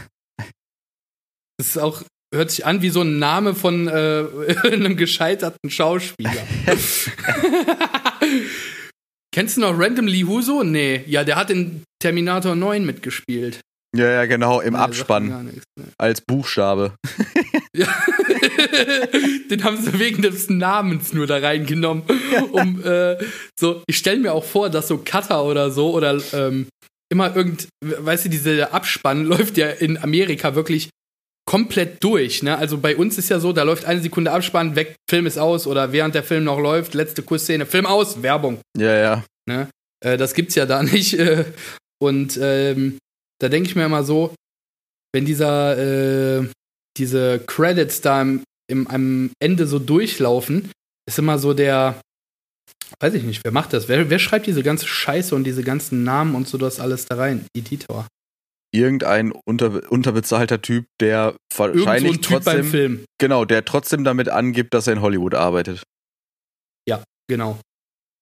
Das 1.58 1.68
ist 1.68 1.78
auch, 1.78 2.02
hört 2.34 2.50
sich 2.50 2.64
an 2.66 2.82
wie 2.82 2.90
so 2.90 3.02
ein 3.02 3.18
Name 3.18 3.54
von 3.54 3.86
äh, 3.88 4.24
einem 4.64 4.96
gescheiterten 4.96 5.70
Schauspieler. 5.70 6.32
Kennst 9.36 9.58
du 9.58 9.60
noch 9.60 9.78
Randomly 9.78 10.22
Huso? 10.22 10.62
Nee. 10.64 11.04
Ja, 11.06 11.22
der 11.22 11.36
hat 11.36 11.50
in 11.50 11.82
Terminator 12.00 12.56
9 12.56 12.86
mitgespielt. 12.86 13.60
Ja, 13.94 14.10
ja, 14.10 14.24
genau, 14.24 14.62
im 14.62 14.72
Nee, 14.72 14.78
Abspann. 14.78 15.44
nichts, 15.44 15.64
ne. 15.78 15.84
Als 15.98 16.22
Buchstabe. 16.22 16.94
Ja. 17.74 17.86
Den 19.50 19.62
haben 19.62 19.76
sie 19.76 19.98
wegen 19.98 20.22
des 20.22 20.48
Namens 20.48 21.12
nur 21.12 21.26
da 21.26 21.36
reingenommen. 21.36 22.04
Um, 22.50 22.82
äh, 22.82 23.18
so, 23.60 23.82
ich 23.86 23.98
stelle 23.98 24.20
mir 24.20 24.32
auch 24.32 24.44
vor, 24.44 24.70
dass 24.70 24.88
so 24.88 25.02
Cutter 25.04 25.44
oder 25.44 25.70
so 25.70 25.90
oder 25.90 26.18
ähm, 26.32 26.68
immer 27.12 27.36
irgend, 27.36 27.68
weißt 27.84 28.24
du, 28.24 28.28
dieser 28.30 28.72
Abspann 28.72 29.24
läuft 29.26 29.58
ja 29.58 29.68
in 29.68 29.98
Amerika 29.98 30.54
wirklich 30.54 30.88
komplett 31.46 32.02
durch. 32.02 32.42
Ne? 32.42 32.58
Also 32.58 32.78
bei 32.78 32.96
uns 32.96 33.16
ist 33.18 33.28
ja 33.28 33.38
so, 33.38 33.52
da 33.52 33.62
läuft 33.62 33.84
eine 33.84 34.00
Sekunde 34.00 34.32
Abspann, 34.32 34.76
weg, 34.76 34.96
Film 35.08 35.26
ist 35.26 35.38
aus 35.38 35.66
oder 35.66 35.92
während 35.92 36.14
der 36.14 36.24
Film 36.24 36.44
noch 36.44 36.58
läuft, 36.58 36.94
letzte 36.94 37.22
Kussszene, 37.22 37.66
Film 37.66 37.86
aus, 37.86 38.22
Werbung. 38.22 38.58
Ja, 38.76 38.94
ja. 38.94 39.24
Ne? 39.48 39.68
Äh, 40.04 40.16
das 40.16 40.34
gibt's 40.34 40.56
ja 40.56 40.66
da 40.66 40.82
nicht. 40.82 41.14
Äh, 41.14 41.44
und 42.02 42.38
ähm, 42.42 42.98
da 43.40 43.48
denke 43.48 43.68
ich 43.68 43.76
mir 43.76 43.86
immer 43.86 44.02
so, 44.02 44.34
wenn 45.14 45.24
dieser, 45.24 45.78
äh, 45.78 46.48
diese 46.98 47.38
Credits 47.46 48.00
da 48.00 48.20
im, 48.22 48.42
im, 48.70 48.86
am 48.88 49.30
Ende 49.40 49.66
so 49.66 49.78
durchlaufen, 49.78 50.70
ist 51.08 51.18
immer 51.18 51.38
so 51.38 51.54
der, 51.54 52.00
weiß 53.00 53.14
ich 53.14 53.22
nicht, 53.22 53.44
wer 53.44 53.52
macht 53.52 53.72
das? 53.72 53.88
Wer, 53.88 54.10
wer 54.10 54.18
schreibt 54.18 54.46
diese 54.46 54.62
ganze 54.62 54.86
Scheiße 54.86 55.34
und 55.34 55.44
diese 55.44 55.62
ganzen 55.62 56.02
Namen 56.02 56.34
und 56.34 56.48
so 56.48 56.58
das 56.58 56.80
alles 56.80 57.06
da 57.06 57.16
rein? 57.16 57.46
Editor. 57.56 58.06
Irgendein 58.72 59.32
unter, 59.32 59.90
unterbezahlter 59.90 60.60
Typ, 60.60 60.86
der 61.00 61.34
so 61.52 61.58
wahrscheinlich 61.60 62.20
beim 62.20 62.22
trotzdem, 62.22 62.64
Film. 62.64 63.04
genau, 63.18 63.44
der 63.44 63.64
trotzdem 63.64 64.04
damit 64.04 64.28
angibt, 64.28 64.74
dass 64.74 64.86
er 64.86 64.94
in 64.94 65.02
Hollywood 65.02 65.34
arbeitet. 65.34 65.82
Genau. 67.28 67.58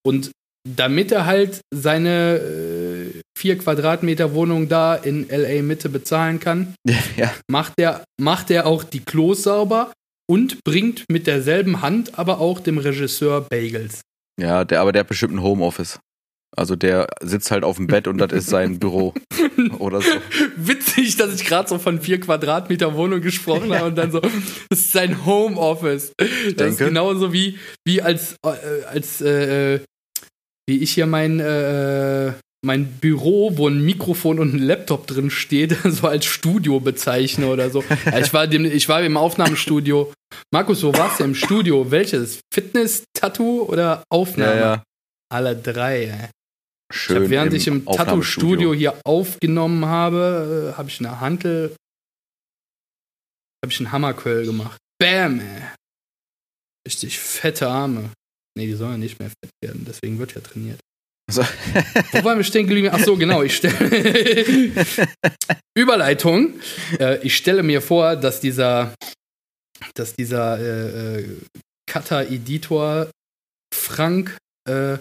Und 0.06 0.30
damit 0.66 1.12
er 1.12 1.26
halt 1.26 1.60
seine 1.74 2.36
äh, 2.36 3.20
vier 3.36 3.58
Quadratmeter 3.58 4.32
Wohnung 4.34 4.68
da 4.68 4.94
in 4.94 5.28
LA 5.28 5.62
Mitte 5.62 5.88
bezahlen 5.88 6.40
kann, 6.40 6.74
ja. 7.16 7.32
macht 7.50 7.74
er 7.76 8.04
macht 8.20 8.50
er 8.50 8.66
auch 8.66 8.82
die 8.82 9.00
Klos 9.00 9.42
sauber 9.42 9.92
und 10.26 10.64
bringt 10.64 11.04
mit 11.10 11.26
derselben 11.26 11.82
Hand 11.82 12.18
aber 12.18 12.40
auch 12.40 12.60
dem 12.60 12.78
Regisseur 12.78 13.42
Bagels. 13.42 14.00
Ja, 14.40 14.64
der, 14.64 14.80
aber 14.80 14.92
der 14.92 15.00
hat 15.00 15.08
bestimmt 15.08 15.34
ein 15.34 15.42
Homeoffice. 15.42 15.98
Also 16.56 16.76
der 16.76 17.08
sitzt 17.20 17.50
halt 17.50 17.64
auf 17.64 17.76
dem 17.76 17.86
Bett 17.86 18.06
und 18.06 18.18
das 18.18 18.32
ist 18.32 18.48
sein 18.48 18.78
Büro. 18.78 19.12
Oder 19.78 20.00
so. 20.00 20.10
Witzig, 20.56 21.16
dass 21.16 21.34
ich 21.34 21.44
gerade 21.44 21.68
so 21.68 21.78
von 21.78 22.00
vier 22.00 22.20
Quadratmeter 22.20 22.94
Wohnung 22.94 23.20
gesprochen 23.20 23.74
habe 23.74 23.86
und 23.86 23.96
dann 23.96 24.12
so, 24.12 24.20
das 24.20 24.32
ist 24.70 24.92
sein 24.92 25.26
Homeoffice. 25.26 26.12
Das 26.16 26.28
ist 26.28 26.60
denke. 26.60 26.84
genauso 26.86 27.32
wie, 27.32 27.58
wie 27.84 28.00
als, 28.02 28.36
äh, 28.44 28.84
als 28.88 29.20
äh, 29.20 29.80
wie 30.68 30.78
ich 30.78 30.92
hier 30.92 31.06
mein, 31.06 31.40
äh, 31.40 32.32
mein 32.64 32.86
Büro, 32.86 33.56
wo 33.56 33.68
ein 33.68 33.84
Mikrofon 33.84 34.38
und 34.38 34.54
ein 34.54 34.58
Laptop 34.58 35.06
drin 35.06 35.30
steht, 35.30 35.76
so 35.84 36.06
als 36.06 36.24
Studio 36.24 36.78
bezeichne 36.80 37.46
oder 37.46 37.70
so. 37.70 37.84
Ich, 38.18 38.32
war 38.32 38.46
dem, 38.46 38.64
ich 38.64 38.88
war 38.88 39.02
im 39.02 39.16
Aufnahmestudio. 39.16 40.12
Markus, 40.52 40.82
wo 40.82 40.94
warst 40.94 41.20
du 41.20 41.24
im 41.24 41.34
Studio? 41.34 41.90
Welches? 41.90 42.40
Fitness, 42.52 43.04
Tattoo 43.12 43.62
oder 43.62 44.04
Aufnahme? 44.08 44.54
Ja, 44.54 44.74
ja. 44.74 44.82
Alle 45.32 45.56
drei, 45.56 46.04
ey. 46.04 46.28
Ich 46.94 47.00
Schön. 47.00 47.24
hab, 47.24 47.30
während 47.30 47.52
ich 47.54 47.66
im. 47.66 47.84
Tattoo-Studio 47.84 48.72
hier 48.72 48.96
aufgenommen 49.04 49.84
habe, 49.86 50.72
äh, 50.72 50.76
habe 50.78 50.88
ich 50.88 51.00
eine 51.00 51.20
Hantel, 51.20 51.74
habe 53.64 53.72
ich 53.72 53.80
einen 53.80 53.90
Hammerköll 53.90 54.46
gemacht. 54.46 54.78
Bam, 55.00 55.40
ey. 55.40 55.62
Richtig 56.86 57.18
fette 57.18 57.66
Arme. 57.68 58.10
Nee, 58.56 58.66
die 58.66 58.74
sollen 58.74 58.92
ja 58.92 58.98
nicht 58.98 59.18
mehr 59.18 59.30
fett 59.30 59.50
werden, 59.60 59.84
deswegen 59.88 60.20
wird 60.20 60.34
ja 60.34 60.40
trainiert. 60.40 60.78
So. 61.30 61.42
Wo 62.12 62.24
waren 62.24 62.36
wir 62.36 62.44
stehen 62.44 62.66
geblieben? 62.66 62.90
Ach 62.92 63.00
so, 63.00 63.16
genau, 63.16 63.42
ich 63.42 63.56
stelle 63.56 63.74
Überleitung. 65.76 66.60
Äh, 67.00 67.26
ich 67.26 67.36
stelle 67.36 67.62
mir 67.62 67.80
vor, 67.80 68.14
dass 68.14 68.40
dieser 68.40 68.94
dass 69.94 70.14
dieser 70.14 70.58
äh, 70.60 71.20
äh, 71.20 71.36
Cutter-Editor 71.90 73.10
Frank 73.74 74.36
äh, 74.68 74.98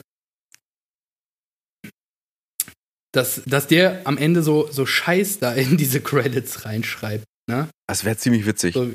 dass, 3.14 3.42
dass 3.46 3.68
der 3.68 4.06
am 4.06 4.18
Ende 4.18 4.44
so, 4.44 4.70
so 4.72 4.86
Scheiß 4.86 5.40
da 5.40 5.54
in 5.54 5.78
diese 5.78 6.02
Credits 6.02 6.66
reinschreibt. 6.66 7.26
Ne? 7.50 7.70
Das 7.88 8.04
wäre 8.04 8.18
ziemlich 8.18 8.46
witzig. 8.46 8.74
So, 8.74 8.92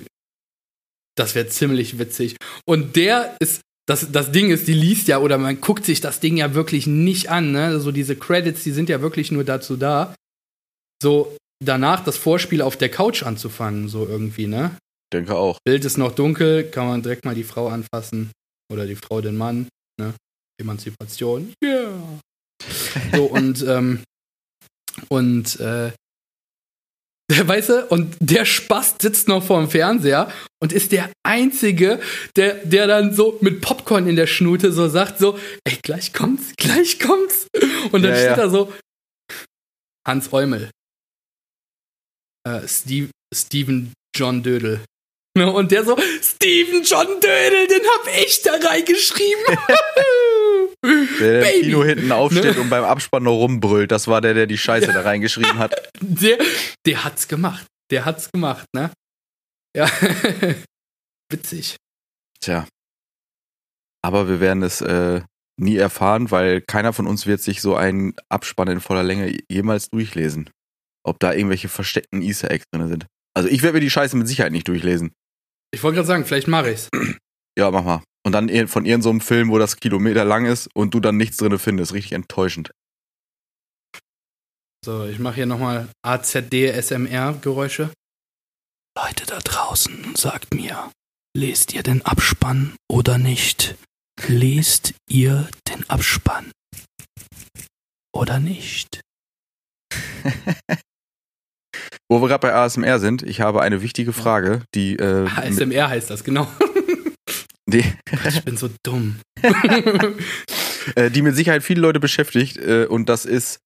das 1.17 1.35
wäre 1.35 1.49
ziemlich 1.49 1.99
witzig. 1.99 2.37
Und 2.67 2.97
der 2.97 3.37
ist, 3.41 3.61
das, 3.87 4.13
das 4.13 4.33
Ding 4.33 4.51
ist, 4.51 4.69
die 4.69 4.75
liest 4.75 5.09
ja 5.09 5.19
oder 5.19 5.39
man 5.39 5.61
guckt 5.61 5.85
sich 5.85 6.01
das 6.01 6.21
Ding 6.21 6.37
ja 6.37 6.55
wirklich 6.55 6.87
nicht 6.87 7.31
an. 7.31 7.53
Ne? 7.53 7.67
Also 7.67 7.93
diese 7.93 8.17
Credits, 8.17 8.63
die 8.63 8.73
sind 8.73 8.89
ja 8.89 9.01
wirklich 9.01 9.31
nur 9.33 9.45
dazu 9.45 9.77
da, 9.77 10.15
so 11.03 11.37
danach 11.65 12.05
das 12.05 12.17
Vorspiel 12.17 12.63
auf 12.63 12.77
der 12.77 12.89
Couch 12.89 13.23
anzufangen, 13.23 13.89
so 13.89 14.07
irgendwie, 14.07 14.47
ne? 14.47 14.77
Denke 15.13 15.37
auch. 15.37 15.59
Bild 15.65 15.85
ist 15.85 15.97
noch 15.97 16.15
dunkel, 16.15 16.65
kann 16.65 16.87
man 16.87 17.03
direkt 17.03 17.25
mal 17.25 17.35
die 17.35 17.45
Frau 17.45 17.69
anfassen 17.69 18.31
oder 18.71 18.87
die 18.87 18.97
Frau 18.97 19.21
den 19.21 19.37
Mann, 19.37 19.69
ne? 19.99 20.15
Emanzipation. 20.61 21.53
Ja. 21.63 22.21
So 23.15 23.25
und 23.25 23.63
ähm, 23.63 24.03
und 25.09 25.61
äh, 25.61 25.93
Weißt 27.47 27.69
du, 27.69 27.87
und 27.89 28.17
der 28.21 28.47
Spast 28.47 29.03
sitzt 29.03 29.29
noch 29.29 29.45
vorm 29.45 29.69
Fernseher 29.71 30.33
und 30.63 30.73
ist 30.73 30.93
der 30.93 31.13
Einzige, 31.23 32.01
der, 32.37 32.55
der 32.65 32.87
dann 32.87 33.15
so 33.15 33.37
mit 33.43 33.61
Popcorn 33.61 34.09
in 34.09 34.17
der 34.17 34.27
Schnute 34.27 34.73
so 34.73 34.89
sagt, 34.89 35.19
so, 35.19 35.39
ey, 35.65 35.79
gleich 35.83 36.15
kommt's, 36.15 36.55
gleich 36.57 36.99
kommt's. 36.99 37.47
Und 37.93 38.01
dann 38.03 38.13
Ja, 38.13 38.17
steht 38.17 38.31
ja. 38.31 38.37
da 38.37 38.49
so, 38.49 38.73
Hans 40.07 40.33
Eumel, 40.33 40.71
äh, 42.49 42.67
Steve, 42.67 43.11
Steven 43.35 43.93
John 44.17 44.43
Dödel. 44.43 44.81
Und 45.37 45.71
der 45.71 45.85
so, 45.85 45.99
Steven 46.23 46.83
John 46.83 47.07
Dödel, 47.21 47.67
den 47.69 47.87
hab 47.87 48.09
ich 48.25 48.41
da 48.41 48.55
reingeschrieben. 48.55 49.45
Der, 50.85 51.55
im 51.57 51.63
Kino 51.63 51.85
hinten 51.85 52.13
aufsteht 52.13 52.57
Ne? 52.57 52.61
und 52.61 52.71
beim 52.71 52.85
Abspann 52.85 53.25
noch 53.25 53.35
rumbrüllt. 53.37 53.91
Das 53.91 54.07
war 54.07 54.21
der, 54.21 54.35
der 54.35 54.47
die 54.47 54.59
Scheiße 54.59 54.93
da 54.93 55.01
reingeschrieben 55.01 55.59
hat. 55.59 55.75
Der, 56.01 56.39
der 56.87 57.05
hat's 57.05 57.27
gemacht. 57.27 57.67
Der 57.91 58.05
hat's 58.05 58.31
gemacht, 58.31 58.67
ne? 58.75 58.93
Ja. 59.77 59.91
Witzig. 61.33 61.77
Tja. 62.41 62.67
Aber 64.03 64.29
wir 64.29 64.41
werden 64.41 64.63
es 64.63 64.81
äh, 64.81 65.23
nie 65.61 65.77
erfahren, 65.77 66.31
weil 66.31 66.61
keiner 66.61 66.93
von 66.93 67.07
uns 67.09 67.27
wird 67.27 67.41
sich 67.41 67.61
so 67.61 67.75
einen 67.75 68.15
Abspann 68.29 68.69
in 68.69 68.81
voller 68.81 69.03
Länge 69.03 69.37
jemals 69.51 69.91
durchlesen. 69.91 70.51
Ob 71.05 71.19
da 71.19 71.33
irgendwelche 71.33 71.69
versteckten 71.69 72.23
Easter 72.23 72.51
Eggs 72.51 72.65
drin 72.73 72.89
sind. 72.89 73.07
Also 73.35 73.49
ich 73.49 73.63
werde 73.63 73.75
mir 73.75 73.81
die 73.81 73.91
Scheiße 73.91 74.17
mit 74.17 74.29
Sicherheit 74.29 74.53
nicht 74.53 74.69
durchlesen. 74.69 75.13
Ich 75.75 75.83
wollte 75.83 75.97
gerade 75.97 76.07
sagen, 76.09 76.25
vielleicht 76.25 76.49
mache 76.49 76.71
ich's. 76.71 76.89
Ja, 77.59 77.71
mach 77.71 77.83
mal. 77.85 78.03
Und 78.25 78.33
dann 78.33 78.49
von 78.69 78.85
irgendeinem 78.85 79.03
so 79.03 79.11
einem 79.11 79.21
Film, 79.21 79.51
wo 79.51 79.59
das 79.59 79.77
Kilometer 79.77 80.25
lang 80.25 80.45
ist 80.45 80.69
und 80.75 80.93
du 80.95 81.01
dann 81.01 81.17
nichts 81.17 81.37
drin 81.39 81.59
findest. 81.59 81.93
Richtig 81.93 82.13
enttäuschend. 82.13 82.71
So, 84.85 85.07
ich 85.07 85.19
mache 85.19 85.37
hier 85.37 85.47
nochmal 85.47 85.89
AZD-SMR-Geräusche. 86.03 87.91
Leute 88.97 89.27
da 89.27 89.39
draußen, 89.39 90.15
sagt 90.17 90.55
mir, 90.55 90.91
lest 91.37 91.73
ihr 91.73 91.83
den 91.83 92.03
Abspann 92.03 92.75
oder 92.91 93.19
nicht? 93.19 93.77
Lest 94.27 94.95
ihr 95.09 95.49
den 95.69 95.89
Abspann 95.89 96.51
oder 98.15 98.41
nicht? 98.41 99.01
Wo 102.11 102.21
wir 102.21 102.29
gerade 102.29 102.41
bei 102.41 102.55
ASMR 102.55 102.99
sind, 102.99 103.23
ich 103.23 103.41
habe 103.41 103.63
eine 103.63 103.83
wichtige 103.83 104.13
Frage, 104.13 104.65
die, 104.75 104.97
äh, 104.97 105.29
ASMR 105.29 105.89
heißt 105.89 106.11
das, 106.11 106.25
genau. 106.25 106.49
die, 107.69 107.85
Ich 108.27 108.45
bin 108.45 108.57
so 108.57 108.71
dumm. 108.83 109.21
äh, 109.43 111.11
die 111.11 111.23
mit 111.23 111.37
Sicherheit 111.37 111.63
viele 111.63 111.81
Leute 111.81 112.01
beschäftigt. 112.01 112.57
Äh, 112.57 112.87
und 112.87 113.09
das 113.09 113.25
ist, 113.25 113.61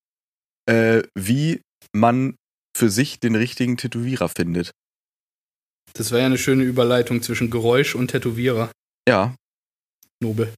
äh, 0.66 1.02
wie 1.14 1.62
man 1.94 2.36
für 2.76 2.90
sich 2.90 3.20
den 3.20 3.34
richtigen 3.34 3.76
Tätowierer 3.76 4.28
findet. 4.28 4.72
Das 5.94 6.10
wäre 6.10 6.20
ja 6.20 6.26
eine 6.26 6.38
schöne 6.38 6.64
Überleitung 6.64 7.22
zwischen 7.22 7.50
Geräusch 7.50 7.94
und 7.94 8.08
Tätowierer. 8.08 8.72
Ja, 9.06 9.34
Nobel. 10.22 10.54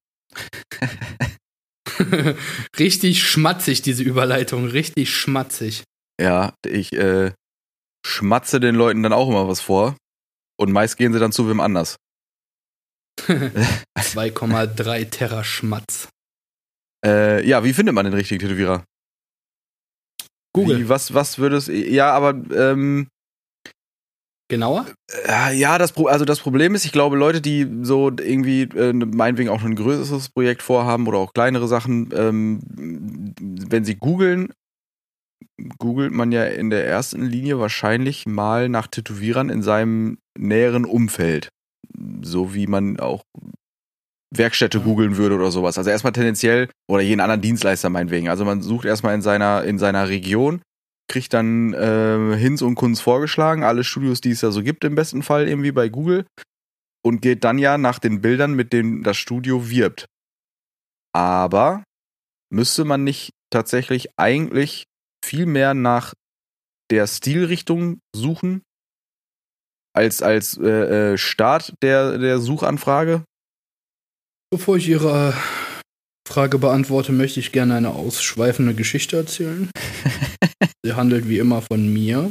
richtig 2.78 3.22
schmatzig, 3.22 3.82
diese 3.82 4.02
Überleitung. 4.02 4.66
Richtig 4.66 5.10
schmatzig. 5.10 5.82
ja, 6.20 6.54
ich 6.66 6.92
äh, 6.92 7.32
schmatze 8.06 8.60
den 8.60 8.74
Leuten 8.74 9.02
dann 9.02 9.12
auch 9.12 9.28
immer 9.28 9.48
was 9.48 9.60
vor. 9.60 9.96
Und 10.56 10.70
meist 10.70 10.96
gehen 10.96 11.12
sie 11.12 11.18
dann 11.18 11.32
zu 11.32 11.48
wem 11.48 11.58
anders. 11.58 11.96
2,3 13.26 15.10
Terra 15.10 15.44
Schmatz. 15.44 16.08
Äh, 17.04 17.46
ja, 17.46 17.64
wie 17.64 17.72
findet 17.72 17.94
man 17.94 18.04
den 18.04 18.14
richtigen 18.14 18.40
Tätowierer? 18.40 18.84
Google. 20.54 20.78
Wie, 20.78 20.88
was, 20.88 21.12
was 21.12 21.38
würde 21.38 21.56
es. 21.56 21.66
Ja, 21.66 22.12
aber 22.12 22.30
ähm, 22.54 23.08
Genauer? 24.48 24.86
äh, 25.26 25.56
ja, 25.56 25.78
das, 25.78 25.96
also 25.96 26.24
das 26.24 26.40
Problem 26.40 26.74
ist, 26.74 26.84
ich 26.84 26.92
glaube, 26.92 27.16
Leute, 27.16 27.40
die 27.40 27.66
so 27.82 28.10
irgendwie 28.10 28.62
äh, 28.62 28.92
meinetwegen 28.92 29.48
auch 29.48 29.62
ein 29.62 29.74
größeres 29.74 30.28
Projekt 30.28 30.62
vorhaben 30.62 31.06
oder 31.06 31.18
auch 31.18 31.32
kleinere 31.32 31.66
Sachen, 31.66 32.10
ähm, 32.14 32.60
wenn 33.40 33.84
sie 33.84 33.96
googeln, 33.96 34.52
googelt 35.78 36.12
man 36.12 36.30
ja 36.30 36.44
in 36.44 36.70
der 36.70 36.86
ersten 36.86 37.22
Linie 37.22 37.58
wahrscheinlich 37.58 38.26
mal 38.26 38.68
nach 38.68 38.86
Tätowierern 38.86 39.48
in 39.48 39.62
seinem 39.62 40.18
näheren 40.36 40.84
Umfeld. 40.84 41.48
So 42.22 42.54
wie 42.54 42.66
man 42.66 42.98
auch 42.98 43.22
Werkstätte 44.36 44.80
googeln 44.80 45.16
würde 45.16 45.36
oder 45.36 45.50
sowas. 45.50 45.78
Also 45.78 45.90
erstmal 45.90 46.12
tendenziell, 46.12 46.68
oder 46.88 47.02
jeden 47.02 47.20
anderen 47.20 47.40
Dienstleister 47.40 47.90
meinetwegen. 47.90 48.28
Also 48.28 48.44
man 48.44 48.62
sucht 48.62 48.84
erstmal 48.84 49.14
in 49.14 49.22
seiner, 49.22 49.64
in 49.64 49.78
seiner 49.78 50.08
Region, 50.08 50.62
kriegt 51.08 51.32
dann 51.34 51.72
äh, 51.74 52.36
Hinz 52.36 52.62
und 52.62 52.74
Kunz 52.74 53.00
vorgeschlagen, 53.00 53.62
alle 53.62 53.84
Studios, 53.84 54.20
die 54.20 54.30
es 54.30 54.40
da 54.40 54.50
so 54.50 54.62
gibt, 54.62 54.84
im 54.84 54.94
besten 54.94 55.22
Fall 55.22 55.48
irgendwie 55.48 55.72
bei 55.72 55.88
Google. 55.88 56.26
Und 57.04 57.20
geht 57.20 57.44
dann 57.44 57.58
ja 57.58 57.76
nach 57.76 57.98
den 57.98 58.22
Bildern, 58.22 58.54
mit 58.54 58.72
denen 58.72 59.02
das 59.02 59.18
Studio 59.18 59.68
wirbt. 59.68 60.06
Aber 61.12 61.84
müsste 62.50 62.86
man 62.86 63.04
nicht 63.04 63.30
tatsächlich 63.50 64.08
eigentlich 64.16 64.84
viel 65.22 65.44
mehr 65.44 65.74
nach 65.74 66.14
der 66.90 67.06
Stilrichtung 67.06 68.00
suchen, 68.16 68.62
als, 69.94 70.22
als 70.22 70.58
äh, 70.58 71.12
äh, 71.12 71.18
Start 71.18 71.74
der, 71.82 72.18
der 72.18 72.38
Suchanfrage? 72.38 73.24
Bevor 74.50 74.76
ich 74.76 74.88
Ihre 74.88 75.30
äh, 75.30 76.28
Frage 76.28 76.58
beantworte, 76.58 77.12
möchte 77.12 77.40
ich 77.40 77.52
gerne 77.52 77.76
eine 77.76 77.90
ausschweifende 77.90 78.74
Geschichte 78.74 79.16
erzählen. 79.16 79.70
Sie 80.84 80.92
handelt 80.92 81.28
wie 81.28 81.38
immer 81.38 81.62
von 81.62 81.92
mir. 81.92 82.30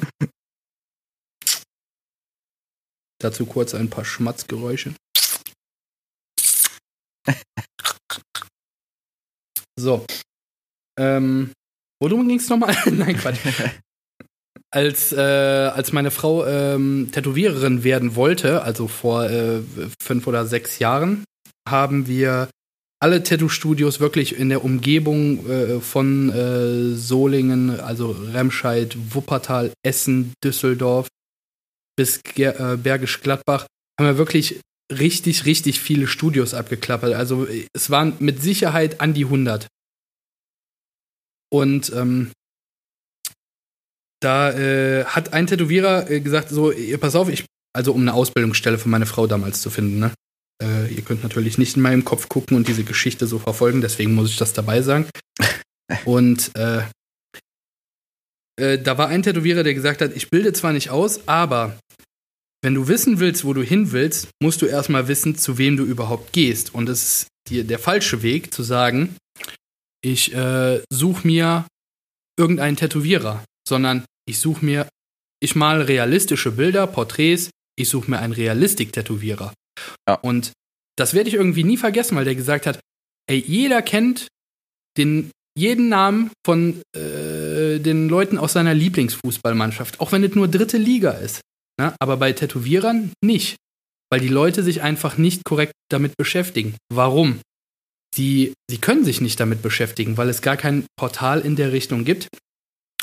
Dazu 3.19 3.45
kurz 3.45 3.73
ein 3.73 3.89
paar 3.89 4.05
Schmatzgeräusche. 4.05 4.93
So. 9.79 10.05
Ähm, 10.99 11.53
worum 12.01 12.27
ging 12.27 12.39
es 12.39 12.49
nochmal? 12.49 12.75
Nein, 12.91 13.17
Quatsch. 13.17 13.39
Als, 14.73 15.11
äh, 15.11 15.19
als 15.19 15.91
meine 15.91 16.09
Frau 16.09 16.47
ähm, 16.47 17.09
Tätowiererin 17.11 17.83
werden 17.83 18.15
wollte, 18.15 18.63
also 18.63 18.87
vor 18.87 19.29
äh, 19.29 19.61
fünf 20.01 20.25
oder 20.25 20.47
sechs 20.47 20.79
Jahren, 20.79 21.25
haben 21.69 22.07
wir 22.07 22.49
alle 22.99 23.21
Tattoo-Studios 23.21 23.99
wirklich 23.99 24.35
in 24.35 24.49
der 24.49 24.63
Umgebung 24.63 25.47
äh, 25.47 25.79
von 25.79 26.31
äh, 26.31 26.95
Solingen, 26.95 27.79
also 27.81 28.11
Remscheid, 28.33 28.97
Wuppertal, 29.13 29.73
Essen, 29.85 30.33
Düsseldorf 30.43 31.07
bis 31.95 32.23
Ger 32.23 32.73
äh, 32.73 32.77
Bergisch 32.77 33.21
Gladbach, 33.21 33.67
haben 33.99 34.07
wir 34.07 34.17
wirklich 34.17 34.59
richtig, 34.91 35.45
richtig 35.45 35.81
viele 35.81 36.07
Studios 36.07 36.55
abgeklappert. 36.55 37.13
Also 37.13 37.47
es 37.73 37.89
waren 37.91 38.15
mit 38.19 38.41
Sicherheit 38.41 39.01
an 39.01 39.13
die 39.13 39.25
100. 39.25 39.67
Und 41.51 41.91
ähm, 41.93 42.31
da 44.23 44.51
äh, 44.51 45.05
hat 45.05 45.33
ein 45.33 45.47
Tätowierer 45.47 46.09
äh, 46.09 46.19
gesagt, 46.21 46.49
so, 46.49 46.71
ihr, 46.71 46.97
pass 46.97 47.15
auf, 47.15 47.29
ich, 47.29 47.45
also 47.73 47.93
um 47.93 48.01
eine 48.01 48.13
Ausbildungsstelle 48.13 48.77
für 48.77 48.89
meine 48.89 49.05
Frau 49.05 49.27
damals 49.27 49.61
zu 49.61 49.69
finden, 49.69 49.99
ne? 49.99 50.11
Äh, 50.61 50.93
ihr 50.93 51.01
könnt 51.01 51.23
natürlich 51.23 51.57
nicht 51.57 51.75
in 51.75 51.81
meinem 51.81 52.05
Kopf 52.05 52.29
gucken 52.29 52.55
und 52.55 52.67
diese 52.67 52.83
Geschichte 52.83 53.27
so 53.27 53.39
verfolgen, 53.39 53.81
deswegen 53.81 54.13
muss 54.13 54.29
ich 54.29 54.37
das 54.37 54.53
dabei 54.53 54.81
sagen. 54.81 55.07
Und 56.05 56.51
äh, 56.55 56.83
äh, 58.59 58.79
da 58.79 58.97
war 58.97 59.07
ein 59.09 59.23
Tätowierer, 59.23 59.63
der 59.63 59.73
gesagt 59.73 60.01
hat, 60.01 60.15
ich 60.15 60.29
bilde 60.29 60.53
zwar 60.53 60.73
nicht 60.73 60.89
aus, 60.89 61.27
aber 61.27 61.77
wenn 62.63 62.75
du 62.75 62.87
wissen 62.87 63.19
willst, 63.19 63.43
wo 63.43 63.53
du 63.53 63.61
hin 63.61 63.91
willst, 63.91 64.29
musst 64.41 64.61
du 64.61 64.65
erstmal 64.65 65.07
wissen, 65.07 65.35
zu 65.35 65.57
wem 65.57 65.75
du 65.75 65.83
überhaupt 65.83 66.31
gehst. 66.31 66.73
Und 66.73 66.87
es 66.87 67.03
ist 67.03 67.27
dir 67.49 67.63
der 67.65 67.79
falsche 67.79 68.21
Weg 68.21 68.53
zu 68.53 68.63
sagen, 68.63 69.17
ich 70.01 70.33
äh, 70.33 70.81
suche 70.89 71.27
mir 71.27 71.67
irgendeinen 72.39 72.77
Tätowierer, 72.77 73.43
sondern 73.67 74.05
ich 74.27 74.39
suche 74.39 74.63
mir, 74.65 74.87
ich 75.41 75.55
mal 75.55 75.81
realistische 75.81 76.51
Bilder, 76.51 76.87
Porträts, 76.87 77.49
ich 77.77 77.89
suche 77.89 78.09
mir 78.09 78.19
einen 78.19 78.33
Realistik-Tätowierer. 78.33 79.53
Ja. 80.07 80.15
Und 80.15 80.51
das 80.97 81.13
werde 81.13 81.29
ich 81.29 81.35
irgendwie 81.35 81.63
nie 81.63 81.77
vergessen, 81.77 82.15
weil 82.15 82.25
der 82.25 82.35
gesagt 82.35 82.65
hat, 82.65 82.79
ey, 83.27 83.37
jeder 83.39 83.81
kennt 83.81 84.27
den, 84.97 85.31
jeden 85.57 85.89
Namen 85.89 86.31
von 86.45 86.81
äh, 86.95 87.79
den 87.79 88.09
Leuten 88.09 88.37
aus 88.37 88.53
seiner 88.53 88.73
Lieblingsfußballmannschaft, 88.73 89.99
auch 89.99 90.11
wenn 90.11 90.23
es 90.23 90.35
nur 90.35 90.47
dritte 90.47 90.77
Liga 90.77 91.11
ist. 91.11 91.41
Ne? 91.79 91.95
Aber 91.99 92.17
bei 92.17 92.33
Tätowierern 92.33 93.11
nicht, 93.23 93.55
weil 94.11 94.19
die 94.19 94.27
Leute 94.27 94.61
sich 94.61 94.81
einfach 94.81 95.17
nicht 95.17 95.43
korrekt 95.43 95.73
damit 95.89 96.15
beschäftigen. 96.17 96.75
Warum? 96.91 97.39
Sie, 98.15 98.53
sie 98.69 98.77
können 98.77 99.03
sich 99.03 99.21
nicht 99.21 99.39
damit 99.39 99.63
beschäftigen, 99.63 100.17
weil 100.17 100.29
es 100.29 100.43
gar 100.43 100.57
kein 100.57 100.85
Portal 100.95 101.41
in 101.41 101.55
der 101.55 101.71
Richtung 101.71 102.05
gibt. 102.05 102.27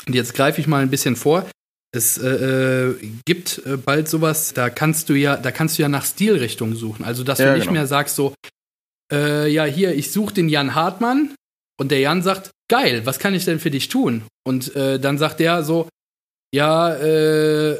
Und 0.07 0.13
jetzt 0.15 0.33
greife 0.33 0.59
ich 0.61 0.67
mal 0.67 0.81
ein 0.81 0.89
bisschen 0.89 1.15
vor. 1.15 1.49
Es 1.93 2.17
äh, 2.17 2.27
äh, 2.89 2.95
gibt 3.25 3.61
äh, 3.65 3.75
bald 3.77 4.07
sowas, 4.07 4.53
da 4.53 4.69
kannst 4.69 5.09
du 5.09 5.13
ja, 5.13 5.35
da 5.35 5.51
kannst 5.51 5.77
du 5.77 5.81
ja 5.81 5.89
nach 5.89 6.05
Stilrichtung 6.05 6.75
suchen. 6.75 7.03
Also 7.03 7.23
dass 7.23 7.39
Ja, 7.39 7.47
du 7.47 7.53
nicht 7.53 7.63
genau. 7.63 7.73
mehr 7.73 7.87
sagst 7.87 8.15
so, 8.15 8.33
äh, 9.11 9.51
ja 9.51 9.65
hier, 9.65 9.93
ich 9.93 10.11
suche 10.11 10.33
den 10.33 10.47
Jan 10.47 10.73
Hartmann 10.73 11.35
und 11.79 11.91
der 11.91 11.99
Jan 11.99 12.21
sagt, 12.21 12.51
geil, 12.69 13.05
was 13.05 13.19
kann 13.19 13.35
ich 13.35 13.43
denn 13.43 13.59
für 13.59 13.71
dich 13.71 13.89
tun? 13.89 14.23
Und 14.47 14.73
äh, 14.75 14.99
dann 14.99 15.17
sagt 15.17 15.41
der 15.41 15.63
so, 15.63 15.89
ja, 16.55 16.95
äh, 16.95 17.77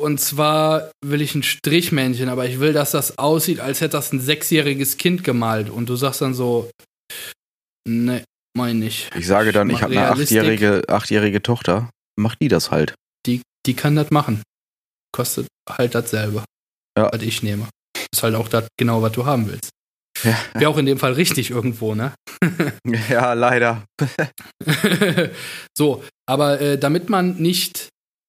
und 0.00 0.20
zwar 0.20 0.90
will 1.04 1.22
ich 1.22 1.34
ein 1.34 1.42
Strichmännchen, 1.44 2.28
aber 2.28 2.46
ich 2.46 2.60
will, 2.60 2.72
dass 2.72 2.90
das 2.90 3.18
aussieht, 3.18 3.60
als 3.60 3.80
hätte 3.80 3.92
das 3.92 4.12
ein 4.12 4.20
sechsjähriges 4.20 4.98
Kind 4.98 5.24
gemalt. 5.24 5.70
Und 5.70 5.88
du 5.88 5.96
sagst 5.96 6.20
dann 6.20 6.34
so, 6.34 6.68
ne, 7.88 8.24
mein 8.56 8.78
nicht. 8.78 9.10
Ich 9.16 9.26
sage 9.26 9.52
dann, 9.52 9.68
ich 9.68 9.74
mach 9.74 9.82
habe 9.82 9.98
eine 9.98 10.10
achtjährige, 10.10 10.82
achtjährige 10.88 11.42
Tochter. 11.42 11.90
Macht 12.16 12.40
die 12.40 12.48
das 12.48 12.70
halt. 12.70 12.94
Die, 13.26 13.42
die 13.66 13.74
kann 13.74 13.96
das 13.96 14.10
machen. 14.10 14.42
Kostet 15.12 15.46
halt 15.68 15.94
dasselbe, 15.94 16.44
Ja. 16.96 17.10
was 17.12 17.22
ich 17.22 17.42
nehme. 17.42 17.68
Ist 18.12 18.22
halt 18.22 18.34
auch 18.34 18.48
das 18.48 18.66
genau, 18.78 19.02
was 19.02 19.12
du 19.12 19.26
haben 19.26 19.48
willst. 19.48 19.70
Ja, 20.22 20.38
Wäre 20.54 20.70
auch 20.70 20.78
in 20.78 20.86
dem 20.86 20.98
Fall 20.98 21.12
richtig 21.14 21.50
irgendwo, 21.50 21.94
ne? 21.94 22.12
ja 23.08 23.32
leider. 23.32 23.84
so, 25.76 26.04
aber 26.26 26.60
äh, 26.60 26.78
damit 26.78 27.08
man 27.08 27.36
nicht, 27.36 27.88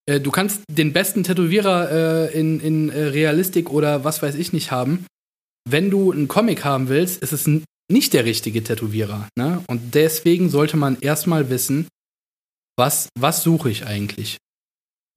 äh, 0.10 0.20
du 0.20 0.32
kannst 0.32 0.62
den 0.70 0.94
besten 0.94 1.24
Tätowierer 1.24 1.92
äh, 2.32 2.40
in, 2.40 2.60
in 2.60 2.90
äh, 2.90 3.04
Realistik 3.04 3.70
oder 3.70 4.04
was 4.04 4.22
weiß 4.22 4.36
ich 4.36 4.54
nicht 4.54 4.72
haben, 4.72 5.06
wenn 5.70 5.90
du 5.90 6.12
einen 6.12 6.28
Comic 6.28 6.64
haben 6.64 6.90
willst, 6.90 7.22
ist 7.22 7.34
es 7.34 7.48
nicht 7.92 8.14
der 8.14 8.26
richtige 8.26 8.64
Tätowierer. 8.64 9.30
Ne? 9.38 9.64
Und 9.68 9.96
deswegen 9.96 10.50
sollte 10.50 10.78
man 10.78 11.00
erstmal 11.00 11.50
wissen, 11.50 11.88
was, 12.78 13.10
was 13.18 13.44
suche 13.44 13.70
ich 13.70 13.86
eigentlich? 13.86 14.38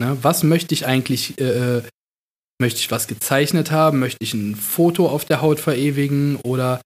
Ne? 0.01 0.17
Was 0.23 0.43
möchte 0.43 0.75
ich 0.75 0.87
eigentlich, 0.87 1.39
äh, 1.41 1.79
äh, 1.79 1.83
möchte 2.61 2.81
ich 2.81 2.91
was 2.91 3.09
gezeichnet 3.09 3.71
haben? 3.71 3.99
Möchte 3.99 4.23
ich 4.23 4.35
ein 4.35 4.55
Foto 4.55 5.09
auf 5.09 5.25
der 5.25 5.41
Haut 5.41 5.61
verewigen? 5.61 6.37
Oder 6.37 6.81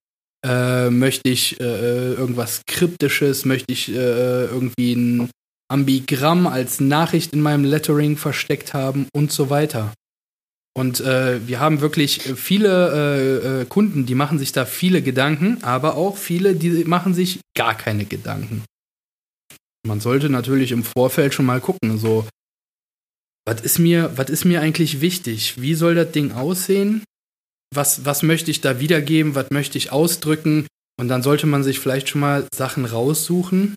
äh, 0.45 0.89
möchte 0.89 1.29
ich 1.29 1.59
äh, 1.59 1.63
äh 1.63 2.13
irgendwas 2.13 2.61
Kryptisches? 2.65 3.45
Möchte 3.45 3.71
ich 3.71 3.89
äh, 3.89 4.45
irgendwie 4.45 4.93
ein 4.93 5.29
Ambigramm 5.71 6.47
als 6.47 6.79
Nachricht 6.79 7.33
in 7.33 7.41
meinem 7.41 7.65
Lettering 7.65 8.17
versteckt 8.17 8.73
haben 8.73 9.07
und 9.13 9.31
so 9.31 9.49
weiter? 9.49 9.93
Und 10.75 11.01
äh, 11.01 11.45
wir 11.47 11.59
haben 11.59 11.81
wirklich 11.81 12.19
viele 12.35 13.61
äh, 13.61 13.65
Kunden, 13.65 14.05
die 14.07 14.15
machen 14.15 14.39
sich 14.39 14.51
da 14.51 14.65
viele 14.65 15.03
Gedanken, 15.03 15.63
aber 15.63 15.95
auch 15.95 16.17
viele, 16.17 16.55
die 16.55 16.83
machen 16.85 17.13
sich 17.13 17.41
gar 17.55 17.75
keine 17.75 18.05
Gedanken. 18.05 18.63
Man 19.85 19.99
sollte 19.99 20.29
natürlich 20.29 20.71
im 20.71 20.83
Vorfeld 20.83 21.33
schon 21.33 21.45
mal 21.45 21.61
gucken, 21.61 21.99
so, 21.99 22.25
was 23.45 23.61
ist 23.61 23.77
mir, 23.77 24.17
was 24.17 24.29
ist 24.29 24.45
mir 24.45 24.61
eigentlich 24.61 25.01
wichtig? 25.01 25.61
Wie 25.61 25.75
soll 25.75 25.93
das 25.93 26.11
Ding 26.11 26.31
aussehen? 26.31 27.03
Was, 27.75 28.05
was 28.05 28.23
möchte 28.23 28.49
ich 28.49 28.61
da 28.61 28.79
wiedergeben? 28.79 29.35
Was 29.35 29.51
möchte 29.51 29.77
ich 29.77 29.91
ausdrücken? 29.91 30.65
Und 30.99 31.07
dann 31.07 31.21
sollte 31.21 31.47
man 31.47 31.63
sich 31.63 31.79
vielleicht 31.79 32.09
schon 32.09 32.21
mal 32.21 32.47
Sachen 32.53 32.85
raussuchen, 32.85 33.75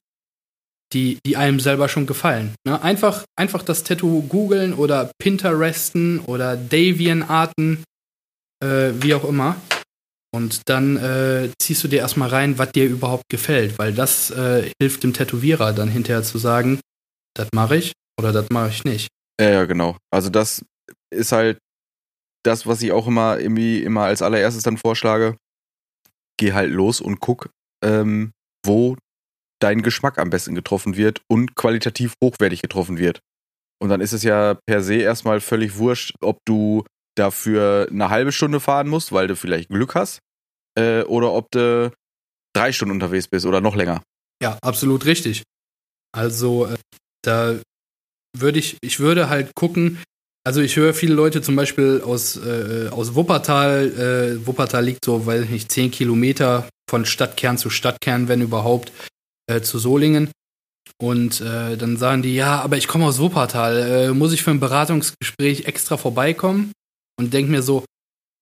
die, 0.93 1.19
die 1.27 1.37
einem 1.37 1.61
selber 1.61 1.89
schon 1.89 2.07
gefallen. 2.07 2.55
Ne? 2.67 2.81
Einfach, 2.81 3.25
einfach 3.37 3.63
das 3.63 3.83
Tattoo 3.83 4.23
googeln 4.23 4.73
oder 4.73 5.11
Pinteresten 5.19 6.21
oder 6.21 6.57
Davian-Arten, 6.57 7.85
äh, 8.63 8.93
wie 9.01 9.15
auch 9.15 9.25
immer. 9.25 9.57
Und 10.35 10.69
dann 10.69 10.97
äh, 10.97 11.51
ziehst 11.61 11.83
du 11.83 11.89
dir 11.89 12.01
erstmal 12.01 12.29
rein, 12.29 12.59
was 12.59 12.73
dir 12.73 12.85
überhaupt 12.87 13.29
gefällt, 13.31 13.79
weil 13.79 13.93
das 13.95 14.31
äh, 14.31 14.71
hilft 14.81 15.03
dem 15.03 15.15
Tätowierer 15.15 15.73
dann 15.73 15.89
hinterher 15.89 16.23
zu 16.23 16.39
sagen, 16.39 16.81
das 17.35 17.49
mache 17.55 17.77
ich 17.77 17.93
oder 18.19 18.33
das 18.33 18.51
mache 18.51 18.71
ich 18.71 18.85
nicht. 18.85 19.09
Ja, 19.41 19.51
ja, 19.51 19.65
genau. 19.65 19.97
Also 20.11 20.31
das 20.31 20.65
ist 21.11 21.33
halt 21.33 21.59
das, 22.45 22.67
was 22.67 22.83
ich 22.83 22.93
auch 22.93 23.07
immer 23.07 23.39
irgendwie 23.39 23.83
immer 23.83 24.05
als 24.05 24.23
allererstes 24.23 24.63
dann 24.63 24.79
vorschlage. 24.79 25.37
Geh 26.39 26.53
halt 26.53 26.71
los 26.71 27.01
und 27.01 27.21
guck, 27.21 27.49
ähm, 27.83 28.33
wo 28.65 28.97
dein 29.61 29.83
Geschmack 29.83 30.19
am 30.19 30.31
besten 30.31 30.55
getroffen 30.55 30.97
wird 30.97 31.21
und 31.29 31.55
qualitativ 31.55 32.15
hochwertig 32.23 32.63
getroffen 32.63 32.99
wird. 32.99 33.21
Und 33.83 33.91
dann 33.91 34.01
ist 34.01 34.13
es 34.13 34.23
ja 34.23 34.59
per 34.67 34.83
se 34.83 34.97
erstmal 34.97 35.41
völlig 35.41 35.77
wurscht, 35.77 36.15
ob 36.21 36.39
du 36.47 36.85
dafür 37.17 37.89
eine 37.91 38.11
halbe 38.11 38.33
Stunde 38.33 38.61
fahren 38.61 38.89
musst, 38.89 39.13
weil 39.13 39.27
du 39.27 39.37
vielleicht 39.37 39.69
Glück 39.69 39.95
hast, 39.95 40.21
äh, 40.79 41.03
oder 41.03 41.33
ob 41.33 41.51
du 41.51 41.93
drei 42.55 42.73
Stunden 42.73 42.93
unterwegs 42.93 43.29
bist 43.29 43.47
oder 43.47 43.61
noch 43.61 43.75
länger. 43.75 44.03
Ja, 44.43 44.59
absolut 44.63 45.07
richtig. 45.07 45.43
Also 46.13 46.67
äh, 46.67 46.77
da 47.23 47.59
würde 48.37 48.59
ich, 48.59 48.77
ich 48.83 49.01
würde 49.01 49.29
halt 49.29 49.55
gucken, 49.55 49.99
also 50.47 50.61
ich 50.61 50.77
höre 50.77 50.95
viele 50.95 51.15
Leute 51.15 51.43
zum 51.43 51.57
Beispiel 51.57 52.03
aus, 52.05 52.37
äh, 52.37 52.89
aus 52.91 53.15
Wuppertal, 53.15 54.39
äh, 54.41 54.47
Wuppertal 54.47 54.85
liegt 54.85 55.05
so, 55.05 55.27
weiß 55.27 55.45
ich 55.45 55.51
nicht, 55.51 55.73
zehn 55.73 55.91
Kilometer 55.91 56.69
von 56.89 57.05
Stadtkern 57.05 57.59
zu 57.59 57.69
Stadtkern, 57.69 58.29
wenn 58.29 58.43
überhaupt, 58.43 58.93
äh, 59.47 59.61
zu 59.61 59.79
Solingen. 59.79 60.31
Und 60.99 61.41
äh, 61.41 61.77
dann 61.77 61.97
sagen 61.97 62.23
die, 62.23 62.35
ja, 62.35 62.61
aber 62.61 62.77
ich 62.77 62.89
komme 62.89 63.07
aus 63.07 63.19
Wuppertal, 63.19 63.77
äh, 63.77 64.13
muss 64.13 64.33
ich 64.33 64.43
für 64.43 64.51
ein 64.51 64.61
Beratungsgespräch 64.61 65.67
extra 65.67 65.97
vorbeikommen? 65.97 66.73
Und 67.19 67.35
denk 67.35 67.49
mir 67.49 67.63
so, 67.63 67.85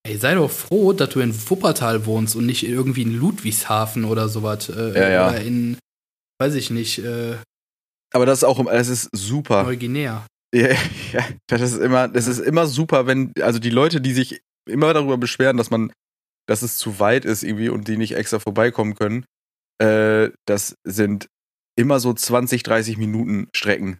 ey, 0.07 0.17
sei 0.19 0.35
doch 0.35 0.51
froh, 0.51 0.93
dass 0.93 1.11
du 1.11 1.21
in 1.21 1.35
Wuppertal 1.49 2.07
wohnst 2.07 2.37
und 2.37 2.47
nicht 2.47 2.67
irgendwie 2.67 3.03
in 3.03 3.19
Ludwigshafen 3.19 4.05
oder 4.05 4.29
sowas. 4.29 4.69
Äh, 4.69 4.95
ja, 4.95 5.09
ja. 5.09 5.29
Oder 5.29 5.41
in, 5.41 5.79
weiß 6.39 6.55
ich 6.55 6.71
nicht, 6.71 6.99
äh, 6.99 7.37
aber 8.15 8.27
das 8.27 8.39
ist 8.39 8.45
auch, 8.45 8.65
das 8.65 8.89
ist 8.89 9.11
super. 9.13 9.65
Neuguinea. 9.65 10.27
Ja, 10.55 10.69
ja, 11.13 11.27
das 11.49 11.63
ist 11.63 11.81
immer, 11.81 12.07
das 12.07 12.29
ist 12.29 12.39
immer 12.39 12.69
super, 12.69 13.09
wenn, 13.09 13.33
also 13.41 13.59
die 13.59 13.71
Leute, 13.71 14.01
die 14.01 14.13
sich 14.13 14.41
immer 14.71 14.95
darüber 14.95 15.19
beschweren, 15.19 15.57
dass 15.57 15.71
man, 15.71 15.93
dass 16.47 16.63
es 16.63 16.79
zu 16.79 17.01
weit 17.01 17.25
ist 17.25 17.43
irgendwie 17.43 17.71
und 17.71 17.89
die 17.89 17.97
nicht 17.97 18.15
extra 18.15 18.39
vorbeikommen 18.39 18.95
können, 18.95 19.25
äh, 19.79 20.31
das 20.47 20.77
sind 20.85 21.29
immer 21.77 22.01
so 22.01 22.13
20, 22.13 22.63
30 22.63 22.97
Minuten 22.97 23.49
Strecken. 23.55 23.99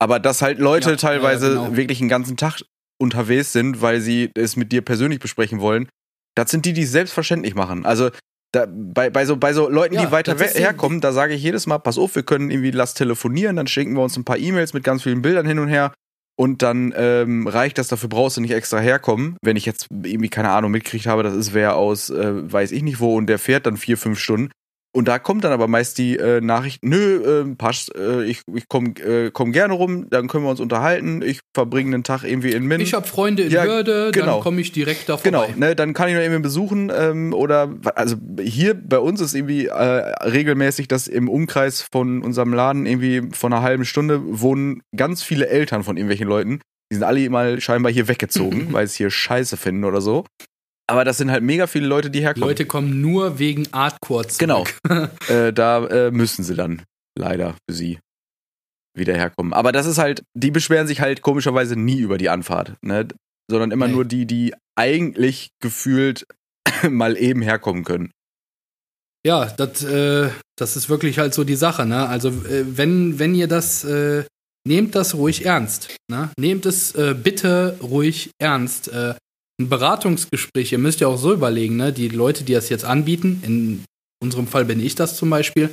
Aber 0.00 0.18
dass 0.18 0.42
halt 0.42 0.58
Leute 0.58 0.90
ja, 0.90 0.96
teilweise 0.96 1.54
ja, 1.54 1.64
genau. 1.64 1.76
wirklich 1.76 2.00
einen 2.00 2.08
ganzen 2.08 2.36
Tag 2.36 2.62
unterwegs 3.00 3.52
sind, 3.52 3.82
weil 3.82 4.00
sie 4.00 4.30
es 4.34 4.56
mit 4.56 4.72
dir 4.72 4.82
persönlich 4.82 5.20
besprechen 5.20 5.60
wollen, 5.60 5.88
das 6.36 6.50
sind 6.50 6.64
die, 6.64 6.72
die 6.72 6.82
es 6.82 6.92
selbstverständlich 6.92 7.54
machen. 7.54 7.84
Also 7.84 8.10
da, 8.52 8.66
bei, 8.68 9.10
bei, 9.10 9.24
so, 9.24 9.36
bei 9.36 9.52
so 9.52 9.68
Leuten, 9.68 9.94
ja, 9.94 10.04
die 10.04 10.12
weiter 10.12 10.36
herkommen, 10.36 11.00
da 11.00 11.12
sage 11.12 11.34
ich 11.34 11.42
jedes 11.42 11.66
Mal, 11.66 11.78
pass 11.78 11.98
auf, 11.98 12.14
wir 12.14 12.22
können 12.22 12.50
irgendwie, 12.50 12.72
lass 12.72 12.94
telefonieren, 12.94 13.56
dann 13.56 13.66
schicken 13.66 13.94
wir 13.94 14.02
uns 14.02 14.16
ein 14.16 14.24
paar 14.24 14.38
E-Mails 14.38 14.72
mit 14.74 14.84
ganz 14.84 15.02
vielen 15.02 15.22
Bildern 15.22 15.46
hin 15.46 15.58
und 15.58 15.68
her 15.68 15.92
und 16.36 16.62
dann 16.62 16.92
ähm, 16.96 17.46
reicht 17.46 17.78
das, 17.78 17.88
dafür 17.88 18.08
brauchst 18.08 18.38
du 18.38 18.40
nicht 18.40 18.52
extra 18.52 18.78
herkommen. 18.78 19.36
Wenn 19.42 19.56
ich 19.56 19.66
jetzt 19.66 19.86
irgendwie, 19.90 20.30
keine 20.30 20.50
Ahnung, 20.50 20.70
mitgekriegt 20.70 21.06
habe, 21.06 21.22
das 21.22 21.34
ist 21.34 21.52
wer 21.52 21.76
aus, 21.76 22.10
äh, 22.10 22.50
weiß 22.50 22.72
ich 22.72 22.82
nicht 22.82 22.98
wo 22.98 23.14
und 23.16 23.26
der 23.26 23.38
fährt 23.38 23.66
dann 23.66 23.76
vier, 23.76 23.98
fünf 23.98 24.18
Stunden, 24.18 24.50
und 24.92 25.06
da 25.06 25.18
kommt 25.18 25.44
dann 25.44 25.52
aber 25.52 25.68
meist 25.68 25.98
die 25.98 26.16
äh, 26.16 26.40
Nachricht, 26.40 26.84
nö, 26.84 27.42
äh, 27.42 27.54
passt, 27.54 27.94
äh, 27.94 28.24
ich, 28.24 28.42
ich 28.52 28.68
komme 28.68 28.90
äh, 29.00 29.30
komm 29.32 29.52
gerne 29.52 29.74
rum, 29.74 30.10
dann 30.10 30.26
können 30.26 30.44
wir 30.44 30.50
uns 30.50 30.60
unterhalten, 30.60 31.22
ich 31.22 31.40
verbringe 31.54 31.94
einen 31.94 32.04
Tag 32.04 32.24
irgendwie 32.24 32.50
in 32.52 32.64
Min. 32.64 32.80
Ich 32.80 32.92
habe 32.94 33.06
Freunde 33.06 33.44
in 33.44 33.50
ja, 33.50 33.64
Hürde, 33.64 34.10
genau. 34.12 34.34
dann 34.34 34.40
komme 34.40 34.60
ich 34.60 34.72
direkt 34.72 35.08
da 35.08 35.16
vorbei. 35.16 35.46
Genau, 35.46 35.46
ne, 35.56 35.76
dann 35.76 35.94
kann 35.94 36.08
ich 36.08 36.14
noch 36.14 36.22
irgendwie 36.22 36.42
besuchen 36.42 36.90
ähm, 36.94 37.32
oder, 37.32 37.72
also 37.94 38.16
hier 38.40 38.74
bei 38.74 38.98
uns 38.98 39.20
ist 39.20 39.34
irgendwie 39.34 39.66
äh, 39.66 39.72
regelmäßig, 39.72 40.88
dass 40.88 41.06
im 41.06 41.28
Umkreis 41.28 41.86
von 41.92 42.22
unserem 42.22 42.52
Laden 42.52 42.86
irgendwie 42.86 43.28
von 43.32 43.52
einer 43.52 43.62
halben 43.62 43.84
Stunde 43.84 44.20
wohnen 44.40 44.82
ganz 44.96 45.22
viele 45.22 45.48
Eltern 45.48 45.84
von 45.84 45.96
irgendwelchen 45.96 46.26
Leuten. 46.26 46.60
Die 46.90 46.96
sind 46.96 47.04
alle 47.04 47.30
mal 47.30 47.60
scheinbar 47.60 47.92
hier 47.92 48.08
weggezogen, 48.08 48.68
weil 48.72 48.84
es 48.84 48.94
hier 48.94 49.10
scheiße 49.10 49.56
finden 49.56 49.84
oder 49.84 50.00
so. 50.00 50.24
Aber 50.90 51.04
das 51.04 51.18
sind 51.18 51.30
halt 51.30 51.44
mega 51.44 51.68
viele 51.68 51.86
Leute, 51.86 52.10
die 52.10 52.20
herkommen. 52.20 52.48
Leute 52.48 52.66
kommen 52.66 53.00
nur 53.00 53.38
wegen 53.38 53.72
Artcore 53.72 54.26
zurück. 54.26 54.40
Genau. 54.84 55.08
äh, 55.28 55.52
da 55.52 55.86
äh, 55.86 56.10
müssen 56.10 56.42
sie 56.42 56.56
dann 56.56 56.82
leider 57.16 57.54
für 57.68 57.76
sie 57.76 58.00
wieder 58.96 59.14
herkommen. 59.14 59.52
Aber 59.52 59.70
das 59.70 59.86
ist 59.86 59.98
halt, 59.98 60.24
die 60.34 60.50
beschweren 60.50 60.88
sich 60.88 61.00
halt 61.00 61.22
komischerweise 61.22 61.76
nie 61.76 62.00
über 62.00 62.18
die 62.18 62.28
Anfahrt, 62.28 62.74
ne? 62.82 63.06
Sondern 63.48 63.70
immer 63.70 63.86
nee. 63.86 63.94
nur 63.94 64.04
die, 64.04 64.26
die 64.26 64.52
eigentlich 64.76 65.50
gefühlt 65.62 66.26
mal 66.88 67.16
eben 67.16 67.40
herkommen 67.40 67.84
können. 67.84 68.10
Ja, 69.24 69.44
das, 69.44 69.84
äh, 69.84 70.30
das 70.56 70.76
ist 70.76 70.88
wirklich 70.88 71.20
halt 71.20 71.34
so 71.34 71.44
die 71.44 71.54
Sache, 71.54 71.86
ne? 71.86 72.08
Also 72.08 72.30
äh, 72.30 72.64
wenn, 72.66 73.20
wenn 73.20 73.36
ihr 73.36 73.46
das, 73.46 73.84
äh, 73.84 74.24
nehmt 74.66 74.96
das 74.96 75.14
ruhig 75.14 75.46
ernst, 75.46 75.94
ne? 76.10 76.30
Nehmt 76.36 76.66
es 76.66 76.96
äh, 76.96 77.14
bitte 77.14 77.78
ruhig 77.80 78.30
ernst. 78.40 78.88
Äh, 78.88 79.14
ein 79.60 79.68
Beratungsgespräch, 79.68 80.72
ihr 80.72 80.78
müsst 80.78 81.00
ja 81.00 81.08
auch 81.08 81.18
so 81.18 81.32
überlegen, 81.32 81.76
ne? 81.76 81.92
Die 81.92 82.08
Leute, 82.08 82.44
die 82.44 82.54
das 82.54 82.68
jetzt 82.68 82.84
anbieten, 82.84 83.42
in 83.44 83.84
unserem 84.22 84.46
Fall 84.46 84.64
bin 84.64 84.80
ich 84.80 84.94
das 84.94 85.16
zum 85.16 85.30
Beispiel, 85.30 85.70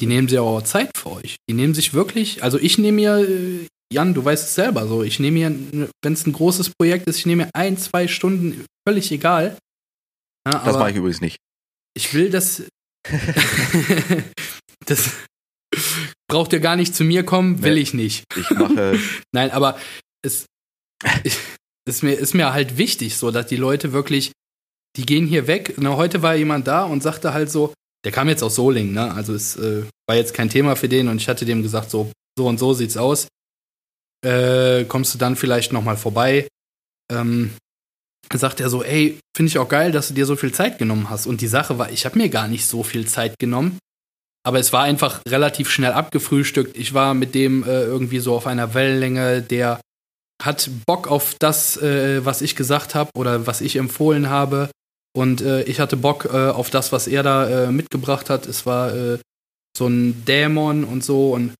die 0.00 0.06
nehmen 0.06 0.28
sich 0.28 0.38
auch 0.38 0.62
Zeit 0.62 0.96
für 0.96 1.12
euch. 1.12 1.36
Die 1.48 1.54
nehmen 1.54 1.74
sich 1.74 1.94
wirklich, 1.94 2.42
also 2.42 2.58
ich 2.58 2.78
nehme 2.78 2.96
mir, 2.96 3.18
äh, 3.18 3.66
Jan, 3.92 4.14
du 4.14 4.24
weißt 4.24 4.48
es 4.48 4.54
selber 4.54 4.86
so, 4.86 5.02
ich 5.02 5.18
nehme 5.18 5.38
mir, 5.48 5.88
wenn 6.02 6.12
es 6.12 6.26
ein 6.26 6.32
großes 6.32 6.70
Projekt 6.78 7.08
ist, 7.08 7.18
ich 7.18 7.26
nehme 7.26 7.44
mir 7.44 7.50
ein, 7.54 7.78
zwei 7.78 8.08
Stunden, 8.08 8.64
völlig 8.86 9.10
egal. 9.12 9.56
Ja, 10.46 10.62
das 10.64 10.78
mache 10.78 10.90
ich 10.90 10.96
übrigens 10.96 11.20
nicht. 11.20 11.38
Ich 11.94 12.14
will 12.14 12.30
das. 12.30 12.62
das 14.86 15.10
braucht 16.28 16.52
ihr 16.52 16.60
gar 16.60 16.76
nicht 16.76 16.94
zu 16.94 17.04
mir 17.04 17.24
kommen, 17.24 17.62
will 17.62 17.74
nee, 17.74 17.80
ich 17.80 17.94
nicht. 17.94 18.24
Ich 18.36 18.50
mache. 18.50 18.98
Nein, 19.32 19.50
aber 19.50 19.78
es. 20.22 20.46
Ich, 21.24 21.38
ist 21.88 22.02
mir, 22.02 22.14
ist 22.14 22.34
mir 22.34 22.52
halt 22.52 22.78
wichtig, 22.78 23.16
so 23.16 23.30
dass 23.30 23.46
die 23.46 23.56
Leute 23.56 23.92
wirklich, 23.92 24.32
die 24.96 25.06
gehen 25.06 25.26
hier 25.26 25.46
weg. 25.46 25.74
Na, 25.78 25.96
heute 25.96 26.22
war 26.22 26.34
jemand 26.34 26.66
da 26.66 26.84
und 26.84 27.02
sagte 27.02 27.32
halt 27.32 27.50
so, 27.50 27.72
der 28.04 28.12
kam 28.12 28.28
jetzt 28.28 28.42
aus 28.42 28.54
Soling, 28.54 28.92
ne? 28.92 29.12
Also 29.12 29.34
es 29.34 29.56
äh, 29.56 29.84
war 30.06 30.16
jetzt 30.16 30.34
kein 30.34 30.50
Thema 30.50 30.76
für 30.76 30.88
den 30.88 31.08
und 31.08 31.20
ich 31.20 31.28
hatte 31.28 31.44
dem 31.44 31.62
gesagt, 31.62 31.90
so, 31.90 32.12
so 32.38 32.46
und 32.46 32.58
so 32.58 32.72
sieht's 32.72 32.96
aus. 32.96 33.28
Äh, 34.24 34.84
kommst 34.84 35.14
du 35.14 35.18
dann 35.18 35.36
vielleicht 35.36 35.72
nochmal 35.72 35.96
vorbei? 35.96 36.48
Ähm, 37.10 37.52
sagt 38.32 38.60
er 38.60 38.68
so, 38.68 38.82
ey, 38.82 39.18
finde 39.36 39.48
ich 39.48 39.58
auch 39.58 39.68
geil, 39.68 39.92
dass 39.92 40.08
du 40.08 40.14
dir 40.14 40.26
so 40.26 40.36
viel 40.36 40.52
Zeit 40.52 40.78
genommen 40.78 41.10
hast. 41.10 41.26
Und 41.26 41.40
die 41.40 41.46
Sache 41.46 41.78
war, 41.78 41.90
ich 41.90 42.04
habe 42.04 42.18
mir 42.18 42.28
gar 42.28 42.48
nicht 42.48 42.66
so 42.66 42.82
viel 42.82 43.06
Zeit 43.06 43.38
genommen. 43.38 43.78
Aber 44.44 44.58
es 44.58 44.72
war 44.72 44.84
einfach 44.84 45.20
relativ 45.28 45.70
schnell 45.70 45.92
abgefrühstückt. 45.92 46.76
Ich 46.76 46.94
war 46.94 47.14
mit 47.14 47.34
dem 47.34 47.64
äh, 47.64 47.82
irgendwie 47.82 48.20
so 48.20 48.34
auf 48.34 48.46
einer 48.46 48.74
Wellenlänge, 48.74 49.42
der 49.42 49.80
hat 50.42 50.70
Bock 50.86 51.10
auf 51.10 51.34
das, 51.38 51.76
äh, 51.78 52.24
was 52.24 52.42
ich 52.42 52.56
gesagt 52.56 52.94
habe 52.94 53.10
oder 53.16 53.46
was 53.46 53.60
ich 53.60 53.76
empfohlen 53.76 54.28
habe. 54.28 54.70
Und 55.16 55.40
äh, 55.40 55.62
ich 55.64 55.80
hatte 55.80 55.96
Bock 55.96 56.28
äh, 56.32 56.50
auf 56.50 56.70
das, 56.70 56.92
was 56.92 57.06
er 57.08 57.22
da 57.22 57.66
äh, 57.66 57.72
mitgebracht 57.72 58.30
hat. 58.30 58.46
Es 58.46 58.66
war 58.66 58.94
äh, 58.94 59.18
so 59.76 59.86
ein 59.86 60.24
Dämon 60.24 60.84
und 60.84 61.02
so 61.02 61.32
und 61.32 61.54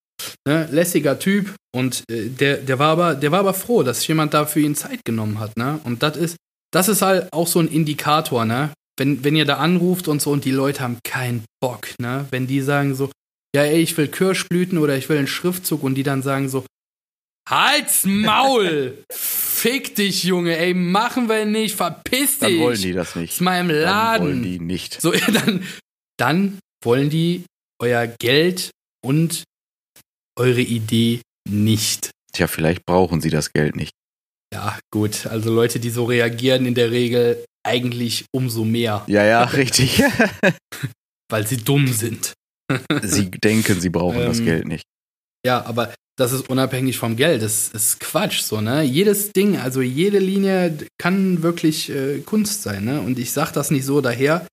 ne, 0.47 0.69
lässiger 0.71 1.19
Typ. 1.19 1.55
Und 1.75 2.05
äh, 2.11 2.29
der, 2.29 2.59
der, 2.59 2.79
war 2.79 2.91
aber, 2.91 3.15
der 3.15 3.33
war 3.33 3.41
aber 3.41 3.55
froh, 3.55 3.83
dass 3.83 4.07
jemand 4.07 4.35
da 4.35 4.47
für 4.47 4.61
ihn 4.61 4.75
Zeit 4.75 5.05
genommen 5.05 5.41
hat. 5.41 5.57
Ne? 5.57 5.81
Und 5.85 6.03
das 6.03 6.17
ist, 6.17 6.37
das 6.73 6.89
ist 6.89 7.03
halt 7.03 7.33
auch 7.33 7.47
so 7.47 7.61
ein 7.61 7.69
Indikator, 7.69 8.45
ne? 8.45 8.71
Wenn, 8.99 9.23
wenn 9.23 9.37
ihr 9.37 9.45
da 9.45 9.59
anruft 9.59 10.09
und 10.09 10.21
so 10.21 10.33
und 10.33 10.45
die 10.45 10.51
Leute 10.51 10.81
haben 10.81 10.99
keinen 11.05 11.45
Bock, 11.61 11.89
ne? 12.01 12.27
Wenn 12.31 12.47
die 12.47 12.61
sagen 12.61 12.95
so, 12.95 13.11
ja, 13.55 13.63
ey, 13.63 13.81
ich 13.81 13.97
will 13.97 14.09
Kirschblüten 14.09 14.77
oder 14.77 14.97
ich 14.97 15.09
will 15.09 15.19
einen 15.19 15.29
Schriftzug 15.29 15.83
und 15.83 15.95
die 15.95 16.03
dann 16.03 16.23
sagen 16.23 16.49
so, 16.49 16.65
Halt's 17.49 18.05
Maul! 18.05 19.05
Fick 19.11 19.95
dich, 19.97 20.23
Junge, 20.25 20.57
ey, 20.59 20.75
machen 20.75 21.29
wir 21.31 21.47
nicht, 21.47 21.75
verpiss 21.75 22.39
dich! 22.39 22.57
Dann 22.57 22.59
wollen 22.61 22.83
die 22.83 22.93
das 22.93 23.17
nicht. 23.17 23.33
Aus 23.33 23.41
meinem 23.41 23.71
Laden. 23.71 24.27
Dann 24.27 24.35
wollen 24.35 24.43
die 24.43 24.61
nicht. 24.61 25.01
So, 25.01 25.13
dann, 25.33 25.67
dann 26.19 26.59
wollen 26.85 27.09
die 27.09 27.45
euer 27.81 28.07
Geld 28.07 28.71
und 29.05 29.45
eure 30.39 30.61
Idee 30.61 31.23
nicht. 31.49 32.11
Tja, 32.33 32.47
vielleicht 32.49 32.85
brauchen 32.85 33.21
sie 33.23 33.31
das 33.31 33.53
Geld 33.53 33.77
nicht. 33.77 33.93
Ja, 34.53 34.79
gut. 34.93 35.27
Also 35.27 35.53
Leute, 35.53 35.81
die 35.81 35.91
so 35.91 36.05
reagieren, 36.05 36.67
in 36.67 36.75
der 36.75 36.91
Regel 36.91 37.45
eigentlich 37.67 38.27
umso 38.35 38.65
mehr. 38.65 39.05
Ja, 39.07 39.25
ja, 39.25 39.43
richtig. 39.45 40.03
Weil 41.31 41.47
sie 41.47 41.57
dumm 41.57 41.89
sind. 41.89 42.35
sie 43.03 43.31
denken, 43.31 43.81
sie 43.81 43.89
brauchen 43.91 44.21
das 44.21 44.39
Ähm, 44.41 44.45
Geld 44.45 44.69
nicht. 44.69 44.85
Ja, 45.47 45.65
aber 45.65 45.95
das 46.19 46.33
ist 46.33 46.51
unabhängig 46.51 46.99
vom 46.99 47.17
Geld. 47.17 47.43
Das 47.43 47.69
ist 47.69 48.01
Quatsch, 48.01 48.41
so, 48.41 48.61
ne? 48.61 48.83
Jedes 48.83 49.33
Ding, 49.33 49.57
also 49.57 49.81
jede 49.81 50.19
Linie 50.19 50.77
kann 50.99 51.43
wirklich 51.43 51.91
äh, 51.91 52.19
Kunst 52.21 52.63
sein, 52.63 52.85
ne? 52.85 53.01
Und 53.01 53.19
ich 53.19 53.33
sag 53.33 53.53
das 53.53 53.71
nicht 53.71 53.85
so 53.85 54.01
daher. 54.01 54.47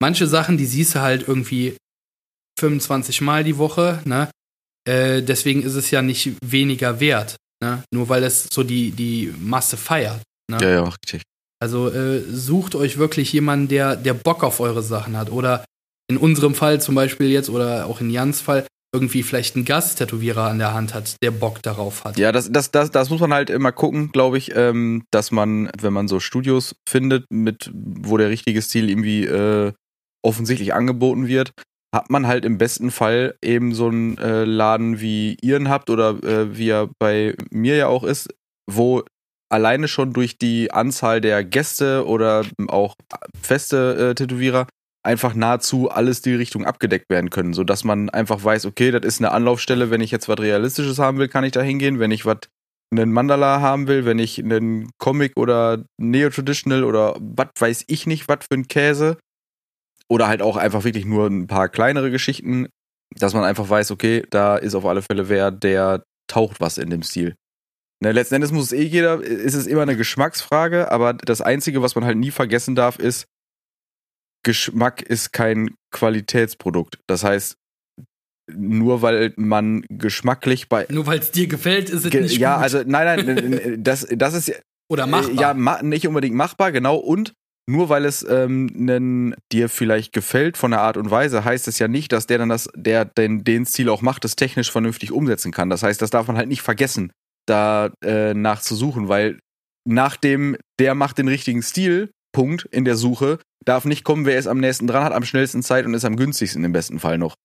Manche 0.00 0.26
Sachen, 0.26 0.56
die 0.56 0.64
siehst 0.64 0.94
du 0.94 1.00
halt 1.00 1.28
irgendwie 1.28 1.76
25 2.58 3.20
Mal 3.20 3.44
die 3.44 3.58
Woche, 3.58 4.00
ne? 4.06 4.30
Äh, 4.88 5.22
deswegen 5.22 5.62
ist 5.62 5.74
es 5.74 5.90
ja 5.90 6.00
nicht 6.00 6.32
weniger 6.42 6.98
wert, 6.98 7.36
ne? 7.62 7.84
Nur 7.92 8.08
weil 8.08 8.24
es 8.24 8.48
so 8.50 8.62
die, 8.62 8.90
die 8.90 9.34
Masse 9.38 9.76
feiert. 9.76 10.22
Ne? 10.50 10.58
Ja, 10.62 10.70
ja, 10.70 10.82
richtig. 10.84 11.22
Also 11.60 11.90
äh, 11.90 12.22
sucht 12.22 12.74
euch 12.74 12.96
wirklich 12.96 13.32
jemanden, 13.34 13.68
der, 13.68 13.96
der 13.96 14.14
Bock 14.14 14.42
auf 14.42 14.60
eure 14.60 14.82
Sachen 14.82 15.16
hat. 15.16 15.30
Oder 15.30 15.64
in 16.08 16.16
unserem 16.16 16.54
Fall 16.54 16.80
zum 16.80 16.94
Beispiel 16.94 17.30
jetzt 17.30 17.50
oder 17.50 17.86
auch 17.86 18.00
in 18.00 18.10
Jans 18.10 18.40
Fall 18.40 18.66
irgendwie 18.94 19.22
vielleicht 19.22 19.56
einen 19.56 19.64
Gasttätowierer 19.64 20.44
an 20.44 20.58
der 20.58 20.74
Hand 20.74 20.92
hat, 20.92 21.16
der 21.22 21.30
Bock 21.30 21.62
darauf 21.62 22.04
hat. 22.04 22.18
Ja, 22.18 22.30
das, 22.30 22.52
das, 22.52 22.70
das, 22.70 22.90
das 22.90 23.08
muss 23.08 23.20
man 23.20 23.32
halt 23.32 23.48
immer 23.48 23.72
gucken, 23.72 24.12
glaube 24.12 24.36
ich, 24.36 24.54
ähm, 24.54 25.04
dass 25.10 25.30
man, 25.30 25.70
wenn 25.80 25.92
man 25.92 26.08
so 26.08 26.20
Studios 26.20 26.76
findet, 26.88 27.24
mit, 27.30 27.70
wo 27.72 28.18
der 28.18 28.28
richtige 28.28 28.60
Stil 28.60 28.90
irgendwie 28.90 29.24
äh, 29.24 29.72
offensichtlich 30.22 30.74
angeboten 30.74 31.26
wird, 31.26 31.52
hat 31.94 32.10
man 32.10 32.26
halt 32.26 32.44
im 32.44 32.58
besten 32.58 32.90
Fall 32.90 33.34
eben 33.42 33.74
so 33.74 33.88
einen 33.88 34.18
äh, 34.18 34.44
Laden 34.44 35.00
wie 35.00 35.36
ihren 35.42 35.68
habt 35.68 35.90
oder 35.90 36.22
äh, 36.22 36.56
wie 36.56 36.68
er 36.68 36.90
bei 36.98 37.34
mir 37.50 37.76
ja 37.76 37.86
auch 37.88 38.04
ist, 38.04 38.28
wo 38.70 39.04
alleine 39.50 39.88
schon 39.88 40.12
durch 40.12 40.38
die 40.38 40.70
Anzahl 40.70 41.20
der 41.20 41.44
Gäste 41.44 42.06
oder 42.06 42.44
auch 42.68 42.96
feste 43.40 44.10
äh, 44.10 44.14
Tätowierer 44.14 44.66
einfach 45.02 45.34
nahezu 45.34 45.90
alles 45.90 46.22
die 46.22 46.34
Richtung 46.34 46.64
abgedeckt 46.64 47.10
werden 47.10 47.30
können, 47.30 47.54
sodass 47.54 47.84
man 47.84 48.08
einfach 48.10 48.42
weiß, 48.42 48.66
okay, 48.66 48.90
das 48.90 49.02
ist 49.04 49.20
eine 49.20 49.32
Anlaufstelle, 49.32 49.90
wenn 49.90 50.00
ich 50.00 50.10
jetzt 50.10 50.28
was 50.28 50.38
Realistisches 50.38 50.98
haben 50.98 51.18
will, 51.18 51.28
kann 51.28 51.44
ich 51.44 51.52
da 51.52 51.60
hingehen, 51.60 51.98
wenn 51.98 52.10
ich 52.10 52.24
was 52.24 52.38
einen 52.92 53.12
Mandala 53.12 53.60
haben 53.60 53.88
will, 53.88 54.04
wenn 54.04 54.18
ich 54.18 54.38
einen 54.38 54.90
Comic 54.98 55.32
oder 55.36 55.84
Neo-Traditional 55.98 56.84
oder 56.84 57.16
was 57.20 57.48
weiß 57.58 57.84
ich 57.88 58.06
nicht, 58.06 58.28
was 58.28 58.46
für 58.50 58.58
ein 58.58 58.68
Käse. 58.68 59.16
Oder 60.08 60.28
halt 60.28 60.42
auch 60.42 60.56
einfach 60.56 60.84
wirklich 60.84 61.06
nur 61.06 61.26
ein 61.26 61.46
paar 61.46 61.70
kleinere 61.70 62.10
Geschichten, 62.10 62.68
dass 63.16 63.32
man 63.34 63.44
einfach 63.44 63.68
weiß, 63.68 63.90
okay, 63.90 64.24
da 64.30 64.56
ist 64.56 64.74
auf 64.74 64.84
alle 64.84 65.02
Fälle 65.02 65.28
wer, 65.28 65.50
der 65.50 66.04
taucht 66.28 66.60
was 66.60 66.76
in 66.76 66.90
dem 66.90 67.02
Stil. 67.02 67.34
Ne, 68.00 68.12
letzten 68.12 68.34
Endes 68.34 68.52
muss 68.52 68.66
es 68.66 68.72
eh 68.72 68.82
jeder, 68.82 69.22
ist 69.22 69.54
es 69.54 69.66
immer 69.66 69.82
eine 69.82 69.96
Geschmacksfrage, 69.96 70.90
aber 70.90 71.14
das 71.14 71.40
Einzige, 71.40 71.82
was 71.82 71.94
man 71.94 72.04
halt 72.04 72.18
nie 72.18 72.30
vergessen 72.30 72.74
darf, 72.74 72.98
ist, 72.98 73.26
Geschmack 74.44 75.02
ist 75.02 75.32
kein 75.32 75.74
Qualitätsprodukt. 75.92 76.98
Das 77.06 77.24
heißt, 77.24 77.56
nur 78.52 79.02
weil 79.02 79.32
man 79.36 79.84
geschmacklich 79.88 80.68
bei. 80.68 80.86
Nur 80.90 81.06
weil 81.06 81.20
es 81.20 81.30
dir 81.30 81.46
gefällt, 81.46 81.90
ist 81.90 82.04
es 82.04 82.10
Ge 82.10 82.22
nicht 82.22 82.38
ja, 82.38 82.56
gut. 82.56 82.62
also 82.64 82.82
nein, 82.84 83.24
nein, 83.24 83.76
das, 83.84 84.06
das 84.10 84.34
ist 84.34 84.60
Oder 84.90 85.06
machbar. 85.06 85.32
äh, 85.32 85.40
Ja, 85.40 85.54
ma 85.54 85.82
nicht 85.82 86.06
unbedingt 86.08 86.34
machbar, 86.34 86.72
genau. 86.72 86.96
Und 86.96 87.34
nur 87.70 87.88
weil 87.88 88.04
es 88.04 88.26
ähm, 88.28 88.66
nen, 88.74 89.34
dir 89.52 89.68
vielleicht 89.68 90.12
gefällt 90.12 90.56
von 90.56 90.72
der 90.72 90.80
Art 90.80 90.96
und 90.96 91.10
Weise, 91.10 91.44
heißt 91.44 91.68
es 91.68 91.78
ja 91.78 91.86
nicht, 91.86 92.10
dass 92.12 92.26
der 92.26 92.38
dann 92.38 92.48
das, 92.48 92.68
der 92.74 93.04
den, 93.04 93.44
den 93.44 93.64
Stil 93.64 93.88
auch 93.88 94.02
macht, 94.02 94.24
das 94.24 94.34
technisch 94.34 94.72
vernünftig 94.72 95.12
umsetzen 95.12 95.52
kann. 95.52 95.70
Das 95.70 95.84
heißt, 95.84 96.02
das 96.02 96.10
darf 96.10 96.26
man 96.26 96.36
halt 96.36 96.48
nicht 96.48 96.62
vergessen, 96.62 97.12
da 97.46 97.92
äh, 98.04 98.34
nachzusuchen, 98.34 99.08
weil 99.08 99.38
nach 99.88 100.16
dem, 100.16 100.56
der 100.80 100.96
macht 100.96 101.18
den 101.18 101.28
richtigen 101.28 101.62
Stil, 101.62 102.10
Punkt 102.32 102.64
in 102.70 102.84
der 102.84 102.96
Suche, 102.96 103.38
darf 103.64 103.84
nicht 103.84 104.04
kommen, 104.04 104.26
wer 104.26 104.38
ist 104.38 104.46
am 104.46 104.58
nächsten 104.58 104.86
dran, 104.86 105.04
hat 105.04 105.12
am 105.12 105.24
schnellsten 105.24 105.62
Zeit 105.62 105.86
und 105.86 105.94
ist 105.94 106.04
am 106.04 106.16
günstigsten 106.16 106.64
im 106.64 106.72
besten 106.72 106.98
Fall 106.98 107.18
noch. 107.18 107.36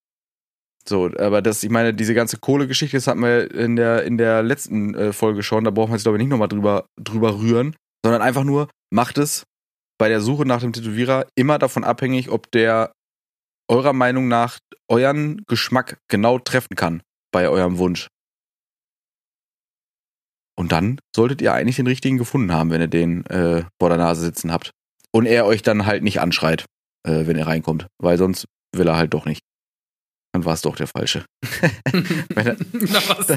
So, 0.88 1.12
aber 1.18 1.42
das, 1.42 1.64
ich 1.64 1.70
meine, 1.70 1.94
diese 1.94 2.14
ganze 2.14 2.38
Kohlegeschichte, 2.38 2.96
das 2.96 3.08
hatten 3.08 3.22
wir 3.22 3.52
in 3.54 3.76
der, 3.76 4.04
in 4.04 4.18
der 4.18 4.42
letzten 4.42 4.96
äh, 4.96 5.14
Folge 5.14 5.44
schon, 5.44 5.66
da 5.66 5.72
brauchen 5.72 5.90
wir 5.92 5.96
jetzt, 5.96 6.04
glaube 6.04 6.18
ich, 6.18 6.22
nicht 6.22 6.30
nochmal 6.30 6.48
drüber, 6.48 6.86
drüber 6.98 7.38
rühren, 7.40 7.76
sondern 8.04 8.22
einfach 8.22 8.46
nur, 8.46 8.70
macht 8.90 9.18
es 9.18 9.44
bei 9.98 10.08
der 10.08 10.22
Suche 10.22 10.46
nach 10.46 10.62
dem 10.62 10.74
Tätowierer 10.74 11.28
immer 11.36 11.60
davon 11.60 11.84
abhängig, 11.84 12.30
ob 12.30 12.50
der 12.52 12.94
eurer 13.70 13.94
Meinung 13.94 14.30
nach 14.30 14.60
euren 14.88 15.44
Geschmack 15.48 15.98
genau 16.08 16.40
treffen 16.40 16.76
kann 16.76 17.02
bei 17.34 17.50
eurem 17.50 17.78
Wunsch. 17.78 18.08
Und 20.60 20.72
dann 20.72 21.00
solltet 21.16 21.42
ihr 21.42 21.54
eigentlich 21.54 21.76
den 21.76 21.88
richtigen 21.88 22.18
gefunden 22.18 22.52
haben, 22.52 22.72
wenn 22.72 22.82
ihr 22.82 22.88
den 22.88 23.26
äh, 23.28 23.64
vor 23.80 23.90
der 23.90 23.98
Nase 23.98 24.22
sitzen 24.22 24.52
habt. 24.52 24.72
Und 25.12 25.26
er 25.26 25.46
euch 25.46 25.62
dann 25.62 25.86
halt 25.86 26.04
nicht 26.04 26.20
anschreit, 26.20 26.66
äh, 27.08 27.28
wenn 27.28 27.38
er 27.38 27.48
reinkommt, 27.48 27.88
weil 28.02 28.18
sonst 28.18 28.46
will 28.76 28.88
er 28.88 28.98
halt 28.98 29.14
doch 29.14 29.26
nicht. 29.26 29.42
Dann 30.34 30.44
war 30.46 30.54
es 30.54 30.62
doch 30.62 30.76
der 30.76 30.88
Falsche. 30.88 31.26
Wenn 32.36 32.58
Na, 32.74 33.00
was? 33.08 33.28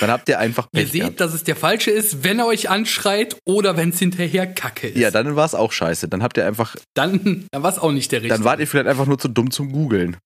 dann 0.00 0.10
habt 0.10 0.28
ihr 0.28 0.38
einfach 0.38 0.66
Ihr 0.72 0.82
Pech 0.82 0.92
gehabt. 0.92 1.10
seht, 1.12 1.20
dass 1.20 1.32
es 1.32 1.44
der 1.44 1.56
falsche 1.56 1.90
ist, 1.92 2.24
wenn 2.24 2.40
er 2.40 2.46
euch 2.46 2.68
anschreit 2.68 3.38
oder 3.46 3.76
wenn 3.76 3.90
es 3.90 4.00
hinterher 4.00 4.46
Kacke 4.46 4.88
ist. 4.88 4.98
Ja, 4.98 5.10
dann 5.10 5.36
war 5.36 5.46
es 5.46 5.54
auch 5.54 5.72
scheiße. 5.72 6.08
Dann 6.08 6.22
habt 6.22 6.36
ihr 6.36 6.44
einfach, 6.44 6.76
dann, 6.94 7.46
dann 7.52 7.62
war 7.62 7.72
es 7.72 7.78
auch 7.78 7.92
nicht 7.92 8.10
der 8.12 8.20
richtige. 8.20 8.34
dann 8.34 8.44
wart 8.44 8.60
ihr 8.60 8.66
vielleicht 8.66 8.88
einfach 8.88 9.06
nur 9.06 9.18
zu 9.18 9.28
dumm 9.28 9.50
zum 9.50 9.70
Googeln. 9.72 10.16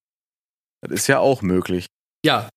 Das 0.81 0.91
ist 0.91 1.07
ja 1.07 1.19
auch 1.19 1.43
möglich. 1.43 1.85
Ja, 2.25 2.49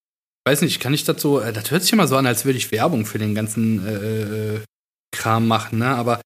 weiß 0.46 0.62
nicht, 0.62 0.80
kann 0.80 0.94
ich 0.94 1.04
dazu, 1.04 1.40
äh, 1.40 1.52
das 1.52 1.70
hört 1.70 1.82
sich 1.82 1.92
immer 1.92 2.08
so 2.08 2.16
an, 2.16 2.26
als 2.26 2.44
würde 2.44 2.58
ich 2.58 2.72
Werbung 2.72 3.06
für 3.06 3.18
den 3.18 3.34
ganzen 3.34 3.86
äh, 3.86 4.54
äh, 4.56 4.60
Kram 5.12 5.46
machen, 5.46 5.78
ne? 5.78 5.88
Aber 5.88 6.20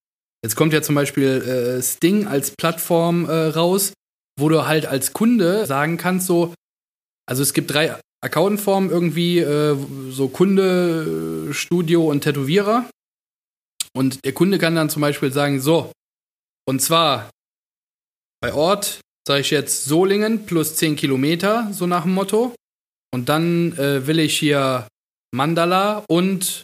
jetzt 0.45 0.57
kommt 0.57 0.73
ja 0.73 0.83
zum 0.83 0.95
Beispiel 0.95 1.79
äh, 1.79 1.83
Sting 1.83 2.27
als 2.27 2.53
Plattform 2.53 3.29
äh, 3.29 3.49
raus, 3.49 3.93
wo 4.39 4.49
du 4.49 4.67
halt 4.67 4.87
als 4.87 5.13
Kunde 5.13 5.67
sagen 5.67 5.97
kannst, 5.97 6.27
so, 6.27 6.55
also 7.27 7.43
es 7.43 7.53
gibt 7.53 7.73
drei 7.73 7.99
Accountformen 8.21 8.91
irgendwie, 8.91 9.39
äh, 9.39 9.77
so 10.11 10.29
Kunde, 10.29 11.49
äh, 11.51 11.53
Studio 11.53 12.09
und 12.09 12.23
Tätowierer. 12.23 12.89
Und 13.95 14.25
der 14.25 14.33
Kunde 14.33 14.59
kann 14.59 14.75
dann 14.75 14.91
zum 14.91 15.03
Beispiel 15.03 15.33
sagen, 15.33 15.61
so, 15.61 15.93
und 16.67 16.81
zwar 16.81 17.31
bei 18.41 18.53
Ort, 18.53 19.01
sage 19.27 19.41
ich 19.41 19.51
jetzt 19.51 19.85
Solingen 19.85 20.47
plus 20.47 20.77
10 20.77 20.97
Kilometer, 20.97 21.69
so 21.73 21.87
nach 21.87 22.03
dem 22.03 22.15
Motto. 22.15 22.55
Und 23.13 23.29
dann 23.29 23.73
äh, 23.79 24.07
will 24.07 24.19
ich 24.19 24.39
hier 24.39 24.87
Mandala 25.35 26.05
und 26.09 26.63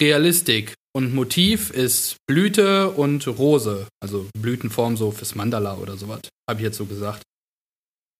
Realistik. 0.00 0.74
Und 0.92 1.14
Motiv 1.14 1.70
ist 1.70 2.16
Blüte 2.26 2.90
und 2.90 3.26
Rose. 3.26 3.86
Also 4.02 4.28
Blütenform 4.36 4.96
so 4.96 5.10
fürs 5.10 5.34
Mandala 5.34 5.76
oder 5.76 5.96
sowas. 5.96 6.20
Habe 6.48 6.60
ich 6.60 6.64
jetzt 6.64 6.78
so 6.78 6.86
gesagt. 6.86 7.22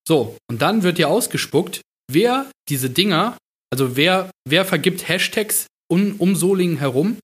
So, 0.06 0.36
und 0.48 0.62
dann 0.62 0.82
wird 0.82 0.98
dir 0.98 1.08
ausgespuckt, 1.08 1.82
wer 2.11 2.50
diese 2.68 2.90
Dinger, 2.90 3.36
also 3.70 3.96
wer, 3.96 4.30
wer 4.48 4.64
vergibt 4.64 5.08
Hashtags 5.08 5.66
um, 5.88 6.16
um 6.18 6.36
Solingen 6.36 6.78
herum 6.78 7.18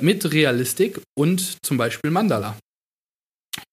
mit 0.00 0.32
Realistik 0.32 1.00
und 1.16 1.64
zum 1.64 1.76
Beispiel 1.76 2.10
Mandala. 2.10 2.56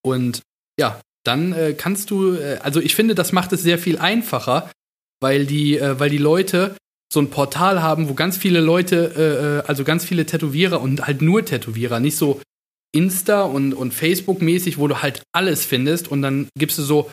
Und 0.04 0.42
ja, 0.80 1.02
dann 1.26 1.54
äh, 1.54 1.74
kannst 1.74 2.10
du, 2.10 2.36
äh, 2.36 2.58
also 2.62 2.80
ich 2.80 2.96
finde, 2.96 3.16
das 3.16 3.32
macht 3.32 3.54
es 3.54 3.62
sehr 3.62 3.80
viel 3.80 3.98
einfacher, 3.98 4.72
weil 5.22 5.46
die, 5.46 5.78
äh, 5.78 6.00
weil 6.00 6.10
die 6.10 6.18
Leute 6.18 6.76
so 7.12 7.20
ein 7.20 7.30
Portal 7.30 7.82
haben, 7.82 8.10
wo 8.10 8.14
ganz 8.14 8.38
viele 8.38 8.60
Leute, 8.60 9.14
äh, 9.16 9.60
äh, 9.60 9.64
also 9.68 9.84
ganz 9.84 10.06
viele 10.06 10.26
Tätowierer 10.26 10.82
und 10.82 11.08
halt 11.08 11.22
nur 11.22 11.46
Tätowierer, 11.46 12.00
nicht 12.00 12.18
so 12.18 12.42
Insta 12.94 13.44
und, 13.44 13.74
und 13.74 13.94
Facebook-mäßig, 13.94 14.78
wo 14.78 14.88
du 14.88 15.02
halt 15.02 15.22
alles 15.34 15.66
findest 15.66 16.10
und 16.10 16.22
dann 16.22 16.50
gibst 16.58 16.78
du 16.78 16.84
so 16.84 17.10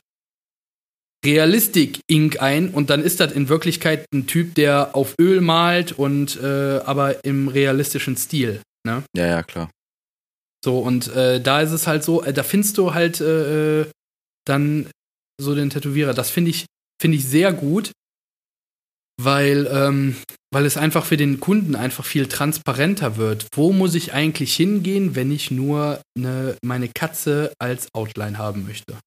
Realistik 1.25 2.01
Ink 2.07 2.43
ein 2.43 2.69
und 2.69 2.91
dann 2.91 3.03
ist 3.03 3.19
das 3.21 3.33
in 3.33 3.49
Wirklichkeit 3.49 4.05
ein 4.13 4.27
Typ, 4.27 4.55
der 4.55 4.95
auf 4.95 5.15
Öl 5.19 5.41
malt 5.41 5.93
und 5.93 6.41
äh, 6.43 6.81
aber 6.85 7.25
im 7.25 7.49
realistischen 7.49 8.17
Stil. 8.17 8.61
Ne? 8.87 9.05
Ja, 9.17 9.27
ja, 9.27 9.43
klar. 9.43 9.71
So, 10.63 10.79
und 10.81 11.09
äh, 11.15 11.41
da 11.41 11.63
ist 11.63 11.73
es 11.73 11.87
halt 11.87 12.05
so, 12.05 12.23
äh, 12.23 12.33
da 12.33 12.43
findest 12.43 12.77
du 12.79 12.95
halt 12.95 13.21
äh, 13.21 13.81
äh, 13.81 13.87
dann 14.45 14.87
so 15.41 15.55
den 15.55 15.71
Tätowierer. 15.71 16.15
Das 16.15 16.31
finde 16.31 16.51
ich, 16.51 16.67
finde 17.01 17.17
ich 17.19 17.27
sehr 17.27 17.53
gut. 17.53 17.93
weil, 19.21 19.69
ähm, 19.69 20.17
weil 20.53 20.67
es 20.67 20.77
einfach 20.77 21.05
für 21.05 21.17
den 21.17 21.39
Kunden 21.39 21.77
einfach 21.77 22.05
viel 22.05 22.27
transparenter 22.27 23.17
wird. 23.17 23.47
Wo 23.55 23.73
muss 23.73 23.95
ich 23.95 24.13
eigentlich 24.13 24.57
hingehen, 24.57 25.15
wenn 25.15 25.31
ich 25.31 25.53
nur 25.53 26.03
eine, 26.19 26.59
meine 26.65 26.89
Katze 26.89 27.53
als 27.61 27.87
Outline 27.95 28.39
haben 28.39 28.65
möchte? 28.67 28.99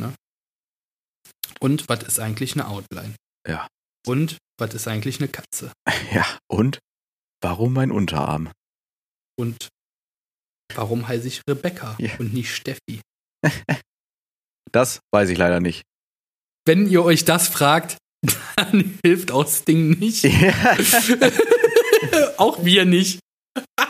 Ne? 0.00 0.14
Und 1.60 1.86
was 1.88 2.02
ist 2.04 2.18
eigentlich 2.18 2.54
eine 2.54 2.66
Outline? 2.66 3.14
Ja. 3.46 3.68
Und 4.06 4.38
was 4.58 4.72
ist 4.74 4.88
eigentlich 4.88 5.18
eine 5.20 5.28
Katze? 5.28 5.70
Ja, 6.14 6.26
und 6.50 6.78
warum 7.42 7.74
mein 7.74 7.90
Unterarm? 7.90 8.50
Und 9.38 9.68
warum 10.74 11.06
heiße 11.08 11.28
ich 11.28 11.42
Rebecca 11.48 11.94
Ja. 12.00 12.16
und 12.18 12.32
nicht 12.32 12.54
Steffi? 12.54 13.02
Das 14.72 15.00
weiß 15.12 15.28
ich 15.28 15.36
leider 15.36 15.60
nicht. 15.60 15.82
Wenn 16.64 16.88
ihr 16.88 17.04
euch 17.04 17.24
das 17.24 17.48
fragt, 17.48 17.98
dann 18.56 18.98
hilft 19.04 19.30
auch 19.30 19.44
das 19.44 19.64
Ding 19.64 19.98
nicht. 19.98 20.24
auch 22.36 22.64
wir 22.64 22.84
nicht. 22.84 23.20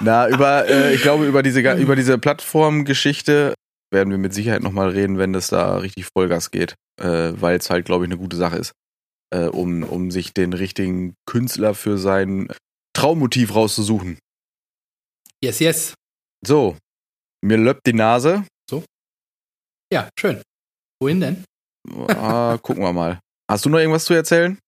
Na, 0.00 0.28
über, 0.28 0.68
äh, 0.68 0.94
ich 0.94 1.02
glaube, 1.02 1.26
über 1.26 1.42
diese, 1.42 1.60
über 1.74 1.94
diese 1.94 2.18
Plattformgeschichte 2.18 3.54
werden 3.92 4.10
wir 4.10 4.18
mit 4.18 4.34
Sicherheit 4.34 4.62
nochmal 4.62 4.88
reden, 4.88 5.18
wenn 5.18 5.32
das 5.32 5.48
da 5.48 5.76
richtig 5.76 6.06
Vollgas 6.06 6.50
geht, 6.50 6.74
äh, 7.00 7.32
weil 7.34 7.58
es 7.58 7.70
halt, 7.70 7.84
glaube 7.84 8.04
ich, 8.04 8.10
eine 8.10 8.18
gute 8.18 8.36
Sache 8.36 8.56
ist, 8.56 8.72
äh, 9.30 9.46
um, 9.46 9.82
um 9.82 10.10
sich 10.10 10.32
den 10.32 10.52
richtigen 10.52 11.14
Künstler 11.26 11.74
für 11.74 11.98
sein 11.98 12.48
Traummotiv 12.94 13.54
rauszusuchen. 13.54 14.18
Yes, 15.42 15.60
yes. 15.60 15.94
So, 16.44 16.76
mir 17.44 17.58
löppt 17.58 17.86
die 17.86 17.92
Nase. 17.92 18.44
Ja, 19.92 20.08
schön. 20.18 20.40
Wohin 21.02 21.20
denn? 21.20 21.44
Ah, 22.08 22.58
gucken 22.62 22.82
wir 22.82 22.92
mal. 22.92 23.20
Hast 23.50 23.64
du 23.64 23.68
noch 23.68 23.78
irgendwas 23.78 24.04
zu 24.04 24.14
erzählen? 24.14 24.58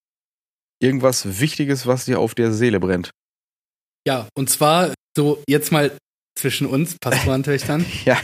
Irgendwas 0.81 1.39
Wichtiges, 1.39 1.87
was 1.87 2.05
dir 2.05 2.19
auf 2.19 2.35
der 2.35 2.51
Seele 2.51 2.79
brennt? 2.79 3.11
Ja, 4.07 4.27
und 4.37 4.49
zwar 4.49 4.93
so 5.17 5.41
jetzt 5.47 5.71
mal 5.71 5.97
zwischen 6.37 6.67
uns, 6.67 6.97
Pastorentöchtern. 6.99 7.85
Ja. 8.05 8.21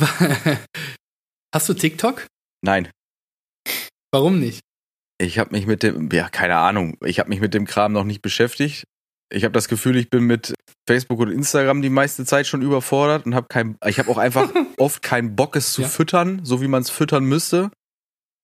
Hast 1.54 1.68
du 1.68 1.74
TikTok? 1.74 2.26
Nein. 2.62 2.90
Warum 4.12 4.38
nicht? 4.38 4.60
Ich 5.20 5.38
habe 5.38 5.50
mich 5.50 5.66
mit 5.66 5.82
dem, 5.82 6.08
ja, 6.12 6.28
keine 6.28 6.56
Ahnung, 6.56 6.96
ich 7.04 7.18
habe 7.18 7.28
mich 7.30 7.40
mit 7.40 7.52
dem 7.54 7.66
Kram 7.66 7.92
noch 7.92 8.04
nicht 8.04 8.22
beschäftigt. 8.22 8.84
Ich 9.30 9.44
habe 9.44 9.52
das 9.52 9.68
Gefühl, 9.68 9.96
ich 9.96 10.08
bin 10.10 10.24
mit 10.24 10.54
Facebook 10.88 11.20
und 11.20 11.30
Instagram 11.30 11.82
die 11.82 11.90
meiste 11.90 12.24
Zeit 12.24 12.46
schon 12.46 12.62
überfordert 12.62 13.26
und 13.26 13.34
habe 13.34 13.46
kein, 13.50 13.76
ich 13.86 13.98
habe 13.98 14.10
auch 14.10 14.16
einfach 14.16 14.50
oft 14.78 15.02
keinen 15.02 15.36
Bock, 15.36 15.54
es 15.56 15.72
zu 15.72 15.82
Ja. 15.82 15.88
füttern, 15.88 16.40
so 16.44 16.62
wie 16.62 16.68
man 16.68 16.82
es 16.82 16.90
füttern 16.90 17.24
müsste. 17.24 17.70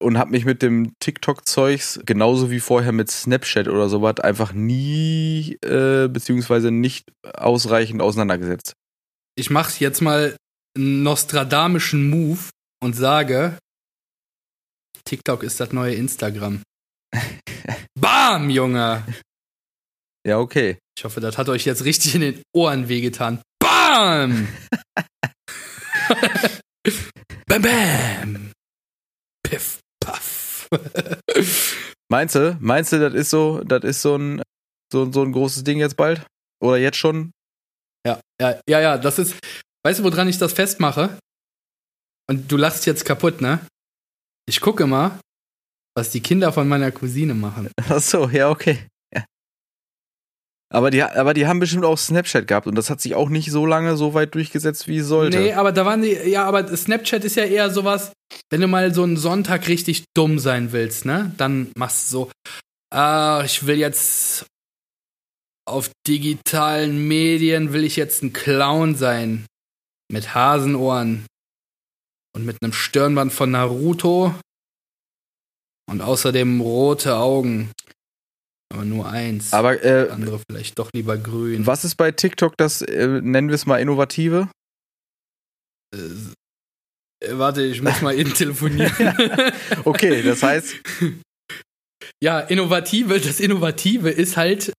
Und 0.03 0.19
habe 0.19 0.33
mich 0.33 0.45
mit 0.45 0.61
dem 0.61 0.93
TikTok-Zeugs, 0.99 2.01
genauso 2.05 2.51
wie 2.51 2.61
vorher 2.61 2.93
mit 2.93 3.11
Snapchat 3.11 3.69
oder 3.69 3.89
sowas, 3.89 4.21
einfach 4.21 4.53
nie, 4.53 5.57
äh, 5.65 6.09
beziehungsweise 6.09 6.71
nicht 6.71 7.11
ausreichend 7.23 8.03
auseinandergesetzt. 8.03 8.75
Ich 9.37 9.49
mache 9.51 9.73
jetzt 9.79 10.03
mal 10.03 10.37
einen 10.77 11.03
nostradamischen 11.05 12.11
Move 12.11 12.41
und 12.83 12.95
sage, 12.95 13.57
TikTok 15.07 15.43
ist 15.43 15.61
das 15.61 15.73
neue 15.73 15.95
Instagram. 15.95 16.61
Bam, 17.99 18.51
Junge! 18.51 19.05
Ja, 20.27 20.39
okay. 20.39 20.79
Ich 20.97 21.05
hoffe, 21.05 21.21
das 21.21 21.37
hat 21.37 21.49
euch 21.49 21.65
jetzt 21.65 21.85
richtig 21.85 22.15
in 22.15 22.21
den 22.23 22.43
Ohren 22.55 22.89
wehgetan. 22.89 23.43
Bam! 23.59 24.49
bam, 27.47 27.63
bam! 27.63 28.53
Piff, 29.43 29.81
paff. 30.01 30.69
Meinst 32.11 32.35
du, 32.35 32.57
meinst 32.61 32.93
du, 32.93 33.01
das 33.01 33.15
ist 33.15 33.31
so, 33.31 33.61
das 33.65 33.85
ist 33.85 34.03
so 34.03 34.17
ein, 34.17 34.43
so, 34.93 35.11
so 35.11 35.23
ein 35.23 35.33
großes 35.33 35.65
Ding 35.65 35.79
jetzt 35.79 35.97
bald? 35.97 36.27
Oder 36.63 36.79
jetzt 36.79 36.97
schon? 36.97 37.33
ja, 38.07 38.21
ja, 38.41 38.61
ja, 38.69 38.81
ja, 38.81 38.99
das 38.99 39.19
ist. 39.19 39.37
Weißt 39.85 40.01
du, 40.01 40.05
woran 40.05 40.29
ich 40.29 40.39
das 40.39 40.53
festmache? 40.53 41.19
Und 42.31 42.51
du 42.51 42.57
lachst 42.57 42.87
jetzt 42.87 43.05
kaputt, 43.05 43.41
ne? 43.41 43.67
Ich 44.47 44.61
gucke 44.61 44.87
mal, 44.87 45.19
was 45.95 46.11
die 46.11 46.21
Kinder 46.21 46.53
von 46.53 46.67
meiner 46.69 46.91
Cousine 46.91 47.35
machen. 47.35 47.71
Ach 47.89 48.01
so, 48.01 48.29
ja, 48.29 48.49
okay. 48.51 48.87
Aber, 50.73 50.91
die, 50.91 51.03
aber 51.03 51.35
die 51.35 51.47
haben 51.47 51.61
bestimmt 51.61 51.85
auch 51.85 51.99
Snapchat 51.99 52.49
gehabt 52.49 52.67
und 52.67 52.75
das 52.75 52.91
hat 52.91 53.01
sich 53.01 53.15
auch 53.15 53.29
nicht 53.29 53.51
so 53.51 53.65
lange 53.65 53.97
so 53.97 54.15
weit 54.15 54.35
durchgesetzt, 54.35 54.89
wie 54.89 54.99
es 54.99 55.07
sollte. 55.07 55.39
Nee, 55.39 55.53
aber 55.53 55.71
da 55.71 55.85
waren 55.85 56.03
die, 56.03 56.13
ja, 56.13 56.45
aber 56.45 56.77
Snapchat 56.77 57.25
ist 57.25 57.37
ja 57.37 57.45
eher 57.45 57.71
sowas, 57.71 58.13
wenn 58.51 58.61
du 58.61 58.67
mal 58.67 58.93
so 58.93 59.05
einen 59.05 59.17
Sonntag 59.17 59.69
richtig 59.69 60.05
dumm 60.15 60.39
sein 60.39 60.73
willst, 60.73 61.05
ne? 61.05 61.33
Dann 61.37 61.71
machst 61.77 62.09
du 62.09 62.13
so, 62.13 62.31
ah, 62.93 63.43
ich 63.45 63.67
will 63.67 63.79
jetzt 63.79 64.47
auf 65.67 65.91
digitalen 66.07 67.09
Medien 67.09 67.73
will 67.73 67.85
ich 67.85 67.97
jetzt 67.97 68.23
ein 68.23 68.33
Clown 68.33 68.95
sein. 68.95 69.47
Mit 70.11 70.35
Hasenohren. 70.35 71.27
Und 72.35 72.45
mit 72.45 72.59
einem 72.63 72.73
Stirnband 72.73 73.33
von 73.33 73.51
Naruto. 73.51 74.35
Und 75.91 76.01
außerdem 76.01 76.61
rote 76.61 77.17
Augen. 77.17 77.71
Aber 78.75 78.85
nur 78.85 79.09
eins. 79.09 79.53
Aber 79.53 79.85
äh, 79.85 80.11
andere 80.11 80.41
vielleicht 80.51 80.77
doch 80.81 80.91
lieber 80.93 81.17
grün. 81.17 81.65
was 81.65 81.85
ist 81.85 81.95
bei 81.95 82.11
TikTok 82.11 82.57
das, 82.57 82.83
äh, 82.83 83.07
nennen 83.07 83.49
wir 83.49 83.55
es 83.55 83.67
mal, 83.67 83.79
Innovative? 83.79 84.49
Äh, 85.95 85.99
warte, 87.31 87.63
ich 87.63 87.81
muss 87.83 88.01
mal 88.03 88.19
eben 88.19 88.35
telefonieren. 88.35 88.93
Okay, 89.85 90.23
das 90.23 90.43
heißt, 90.43 90.75
Ja, 92.21 92.41
innovative, 92.41 93.21
das 93.21 93.39
Innovative 93.39 94.11
ist 94.11 94.37
halt, 94.37 94.73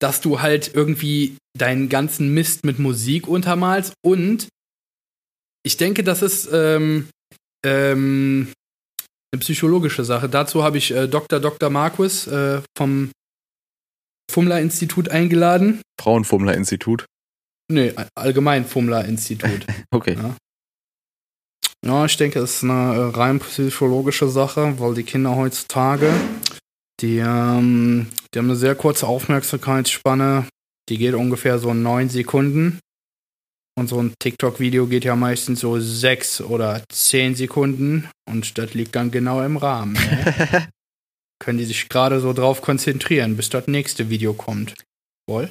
dass 0.00 0.20
du 0.20 0.40
halt 0.40 0.74
irgendwie 0.74 1.36
deinen 1.58 1.88
ganzen 1.88 2.32
Mist 2.32 2.64
mit 2.64 2.78
Musik 2.78 3.26
untermalst 3.26 3.94
und 4.04 4.48
ich 5.64 5.76
denke, 5.76 6.04
das 6.04 6.22
ist 6.22 6.48
ähm, 6.52 7.08
ähm, 7.64 8.52
eine 9.32 9.40
psychologische 9.40 10.04
Sache. 10.04 10.28
Dazu 10.28 10.62
habe 10.62 10.78
ich 10.78 10.92
äh, 10.92 11.08
Dr. 11.08 11.40
Dr. 11.40 11.70
Markus 11.70 12.26
äh, 12.26 12.60
vom 12.76 13.10
Fummler-Institut 14.30 15.08
eingeladen. 15.08 15.80
Frauenfummler-Institut. 16.00 17.06
Nee, 17.70 17.94
allgemein 18.14 18.64
Fummler-Institut. 18.64 19.66
Okay. 19.90 20.16
Ja. 20.16 20.36
Ja, 21.84 22.04
ich 22.04 22.16
denke, 22.16 22.38
es 22.38 22.56
ist 22.56 22.64
eine 22.64 22.94
äh, 22.94 23.16
rein 23.16 23.40
psychologische 23.40 24.28
Sache, 24.28 24.78
weil 24.78 24.94
die 24.94 25.02
Kinder 25.02 25.34
heutzutage, 25.34 26.12
die, 27.00 27.18
ähm, 27.18 28.06
die 28.32 28.38
haben 28.38 28.46
eine 28.46 28.56
sehr 28.56 28.76
kurze 28.76 29.08
Aufmerksamkeitsspanne. 29.08 30.46
Die 30.88 30.98
geht 30.98 31.14
ungefähr 31.14 31.58
so 31.58 31.74
neun 31.74 32.08
Sekunden. 32.08 32.78
Und 33.78 33.88
so 33.88 34.02
ein 34.02 34.14
TikTok-Video 34.18 34.86
geht 34.86 35.04
ja 35.04 35.16
meistens 35.16 35.60
so 35.60 35.80
sechs 35.80 36.40
oder 36.40 36.82
zehn 36.90 37.34
Sekunden. 37.34 38.08
Und 38.28 38.58
das 38.58 38.74
liegt 38.74 38.94
dann 38.94 39.10
genau 39.10 39.42
im 39.42 39.56
Rahmen. 39.56 39.94
Ne? 39.94 40.68
Können 41.38 41.58
die 41.58 41.64
sich 41.64 41.88
gerade 41.88 42.20
so 42.20 42.32
drauf 42.32 42.60
konzentrieren, 42.60 43.36
bis 43.36 43.48
das 43.48 43.66
nächste 43.66 44.10
Video 44.10 44.34
kommt. 44.34 44.74
Wohl? 45.28 45.50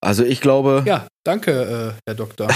Also 0.00 0.24
ich 0.24 0.40
glaube, 0.40 0.84
Ja, 0.86 1.08
danke, 1.24 1.96
äh, 1.96 2.00
Herr 2.06 2.14
Doktor. 2.14 2.48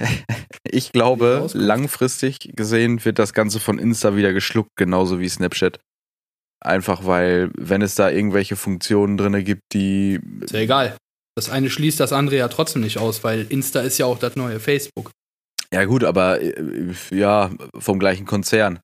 ich 0.70 0.92
glaube, 0.92 1.48
langfristig 1.54 2.50
gesehen 2.54 3.04
wird 3.04 3.18
das 3.18 3.32
Ganze 3.32 3.60
von 3.60 3.78
Insta 3.78 4.16
wieder 4.16 4.32
geschluckt, 4.32 4.70
genauso 4.76 5.20
wie 5.20 5.28
Snapchat. 5.28 5.78
Einfach 6.60 7.06
weil, 7.06 7.50
wenn 7.56 7.82
es 7.82 7.94
da 7.94 8.10
irgendwelche 8.10 8.56
Funktionen 8.56 9.16
drinne 9.16 9.44
gibt, 9.44 9.62
die 9.72 10.20
Ist 10.40 10.52
ja 10.52 10.60
egal. 10.60 10.96
Das 11.36 11.50
eine 11.50 11.68
schließt 11.68 11.98
das 11.98 12.12
andere 12.12 12.36
ja 12.36 12.48
trotzdem 12.48 12.82
nicht 12.82 12.98
aus, 12.98 13.24
weil 13.24 13.46
Insta 13.48 13.80
ist 13.80 13.98
ja 13.98 14.06
auch 14.06 14.18
das 14.18 14.36
neue 14.36 14.60
Facebook. 14.60 15.10
Ja, 15.72 15.84
gut, 15.84 16.04
aber 16.04 16.40
äh, 16.40 16.94
ja, 17.10 17.50
vom 17.76 17.98
gleichen 17.98 18.26
Konzern. 18.26 18.80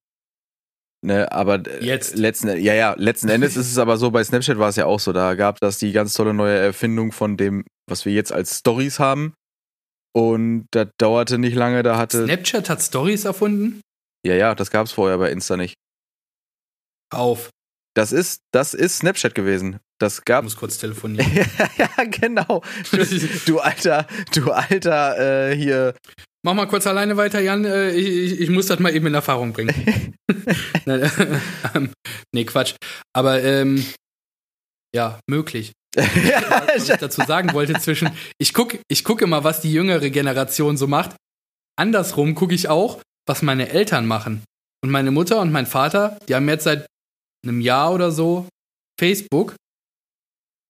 Ne, 1.03 1.31
aber 1.33 1.67
äh, 1.67 1.85
Jetzt. 1.85 2.17
letzten 2.17 2.49
ja, 2.59 2.75
ja, 2.75 2.95
letzten 2.99 3.29
Endes 3.31 3.57
ist 3.57 3.71
es 3.71 3.79
aber 3.79 3.97
so, 3.97 4.11
bei 4.11 4.23
Snapchat 4.23 4.59
war 4.59 4.69
es 4.69 4.77
ja 4.77 4.85
auch 4.85 5.01
so, 5.01 5.13
da 5.13 5.35
gab 5.35 5.59
das 5.61 5.79
die 5.79 5.93
ganz 5.93 6.13
tolle 6.13 6.35
neue 6.35 6.59
Erfindung 6.59 7.13
von 7.13 7.37
dem, 7.39 7.65
was 7.89 8.05
wir 8.05 8.13
jetzt 8.13 8.33
als 8.33 8.59
Stories 8.59 8.99
haben. 8.99 9.33
Und 10.13 10.67
das 10.73 10.89
dauerte 10.99 11.39
nicht 11.39 11.55
lange, 11.55 11.83
da 11.83 11.97
hatte. 11.97 12.25
Snapchat 12.25 12.69
hat 12.69 12.83
Stories 12.83 13.25
erfunden? 13.25 13.81
Ja, 14.27 14.35
ja, 14.35 14.55
das 14.55 14.71
gab 14.71 14.87
es 14.87 14.93
vorher 14.93 15.17
bei 15.19 15.31
Insta 15.31 15.57
nicht. 15.57 15.75
Auf. 17.13 17.51
Das 18.01 18.13
ist, 18.13 18.41
das 18.51 18.73
ist 18.73 19.01
Snapchat 19.01 19.35
gewesen. 19.35 19.79
Das 19.99 20.21
Ich 20.21 20.25
gab. 20.25 20.45
muss 20.45 20.57
kurz 20.57 20.79
telefonieren. 20.79 21.31
ja, 21.77 22.05
genau. 22.05 22.63
Du, 22.91 22.97
du 23.47 23.59
alter, 23.59 24.07
du 24.33 24.51
alter, 24.53 25.51
äh, 25.51 25.55
hier. 25.55 25.95
Mach 26.43 26.55
mal 26.55 26.65
kurz 26.65 26.87
alleine 26.87 27.19
weiter, 27.19 27.41
Jan. 27.41 27.67
Äh, 27.67 27.91
Ich, 27.91 28.09
ich, 28.09 28.41
ich 28.41 28.49
muss 28.49 28.69
das 28.69 28.79
mal 28.79 28.95
eben 28.97 29.07
in 29.07 29.13
Erfahrung 29.13 29.53
bringen. 29.53 29.75
Äh, 30.87 31.11
ähm, 31.75 31.91
nee, 32.33 32.45
Quatsch. 32.45 32.75
Aber, 33.13 33.43
ähm, 33.43 33.85
ja, 34.97 35.21
möglich. 35.29 35.73
was 35.95 36.89
ich 36.89 36.97
dazu 36.97 37.21
sagen 37.27 37.53
wollte 37.53 37.75
zwischen, 37.81 38.11
ich 38.39 38.55
gucke 38.55 38.79
ich 38.89 39.05
guck 39.05 39.21
immer, 39.21 39.45
was 39.45 39.61
die 39.61 39.73
jüngere 39.73 40.09
Generation 40.09 40.79
so 40.79 40.87
macht. 40.87 41.17
Andersrum 41.77 42.35
gucke 42.35 42.55
ich 42.55 42.69
auch, 42.69 43.03
was 43.27 43.43
meine 43.43 43.69
Eltern 43.69 44.07
machen. 44.07 44.43
Und 44.83 44.91
meine 44.91 45.11
Mutter 45.11 45.41
und 45.41 45.53
mein 45.53 45.67
Vater, 45.67 46.19
die 46.27 46.35
haben 46.35 46.49
jetzt 46.49 46.65
seit 46.65 46.87
einem 47.45 47.61
Jahr 47.61 47.93
oder 47.93 48.11
so 48.11 48.47
Facebook. 48.99 49.55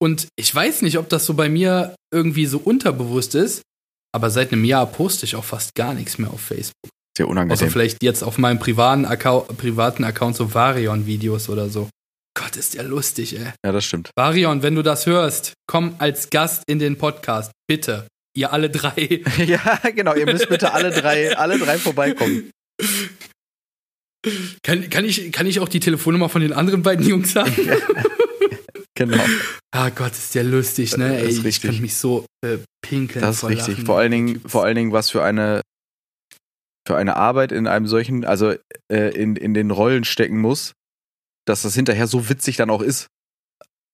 Und 0.03 0.29
ich 0.37 0.55
weiß 0.55 0.83
nicht, 0.83 0.99
ob 0.99 1.09
das 1.09 1.27
so 1.27 1.35
bei 1.35 1.49
mir 1.49 1.95
irgendwie 2.13 2.47
so 2.47 2.59
unterbewusst 2.59 3.35
ist, 3.35 3.63
aber 4.13 4.31
seit 4.31 4.53
einem 4.53 4.65
Jahr 4.65 4.87
poste 4.87 5.27
ich 5.27 5.37
auch 5.37 5.45
fast 5.45 5.75
gar 5.75 5.95
nichts 5.95 6.19
mehr 6.19 6.31
auf 6.31 6.41
Facebook. 6.41 6.91
Sehr 7.17 7.29
unangenehm. 7.29 7.53
Außer 7.53 7.71
vielleicht 7.71 8.03
jetzt 8.03 8.23
auf 8.23 8.39
meinem 8.39 8.59
privaten 8.59 9.05
Account, 9.05 9.57
privaten 9.59 10.05
Account 10.05 10.37
so 10.37 10.55
Varion-Videos 10.55 11.49
oder 11.49 11.69
so. 11.69 11.89
Gott, 12.35 12.57
ist 12.57 12.75
der 12.75 12.85
lustig, 12.85 13.37
ey. 13.39 13.53
Ja, 13.65 13.73
das 13.73 13.85
stimmt. 13.85 14.11
Varion, 14.17 14.63
wenn 14.63 14.75
du 14.75 14.83
das 14.83 15.07
hörst, 15.07 15.53
komm 15.67 15.97
als 15.99 16.31
Gast 16.31 16.63
in 16.67 16.79
den 16.79 16.97
Podcast. 16.97 17.51
Bitte. 17.69 18.07
Ihr 18.37 18.53
alle 18.53 18.71
drei. 18.71 19.23
ja, 19.45 19.81
genau. 19.95 20.15
Ihr 20.15 20.27
müsst 20.27 20.49
bitte 20.49 20.73
alle 20.73 20.91
drei, 20.93 21.37
alle 21.37 21.59
drei 21.59 21.79
vorbeikommen. 21.79 22.51
Kann, 24.63 24.91
kann, 24.91 25.05
ich, 25.05 25.33
kann 25.33 25.47
ich 25.47 25.61
auch 25.61 25.69
die 25.69 25.81
Telefonnummer 25.81 26.29
von 26.29 26.43
den 26.43 26.53
anderen 26.53 26.83
beiden 26.83 27.07
Jungs 27.07 27.35
haben? 27.37 27.53
genau. 28.95 29.23
Ah 29.71 29.91
Gott, 29.91 30.13
ist 30.13 30.35
der 30.35 30.45
lustig, 30.45 30.97
ne? 30.97 31.19
Ey, 31.19 31.29
ich 31.29 31.45
richtig. 31.45 31.63
könnte 31.63 31.81
mich 31.81 31.95
so 31.95 32.27
äh, 32.45 32.59
pinkeln. 32.83 33.23
Das 33.23 33.37
ist 33.37 33.49
richtig. 33.49 33.69
Lachen. 33.69 33.87
Vor 33.87 33.99
allen 33.99 34.11
Dingen, 34.11 34.41
vor 34.47 34.65
allen 34.65 34.77
Dingen, 34.77 34.93
was 34.93 35.11
für 35.11 35.23
eine 35.23 35.63
für 36.87 36.97
eine 36.97 37.17
Arbeit 37.17 37.53
in 37.53 37.67
einem 37.67 37.87
solchen, 37.87 38.25
also 38.25 38.55
äh, 38.91 39.15
in, 39.15 39.37
in 39.37 39.55
den 39.55 39.71
Rollen 39.71 40.05
stecken 40.05 40.41
muss, 40.41 40.73
dass 41.47 41.63
das 41.63 41.75
hinterher 41.75 42.07
so 42.07 42.29
witzig 42.29 42.57
dann 42.57 42.71
auch 42.71 42.83
ist. 42.83 43.07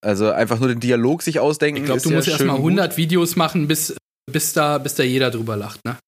Also 0.04 0.30
einfach 0.30 0.60
nur 0.60 0.68
den 0.68 0.80
Dialog 0.80 1.22
sich 1.22 1.40
ausdenken. 1.40 1.80
Ich 1.80 1.84
glaube, 1.84 2.00
du 2.00 2.10
ja 2.10 2.16
musst 2.16 2.28
erstmal 2.28 2.56
gut. 2.56 2.70
100 2.72 2.96
Videos 2.96 3.36
machen, 3.36 3.66
bis, 3.66 3.96
bis, 4.30 4.52
da, 4.52 4.78
bis 4.78 4.94
da 4.94 5.02
jeder 5.02 5.30
drüber 5.30 5.56
lacht, 5.56 5.84
ne? 5.84 5.98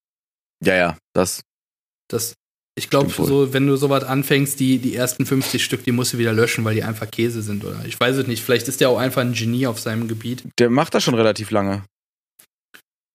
Ja, 0.64 0.76
ja, 0.76 0.98
das. 1.14 1.42
Das, 2.08 2.34
ich 2.78 2.90
glaube, 2.90 3.10
so, 3.10 3.52
wenn 3.52 3.66
du 3.66 3.76
sowas 3.76 4.04
anfängst, 4.04 4.58
die, 4.60 4.78
die 4.78 4.94
ersten 4.94 5.26
50 5.26 5.62
Stück, 5.62 5.84
die 5.84 5.92
musst 5.92 6.14
du 6.14 6.18
wieder 6.18 6.32
löschen, 6.32 6.64
weil 6.64 6.74
die 6.74 6.84
einfach 6.84 7.10
Käse 7.10 7.42
sind, 7.42 7.64
oder? 7.64 7.84
Ich 7.86 7.98
weiß 7.98 8.16
es 8.16 8.26
nicht. 8.26 8.42
Vielleicht 8.42 8.68
ist 8.68 8.80
der 8.80 8.88
auch 8.88 8.98
einfach 8.98 9.20
ein 9.20 9.32
Genie 9.32 9.66
auf 9.66 9.80
seinem 9.80 10.08
Gebiet. 10.08 10.44
Der 10.58 10.70
macht 10.70 10.94
das 10.94 11.02
schon 11.02 11.14
relativ 11.14 11.50
lange. 11.50 11.84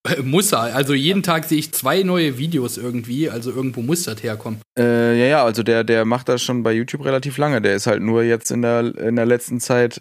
Äh, 0.07 0.22
Muss 0.22 0.51
er. 0.51 0.76
Also 0.76 0.93
jeden 0.93 1.24
Tag 1.24 1.45
sehe 1.45 1.59
ich 1.59 1.72
zwei 1.72 2.03
neue 2.03 2.38
Videos 2.38 2.78
irgendwie. 2.78 3.30
Also 3.30 3.51
irgendwo 3.51 3.82
muss 3.82 4.03
das 4.03 4.22
herkommen. 4.22 4.59
Äh, 4.78 5.18
ja, 5.18 5.26
ja, 5.26 5.45
also 5.45 5.64
der, 5.64 5.84
der 5.84 6.05
macht 6.05 6.30
das 6.30 6.43
schon 6.43 6.64
bei 6.64 6.74
YouTube 6.74 7.05
relativ 7.05 7.38
lange. 7.38 7.61
Der 7.61 7.76
ist 7.76 7.88
halt 7.88 8.01
nur 8.01 8.24
jetzt 8.24 8.51
in 8.51 8.61
der, 8.61 8.95
in 8.97 9.16
der 9.16 9.26
letzten 9.26 9.59
Zeit 9.59 9.99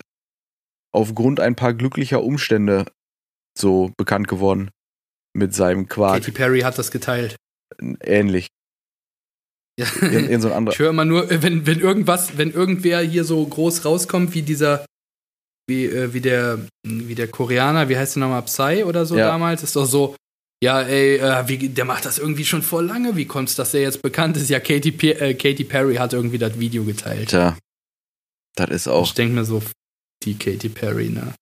aufgrund 0.93 1.41
ein 1.41 1.55
paar 1.55 1.73
glücklicher 1.73 2.23
Umstände 2.23 2.85
so 3.57 3.93
bekannt 3.97 4.29
geworden. 4.29 4.71
Mit 5.35 5.55
seinem 5.55 5.89
Quark. 5.89 6.21
Katy 6.21 6.33
Perry 6.33 6.61
hat 6.61 6.77
das 6.79 6.91
geteilt. 6.91 7.37
Ähnlich. 8.03 8.49
In, 9.77 10.29
in 10.29 10.41
so 10.41 10.49
ein 10.49 10.55
anderer. 10.55 10.75
Ich 10.75 10.79
höre 10.79 10.91
immer 10.91 11.05
nur, 11.05 11.31
äh, 11.31 11.43
wenn, 11.43 11.67
wenn 11.67 11.81
irgendwas, 11.81 12.37
wenn 12.37 12.53
irgendwer 12.53 13.01
hier 13.01 13.25
so 13.25 13.45
groß 13.45 13.85
rauskommt, 13.85 14.35
wie 14.35 14.43
dieser, 14.43 14.85
wie, 15.69 15.87
äh, 15.87 16.13
wie 16.13 16.21
der, 16.21 16.59
wie 16.87 17.15
der 17.15 17.29
Koreaner, 17.29 17.89
wie 17.89 17.97
heißt 17.97 18.17
der 18.17 18.21
nochmal, 18.21 18.43
Psy 18.43 18.85
oder 18.85 19.07
so 19.07 19.17
Ja. 19.17 19.29
damals, 19.29 19.63
ist 19.63 19.75
doch 19.75 19.87
so, 19.87 20.15
ja, 20.63 20.83
ey, 20.83 21.17
äh, 21.17 21.49
wie, 21.49 21.69
der 21.71 21.85
macht 21.87 22.05
das 22.05 22.19
irgendwie 22.19 22.45
schon 22.45 22.63
vor 22.63 22.83
lange, 22.83 23.17
wie 23.17 23.25
kommt's, 23.25 23.55
dass 23.57 23.73
der 23.73 23.81
jetzt 23.81 24.03
bekannt 24.03 24.37
ist? 24.37 24.51
Ja, 24.51 24.61
Katy, 24.61 24.91
äh, 25.11 25.35
Katy 25.35 25.65
Perry 25.65 25.97
hat 25.97 26.13
irgendwie 26.13 26.39
das 26.39 26.59
Video 26.59 26.85
geteilt. 26.85 27.31
Tja. 27.31 27.57
Das 28.55 28.69
ist 28.69 28.89
auch. 28.89 29.07
Ich 29.07 29.15
denke 29.15 29.35
mir 29.35 29.45
so, 29.45 29.63
die 30.23 30.37
Katy 30.39 30.69
Perry, 30.69 31.09
ne? 31.09 31.35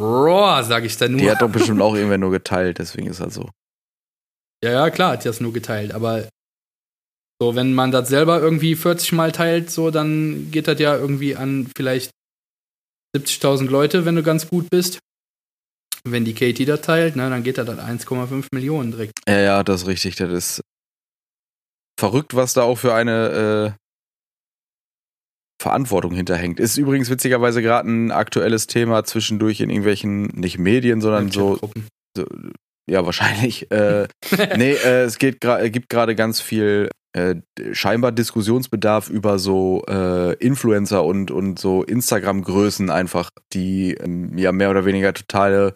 Roar, 0.00 0.64
sag 0.64 0.84
ich 0.84 0.96
da 0.96 1.08
nur. 1.08 1.20
Die 1.20 1.30
hat 1.30 1.40
doch 1.40 1.48
bestimmt 1.52 1.80
auch 1.80 1.94
irgendwer 1.94 2.18
nur 2.18 2.30
geteilt, 2.32 2.78
deswegen 2.78 3.06
ist 3.06 3.20
das 3.20 3.34
so. 3.34 3.48
Ja, 4.64 4.72
ja, 4.72 4.90
klar, 4.90 5.12
hat 5.12 5.24
die 5.24 5.28
das 5.28 5.40
nur 5.40 5.52
geteilt, 5.52 5.92
aber 5.92 6.28
so, 7.40 7.54
wenn 7.54 7.72
man 7.72 7.90
das 7.90 8.08
selber 8.08 8.40
irgendwie 8.40 8.76
40 8.76 9.12
Mal 9.12 9.32
teilt, 9.32 9.70
so, 9.70 9.90
dann 9.90 10.50
geht 10.50 10.68
das 10.68 10.78
ja 10.78 10.96
irgendwie 10.96 11.36
an 11.36 11.70
vielleicht 11.74 12.10
70.000 13.16 13.68
Leute, 13.68 14.04
wenn 14.04 14.14
du 14.14 14.22
ganz 14.22 14.48
gut 14.48 14.68
bist. 14.70 14.98
Wenn 16.04 16.24
die 16.24 16.34
Katie 16.34 16.64
das 16.64 16.82
teilt, 16.82 17.16
ne, 17.16 17.28
dann 17.28 17.42
geht 17.42 17.58
das 17.58 17.68
an 17.68 17.78
1,5 17.78 18.46
Millionen 18.52 18.90
direkt. 18.92 19.12
Ja, 19.26 19.40
ja, 19.40 19.64
das 19.64 19.82
ist 19.82 19.88
richtig. 19.88 20.16
Das 20.16 20.30
ist 20.30 20.62
verrückt, 21.98 22.34
was 22.34 22.52
da 22.52 22.62
auch 22.62 22.76
für 22.76 22.94
eine 22.94 23.76
äh, 23.76 23.80
Verantwortung 25.62 26.14
hinterhängt. 26.14 26.60
Ist 26.60 26.78
übrigens 26.78 27.10
witzigerweise 27.10 27.60
gerade 27.62 27.90
ein 27.90 28.12
aktuelles 28.12 28.66
Thema 28.66 29.04
zwischendurch 29.04 29.60
in 29.60 29.68
irgendwelchen, 29.68 30.26
nicht 30.28 30.58
Medien, 30.58 31.00
sondern 31.02 31.30
so, 31.30 31.58
so 32.16 32.24
ja, 32.88 33.04
wahrscheinlich. 33.04 33.70
Äh, 33.70 34.08
nee, 34.56 34.72
äh, 34.72 35.04
es 35.04 35.18
geht 35.18 35.40
gibt 35.40 35.90
gerade 35.90 36.14
ganz 36.14 36.40
viel 36.40 36.90
äh, 37.12 37.36
scheinbar 37.72 38.12
Diskussionsbedarf 38.12 39.08
über 39.10 39.38
so 39.38 39.84
äh, 39.88 40.34
Influencer 40.34 41.04
und, 41.04 41.30
und 41.30 41.58
so 41.58 41.82
Instagram-Größen 41.82 42.90
einfach, 42.90 43.30
die 43.52 43.94
ähm, 43.94 44.36
ja 44.38 44.52
mehr 44.52 44.70
oder 44.70 44.84
weniger 44.84 45.12
totale 45.12 45.74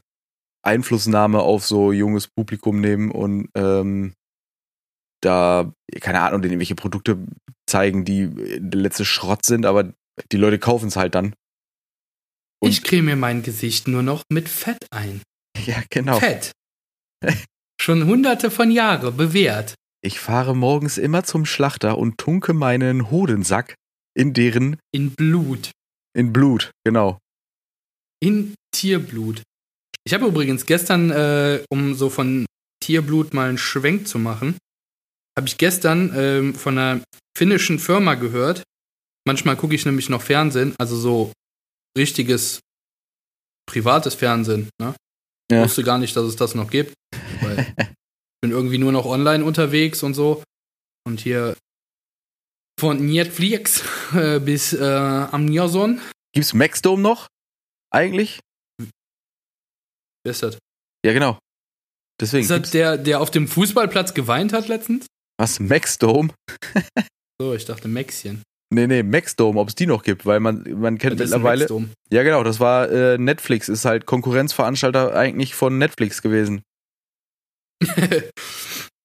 Einflussnahme 0.64 1.41
auf 1.41 1.66
so 1.66 1.93
junges 1.93 2.28
Publikum 2.28 2.80
nehmen 2.80 3.11
und 3.11 3.49
ähm, 3.55 4.14
da, 5.22 5.72
keine 6.01 6.20
Ahnung, 6.20 6.43
denen 6.43 6.53
irgendwelche 6.53 6.74
Produkte 6.74 7.18
zeigen, 7.68 8.05
die 8.05 8.30
der 8.61 8.80
letzte 8.80 9.05
Schrott 9.05 9.45
sind, 9.45 9.66
aber 9.66 9.93
die 10.32 10.37
Leute 10.37 10.59
kaufen 10.59 10.89
es 10.89 10.97
halt 10.97 11.14
dann. 11.14 11.35
Und- 12.62 12.70
ich 12.70 12.82
creme 12.82 13.07
mir 13.07 13.16
mein 13.16 13.43
Gesicht 13.43 13.89
nur 13.89 14.03
noch 14.03 14.22
mit 14.30 14.49
Fett 14.49 14.87
ein. 14.91 15.22
Ja, 15.66 15.76
genau. 15.89 16.18
Fett. 16.18 16.53
Schon 17.80 18.07
hunderte 18.07 18.51
von 18.51 18.70
Jahren 18.70 19.16
bewährt. 19.16 19.74
Ich 20.05 20.21
fahre 20.21 20.55
morgens 20.55 20.99
immer 20.99 21.25
zum 21.25 21.47
Schlachter 21.47 21.97
und 21.99 22.19
tunke 22.19 22.53
meinen 22.53 23.11
Hodensack 23.11 23.75
in 24.15 24.35
deren, 24.35 24.77
In 24.93 25.15
Blut. 25.15 25.71
in 26.17 26.33
Blut, 26.33 26.71
genau. 26.85 27.19
In 28.23 28.55
Tierblut. 28.75 29.43
Ich 30.07 30.13
habe 30.13 30.27
übrigens 30.27 30.67
gestern, 30.67 31.11
äh, 31.11 31.65
um 31.71 31.95
so 31.95 32.11
von 32.11 32.45
Tierblut 32.83 33.33
mal 33.33 33.49
einen 33.49 33.59
Schwenk 33.59 34.07
zu 34.07 34.19
machen, 34.19 34.59
habe 35.37 35.49
ich 35.49 35.57
gestern 35.57 36.13
ähm, 36.15 36.55
von 36.55 36.77
einer 36.79 37.03
finnischen 37.37 37.79
Firma 37.79 38.15
gehört. 38.15 38.63
Manchmal 39.27 39.57
gucke 39.57 39.75
ich 39.75 39.87
nämlich 39.87 40.11
noch 40.11 40.21
Fernsehen, 40.23 40.75
also 40.79 40.97
so 40.97 41.33
richtiges 41.97 42.61
privates 43.67 44.15
Fernsehen. 44.15 44.69
Ne? 44.81 44.95
Ich 45.51 45.57
Ja. 45.57 45.65
wusste 45.65 45.83
gar 45.83 45.97
nicht, 45.99 46.15
dass 46.15 46.25
es 46.27 46.37
das 46.37 46.55
noch 46.55 46.71
gibt. 46.71 46.93
Weil 47.41 47.59
ich 47.79 47.87
bin 48.45 48.51
irgendwie 48.51 48.76
nur 48.76 48.92
noch 48.92 49.07
online 49.07 49.42
unterwegs 49.42 50.03
und 50.03 50.12
so. 50.12 50.42
Und 51.07 51.18
hier 51.20 51.57
von 52.78 53.07
Netflix 53.07 53.82
äh, 54.14 54.38
bis 54.38 54.74
äh, 54.74 54.84
Amazon. 54.84 55.99
Gibt's 56.34 56.53
Maxdome 56.53 57.01
noch? 57.03 57.26
Eigentlich? 57.90 58.40
Wer 60.24 60.32
ist 60.32 60.42
das? 60.42 60.59
Ja, 61.07 61.14
genau. 61.14 61.38
Deswegen. 62.20 62.42
Ist 62.42 62.51
das 62.51 62.57
gibt's- 62.59 62.70
der, 62.72 62.99
der 62.99 63.20
auf 63.22 63.30
dem 63.30 63.49
Fußballplatz 63.49 64.12
geweint 64.12 64.53
hat 64.53 64.68
letztens? 64.68 65.07
Was? 65.38 65.59
Maxdome? 65.61 66.28
So, 67.42 67.53
ich 67.53 67.64
dachte 67.64 67.88
Maxchen. 67.88 68.45
Nee, 68.72 68.86
nee, 68.86 69.03
Maxdome, 69.03 69.59
ob 69.59 69.68
es 69.68 69.74
die 69.74 69.86
noch 69.86 70.05
gibt, 70.05 70.24
weil 70.24 70.38
man, 70.38 70.62
man 70.80 70.99
kennt 70.99 71.18
Das 71.18 71.30
mittlerweile. 71.30 71.66
Ja, 72.12 72.22
genau, 72.22 72.45
das 72.45 72.61
war 72.61 72.88
äh, 72.92 73.18
Netflix, 73.18 73.68
ist 73.68 73.84
halt 73.84 74.07
Konkurrenzveranstalter 74.07 75.16
eigentlich 75.16 75.57
von 75.57 75.76
Netflix 75.76 76.22
gewesen. 76.22 76.62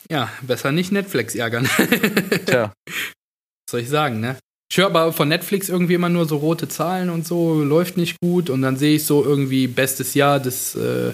ja, 0.09 0.29
besser 0.41 0.71
nicht 0.71 0.91
Netflix 0.91 1.35
ärgern. 1.35 1.65
Tja. 2.45 2.73
Was 2.87 3.71
soll 3.71 3.81
ich 3.81 3.89
sagen, 3.89 4.19
ne? 4.19 4.37
Ich 4.71 4.77
höre 4.77 4.85
aber 4.85 5.13
von 5.13 5.27
Netflix 5.27 5.69
irgendwie 5.69 5.95
immer 5.95 6.09
nur 6.09 6.25
so 6.25 6.37
rote 6.37 6.67
Zahlen 6.67 7.09
und 7.09 7.25
so, 7.25 7.63
läuft 7.63 7.97
nicht 7.97 8.17
gut. 8.21 8.49
Und 8.49 8.61
dann 8.61 8.77
sehe 8.77 8.95
ich 8.97 9.05
so 9.05 9.23
irgendwie 9.23 9.67
bestes 9.67 10.13
Jahr 10.13 10.39
des 10.39 10.75
äh, 10.75 11.13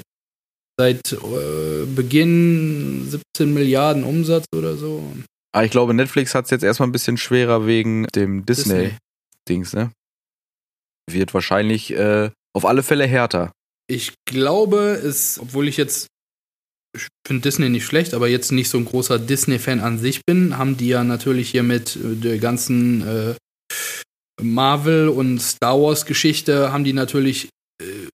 seit 0.78 1.14
äh, 1.14 1.86
Beginn 1.86 3.08
17 3.10 3.54
Milliarden 3.54 4.04
Umsatz 4.04 4.46
oder 4.54 4.76
so. 4.76 5.04
Aber 5.54 5.64
ich 5.64 5.72
glaube, 5.72 5.94
Netflix 5.94 6.36
hat 6.36 6.46
es 6.46 6.52
jetzt 6.52 6.64
erstmal 6.64 6.90
ein 6.90 6.92
bisschen 6.92 7.18
schwerer 7.18 7.66
wegen 7.66 8.08
dem 8.08 8.46
Disney. 8.46 8.92
Disney-Dings, 9.48 9.74
ne? 9.74 9.92
Wird 11.10 11.34
wahrscheinlich 11.34 11.92
äh, 11.92 12.30
auf 12.54 12.66
alle 12.66 12.84
Fälle 12.84 13.06
härter. 13.06 13.52
Ich 13.88 14.14
glaube, 14.26 15.00
es, 15.02 15.40
obwohl 15.40 15.68
ich 15.70 15.78
jetzt, 15.78 16.08
ich 16.96 17.08
finde 17.28 17.42
Disney 17.42 17.70
nicht 17.70 17.86
schlecht, 17.86 18.14
aber 18.14 18.28
jetzt 18.28 18.52
nicht 18.52 18.70
so 18.70 18.78
ein 18.78 18.86
großer 18.86 19.20
Disney-Fan 19.20 19.80
an 19.80 20.00
sich 20.00 20.22
bin, 20.26 20.58
haben 20.58 20.78
die 20.78 20.88
ja 20.88 21.04
natürlich 21.04 21.50
hier 21.50 21.64
mit 21.64 21.96
äh, 21.96 22.16
der 22.16 22.38
ganzen 22.40 23.02
äh, 23.08 23.36
Marvel- 24.42 25.10
und 25.10 25.40
Star 25.40 25.80
Wars-Geschichte, 25.80 26.72
haben 26.72 26.84
die 26.84 26.94
natürlich 26.94 27.50
äh, 27.82 28.08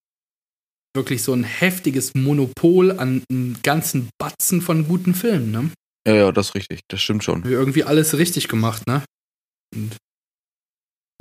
wirklich 0.96 1.24
so 1.24 1.34
ein 1.34 1.44
heftiges 1.44 2.14
Monopol 2.16 2.92
an 2.92 3.24
einem 3.30 3.58
ganzen 3.64 4.10
Batzen 4.18 4.62
von 4.62 4.88
guten 4.88 5.14
Filmen, 5.14 5.52
ne? 5.52 5.72
Ja, 6.08 6.16
ja, 6.16 6.32
das 6.32 6.50
ist 6.50 6.56
richtig, 6.56 6.80
das 6.90 7.02
stimmt 7.02 7.24
schon. 7.24 7.44
Irgendwie 7.46 7.84
alles 7.84 8.18
richtig 8.18 8.48
gemacht, 8.48 8.88
ne? 8.88 9.04
Und 9.76 9.96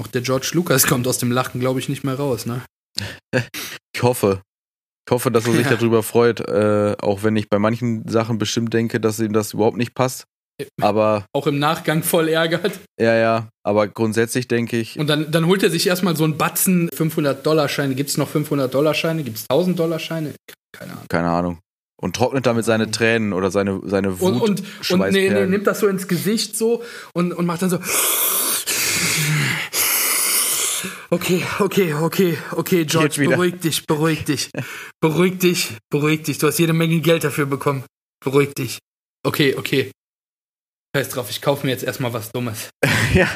auch 0.01 0.07
der 0.07 0.23
George 0.23 0.51
Lucas 0.55 0.87
kommt 0.87 1.07
aus 1.07 1.19
dem 1.19 1.31
Lachen, 1.31 1.61
glaube 1.61 1.81
ich, 1.81 1.89
nicht 1.89 2.05
mehr 2.05 2.15
raus, 2.15 2.47
ne? 2.47 2.65
Ich 3.93 4.03
hoffe. 4.03 4.41
Ich 5.09 5.13
hoffe, 5.13 5.31
dass 5.31 5.47
er 5.47 5.53
sich 5.55 5.65
Ja. 5.69 5.75
darüber 5.77 6.03
freut, 6.03 6.41
äh, 6.41 6.95
auch 7.01 7.23
wenn 7.23 7.35
ich 7.37 7.49
bei 7.49 7.59
manchen 7.59 8.07
Sachen 8.09 8.39
bestimmt 8.39 8.73
denke, 8.75 9.01
dass 9.01 9.19
ihm 9.19 9.33
das 9.33 9.55
überhaupt 9.55 9.77
nicht 9.77 9.95
passt. 9.95 10.25
Aber 10.81 11.25
Auch 11.33 11.47
im 11.47 11.59
Nachgang 11.59 12.03
voll 12.03 12.29
ärgert. 12.29 12.79
ja, 13.01 13.15
ja, 13.17 13.49
aber 13.65 13.89
grundsätzlich 13.89 14.47
denke 14.47 14.77
ich, 14.77 14.99
Und 14.99 15.07
dann, 15.09 15.31
dann 15.31 15.47
holt 15.47 15.63
er 15.63 15.71
sich 15.71 15.87
erstmal 15.87 16.17
so 16.17 16.25
einen 16.25 16.37
Batzen 16.37 16.91
500-Dollar-Scheine. 16.91 17.95
Gibt 17.95 18.11
es 18.11 18.19
noch 18.19 18.29
500-Dollar-Scheine? 18.31 19.23
Gibt 19.25 19.39
es 19.39 19.47
1000-Dollar-Scheine? 19.51 20.35
Keine 20.77 20.93
Ahnung. 20.93 21.05
keine 21.09 21.31
Ahnung. 21.31 21.59
Und 22.01 22.15
trocknet 22.17 22.47
damit 22.47 22.65
seine 22.67 22.91
Tränen 22.91 23.33
oder 23.33 23.51
seine, 23.51 23.81
seine 23.85 24.21
Wut. 24.21 24.35
Und, 24.35 24.61
und, 24.91 24.91
und 24.91 25.13
nee, 25.13 25.31
nee, 25.31 25.47
nimmt 25.47 25.67
das 25.67 25.81
so 25.81 25.87
ins 25.87 26.09
Gesicht 26.09 26.57
so 26.57 26.83
und, 27.15 27.33
und 27.33 27.47
macht 27.47 27.63
dann 27.63 27.71
so. 27.71 27.79
Okay, 31.13 31.45
okay, 31.59 31.93
okay, 31.93 32.39
okay, 32.53 32.85
George, 32.85 33.25
beruhig 33.25 33.59
dich, 33.59 33.85
beruhig 33.85 34.25
dich. 34.25 34.49
Beruhig 35.01 35.39
dich, 35.41 35.77
beruhig 35.91 36.23
dich. 36.23 36.39
Du 36.39 36.47
hast 36.47 36.59
jede 36.59 36.73
Menge 36.73 37.01
Geld 37.01 37.25
dafür 37.25 37.47
bekommen. 37.47 37.85
Beruhig 38.25 38.55
dich. 38.55 38.79
Okay, 39.27 39.57
okay. 39.57 39.91
Scheiß 40.95 41.09
drauf, 41.09 41.29
ich 41.29 41.43
kaufe 41.43 41.67
mir 41.67 41.73
jetzt 41.73 41.83
erstmal 41.83 42.13
was 42.13 42.31
Dummes. 42.31 42.71
ja, 43.15 43.29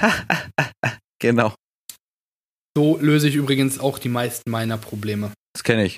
genau. 1.21 1.53
So 2.77 2.97
löse 2.99 3.29
ich 3.29 3.35
übrigens 3.35 3.81
auch 3.81 3.99
die 3.99 4.09
meisten 4.09 4.51
meiner 4.53 4.79
Probleme. 4.79 5.33
Das 5.53 5.65
kenne 5.65 5.85
ich. 5.85 5.97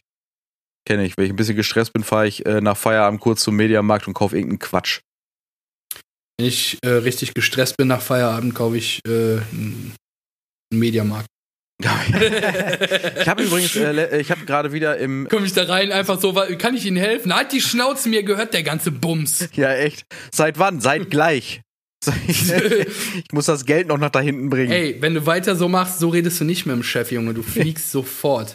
Kenne 0.86 1.04
ich. 1.04 1.18
Wenn 1.18 1.26
ich 1.26 1.32
ein 1.32 1.36
bisschen 1.36 1.56
gestresst 1.56 1.92
bin, 1.92 2.04
fahre 2.04 2.26
ich 2.26 2.46
äh, 2.46 2.62
nach 2.62 2.76
Feierabend 2.78 3.20
kurz 3.20 3.42
zum 3.42 3.54
Mediamarkt 3.54 4.08
und 4.08 4.14
kaufe 4.14 4.36
irgendeinen 4.36 4.60
Quatsch. 4.60 5.00
Wenn 6.38 6.46
ich 6.46 6.78
äh, 6.82 6.88
richtig 6.88 7.34
gestresst 7.34 7.76
bin 7.76 7.88
nach 7.88 8.00
Feierabend, 8.00 8.54
kaufe 8.54 8.78
ich 8.78 9.00
äh, 9.06 9.40
einen 9.52 9.94
Mediamarkt. 10.70 11.26
Ich 11.78 13.28
habe 13.28 13.42
übrigens, 13.42 13.76
äh, 13.76 14.18
ich 14.18 14.30
habe 14.30 14.44
gerade 14.46 14.72
wieder 14.72 14.96
im, 14.96 15.28
Komme 15.30 15.46
ich 15.46 15.52
da 15.52 15.64
rein, 15.64 15.92
einfach 15.92 16.20
so, 16.20 16.32
kann 16.58 16.74
ich 16.74 16.86
Ihnen 16.86 16.96
helfen? 16.96 17.34
Halt 17.34 17.52
die 17.52 17.60
Schnauze, 17.60 18.08
mir 18.08 18.22
gehört 18.22 18.54
der 18.54 18.62
ganze 18.62 18.90
Bums. 18.90 19.48
ja 19.54 19.74
echt, 19.74 20.06
seit 20.32 20.58
wann? 20.58 20.80
Seit 20.80 21.10
gleich. 21.10 21.60
ich 22.28 23.32
muss 23.32 23.46
das 23.46 23.64
Geld 23.64 23.88
noch 23.88 23.98
nach 23.98 24.10
da 24.10 24.20
hinten 24.20 24.48
bringen. 24.48 24.70
Ey, 24.70 24.96
wenn 25.00 25.14
du 25.14 25.26
weiter 25.26 25.56
so 25.56 25.68
machst, 25.68 25.98
so 25.98 26.08
redest 26.08 26.40
du 26.40 26.44
nicht 26.44 26.66
mit 26.66 26.76
dem 26.76 26.82
Chef, 26.82 27.10
Junge. 27.10 27.34
Du 27.34 27.42
fliegst 27.42 27.90
sofort. 27.92 28.54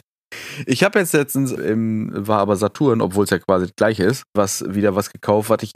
Ich 0.65 0.83
habe 0.83 0.99
jetzt 0.99 1.13
letztens 1.13 1.51
im, 1.51 2.11
war 2.13 2.39
aber 2.39 2.55
Saturn, 2.55 3.01
obwohl 3.01 3.25
es 3.25 3.29
ja 3.29 3.39
quasi 3.39 3.65
das 3.65 3.75
gleiche 3.75 4.03
ist, 4.03 4.23
was 4.33 4.63
wieder 4.67 4.95
was 4.95 5.11
gekauft, 5.11 5.49
was 5.49 5.63
ich, 5.63 5.73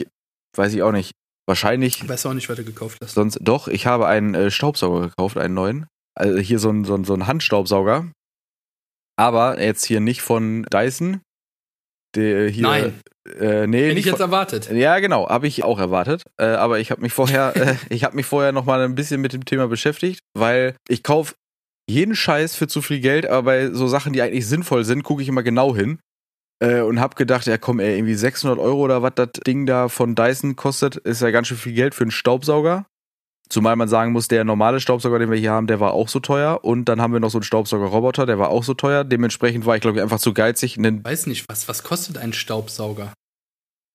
weiß 0.56 0.72
ich 0.72 0.82
auch 0.82 0.92
nicht. 0.92 1.12
Wahrscheinlich 1.46 2.02
Ich 2.02 2.08
weiß 2.08 2.26
auch 2.26 2.34
nicht, 2.34 2.48
was 2.48 2.56
du 2.56 2.64
gekauft 2.64 2.98
hast. 3.02 3.14
sonst, 3.14 3.38
doch, 3.40 3.68
ich 3.68 3.86
habe 3.86 4.06
einen 4.08 4.34
äh, 4.34 4.50
Staubsauger 4.50 5.08
gekauft, 5.08 5.36
einen 5.36 5.54
neuen. 5.54 5.86
Also 6.18 6.38
hier 6.38 6.58
so 6.58 6.70
ein, 6.70 6.84
so 6.84 6.94
ein, 6.94 7.04
so 7.04 7.14
ein 7.14 7.26
Handstaubsauger. 7.26 8.10
Aber 9.18 9.60
jetzt 9.60 9.84
hier 9.84 10.00
nicht 10.00 10.22
von 10.22 10.64
Dyson. 10.64 11.20
Der 12.14 12.48
hier, 12.48 12.62
Nein, 12.62 13.00
Äh, 13.38 13.66
nee, 13.66 13.88
hätte 13.88 13.98
ich 13.98 14.06
jetzt 14.06 14.20
erwartet. 14.20 14.70
ja, 14.70 14.98
genau, 15.00 15.28
habe 15.28 15.46
ich 15.46 15.64
auch 15.64 15.78
erwartet. 15.78 16.22
Äh, 16.40 16.46
aber 16.46 16.78
ich 16.78 16.90
habe 16.90 17.02
mich 17.02 17.12
vorher, 17.12 17.54
äh, 17.56 17.76
ich 17.90 18.04
habe 18.04 18.16
mich 18.16 18.26
vorher 18.26 18.52
noch 18.52 18.64
mal 18.64 18.80
ein 18.80 18.94
bisschen 18.94 19.20
mit 19.20 19.32
dem 19.32 19.44
Thema 19.44 19.68
beschäftigt, 19.68 20.20
weil 20.34 20.76
ich 20.88 21.02
kaufe 21.02 21.34
jeden 21.88 22.16
Scheiß 22.16 22.56
für 22.56 22.68
zu 22.68 22.82
viel 22.82 23.00
Geld, 23.00 23.26
aber 23.26 23.42
bei 23.42 23.70
so 23.70 23.86
Sachen, 23.86 24.12
die 24.12 24.22
eigentlich 24.22 24.46
sinnvoll 24.46 24.84
sind, 24.84 25.02
gucke 25.02 25.22
ich 25.22 25.28
immer 25.28 25.42
genau 25.42 25.74
hin 25.74 25.98
äh, 26.62 26.80
und 26.80 27.00
habe 27.00 27.14
gedacht, 27.16 27.46
ja 27.46 27.58
komm, 27.58 27.80
ey, 27.80 27.96
irgendwie 27.96 28.14
600 28.14 28.58
Euro 28.58 28.80
oder 28.80 29.02
was 29.02 29.12
das 29.16 29.30
Ding 29.46 29.66
da 29.66 29.88
von 29.88 30.14
Dyson 30.14 30.56
kostet, 30.56 30.96
ist 30.96 31.22
ja 31.22 31.30
ganz 31.30 31.48
schön 31.48 31.58
viel 31.58 31.74
Geld 31.74 31.94
für 31.94 32.04
einen 32.04 32.10
Staubsauger. 32.10 32.86
Zumal 33.48 33.76
man 33.76 33.88
sagen 33.88 34.12
muss, 34.12 34.28
der 34.28 34.44
normale 34.44 34.80
Staubsauger, 34.80 35.18
den 35.18 35.30
wir 35.30 35.38
hier 35.38 35.52
haben, 35.52 35.66
der 35.68 35.78
war 35.80 35.92
auch 35.92 36.08
so 36.08 36.18
teuer. 36.20 36.64
Und 36.64 36.86
dann 36.86 37.00
haben 37.00 37.12
wir 37.12 37.20
noch 37.20 37.30
so 37.30 37.38
einen 37.38 37.44
Staubsaugerroboter, 37.44 38.26
der 38.26 38.38
war 38.38 38.48
auch 38.48 38.64
so 38.64 38.74
teuer. 38.74 39.04
Dementsprechend 39.04 39.66
war 39.66 39.76
ich, 39.76 39.82
glaube 39.82 39.98
ich, 39.98 40.02
einfach 40.02 40.18
zu 40.18 40.34
geizig. 40.34 40.76
einen- 40.78 41.04
Weiß 41.04 41.26
nicht, 41.26 41.48
was, 41.48 41.68
was 41.68 41.82
kostet 41.82 42.18
ein 42.18 42.32
Staubsauger? 42.32 43.12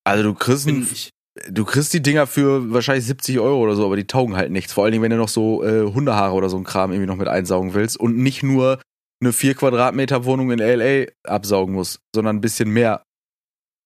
Also 0.06 0.24
du 0.24 0.34
kriegst 0.34 0.68
einen 0.68 0.88
ich. 0.92 1.10
Du 1.50 1.64
kriegst 1.64 1.94
die 1.94 2.02
Dinger 2.02 2.28
für 2.28 2.74
wahrscheinlich 2.74 3.06
70 3.06 3.40
Euro 3.40 3.60
oder 3.62 3.76
so, 3.76 3.86
aber 3.86 3.96
die 3.96 4.06
taugen 4.06 4.36
halt 4.36 4.52
nichts. 4.52 4.74
Vor 4.74 4.84
allen 4.84 4.92
Dingen, 4.92 5.02
wenn 5.04 5.12
du 5.12 5.18
noch 5.18 5.30
so 5.30 5.64
äh, 5.64 5.84
Hundehaare 5.94 6.34
oder 6.34 6.50
so 6.50 6.58
ein 6.58 6.66
Kram 6.66 6.92
irgendwie 6.92 7.08
noch 7.08 7.16
mit 7.16 7.30
einsaugen 7.30 7.74
willst 7.74 7.98
und 7.98 8.18
nicht 8.18 8.44
nur 8.44 8.82
eine 9.22 9.32
4 9.32 9.56
Quadratmeter 9.56 10.26
Wohnung 10.26 10.52
in 10.52 10.60
LA 10.60 11.06
absaugen 11.26 11.74
musst, 11.74 12.00
sondern 12.14 12.36
ein 12.38 12.42
bisschen 12.42 12.70
mehr. 12.70 13.04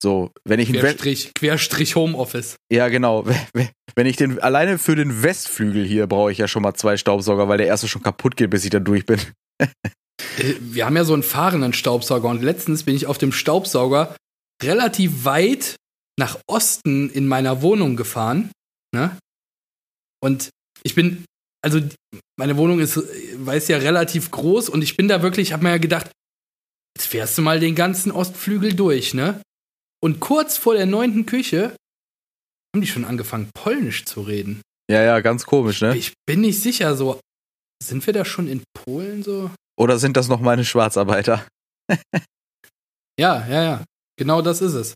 So, 0.06 0.30
wenn 0.44 0.60
ich 0.60 0.72
Querstrich, 0.72 1.34
Querstrich 1.34 1.96
Homeoffice. 1.96 2.58
ja 2.72 2.90
genau, 2.90 3.26
wenn- 3.96 4.06
ich 4.06 4.18
den 4.18 4.38
alleine 4.40 4.78
für 4.78 4.96
den 4.96 5.24
Westflügel 5.24 5.84
hier 5.84 6.06
brauche 6.06 6.32
ich 6.32 6.38
ja 6.38 6.48
schon 6.48 6.62
mal 6.62 6.76
zwei 6.76 6.96
Staubsauger, 6.96 7.48
weil 7.48 7.58
der 7.58 7.66
erste 7.66 7.88
schon 7.88 8.04
kaputt 8.04 8.38
geht, 8.38 8.52
bis 8.52 8.64
ich 8.66 8.70
da 8.70 8.80
durch 8.80 9.06
bin. 9.08 9.20
Äh, 10.38 10.54
Wir 10.62 10.86
haben 10.86 10.96
ja 10.96 11.04
so 11.06 11.14
einen 11.14 11.24
fahrenden 11.24 11.74
Staubsauger 11.74 12.30
und 12.30 12.44
letztens 12.44 12.84
bin 12.84 12.96
ich 12.96 13.08
auf 13.08 13.18
dem 13.18 13.32
Staubsauger 13.32 14.16
relativ 14.64 15.26
weit 15.26 15.76
nach 16.20 16.38
Osten 16.48 17.10
in 17.10 17.28
meiner 17.28 17.62
Wohnung 17.64 17.96
gefahren. 17.98 18.52
Ne? 18.94 19.18
Und 20.24 20.52
ich 20.84 20.94
bin, 20.96 21.26
also 21.64 21.82
meine 22.40 22.56
Wohnung 22.58 22.80
ist, 22.80 22.98
weiß 23.44 23.68
ja, 23.70 23.78
relativ 23.78 24.30
groß 24.32 24.70
und 24.70 24.84
ich 24.84 24.96
bin 24.96 25.08
da 25.08 25.22
wirklich, 25.24 25.52
hab 25.52 25.62
mir 25.64 25.72
ja 25.72 25.78
gedacht, 25.80 26.12
jetzt 26.96 27.08
fährst 27.08 27.38
du 27.38 27.42
mal 27.42 27.60
den 27.60 27.74
ganzen 27.76 28.12
Ostflügel 28.12 28.74
durch, 28.74 29.14
ne? 29.16 29.42
Und 30.06 30.20
kurz 30.20 30.56
vor 30.56 30.76
der 30.76 30.86
neunten 30.86 31.26
Küche 31.26 31.76
haben 32.76 32.82
die 32.82 32.86
schon 32.86 33.06
angefangen, 33.06 33.50
Polnisch 33.56 34.06
zu 34.06 34.22
reden. 34.22 34.62
Ja, 34.88 35.02
ja, 35.02 35.20
ganz 35.20 35.48
komisch, 35.48 35.82
ne? 35.82 35.98
Ich 35.98 36.14
bin 36.28 36.42
nicht 36.42 36.62
sicher, 36.62 36.96
so, 36.96 37.20
sind 37.82 38.06
wir 38.06 38.14
da 38.14 38.24
schon 38.24 38.48
in 38.48 38.62
Polen 38.76 39.24
so? 39.24 39.50
Oder 39.80 39.98
sind 39.98 40.16
das 40.16 40.28
noch 40.28 40.40
meine 40.40 40.64
Schwarzarbeiter? 40.64 41.48
Ja, 43.20 43.48
ja, 43.48 43.64
ja. 43.64 43.84
Genau 44.20 44.42
das 44.42 44.62
ist 44.62 44.74
es. 44.74 44.94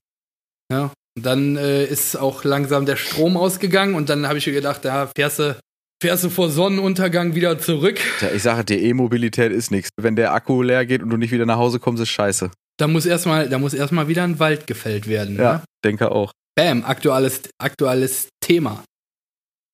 Ja. 0.69 0.91
Und 1.17 1.25
dann 1.25 1.55
äh, 1.55 1.85
ist 1.85 2.17
auch 2.17 2.43
langsam 2.43 2.85
der 2.85 2.97
Strom 2.97 3.37
ausgegangen 3.37 3.95
und 3.95 4.09
dann 4.09 4.27
habe 4.27 4.37
ich 4.37 4.45
mir 4.45 4.51
gedacht, 4.51 4.83
da 4.83 5.09
fährst 5.15 5.39
du, 5.39 5.57
fährst 6.03 6.25
du 6.25 6.29
vor 6.29 6.49
Sonnenuntergang 6.49 7.33
wieder 7.33 7.57
zurück. 7.57 7.97
Tja, 8.19 8.29
ich 8.35 8.43
sage, 8.43 8.65
die 8.65 8.83
E-Mobilität 8.83 9.53
ist 9.53 9.71
nichts. 9.71 9.89
Wenn 9.97 10.17
der 10.17 10.33
Akku 10.33 10.61
leer 10.61 10.85
geht 10.85 11.01
und 11.01 11.09
du 11.09 11.15
nicht 11.15 11.31
wieder 11.31 11.45
nach 11.45 11.57
Hause 11.57 11.79
kommst, 11.79 12.03
ist 12.03 12.09
scheiße. 12.09 12.51
Da 12.79 12.87
muss 12.87 13.05
erstmal, 13.05 13.49
da 13.49 13.59
muss 13.59 13.73
erstmal 13.73 14.07
wieder 14.07 14.23
ein 14.23 14.39
Wald 14.39 14.65
gefällt 14.67 15.07
werden. 15.07 15.35
Ja, 15.37 15.53
Ne? 15.53 15.63
denke 15.83 16.11
auch. 16.11 16.31
Bam, 16.55 16.83
aktuelles, 16.83 17.41
aktuelles 17.57 18.29
Thema. 18.41 18.83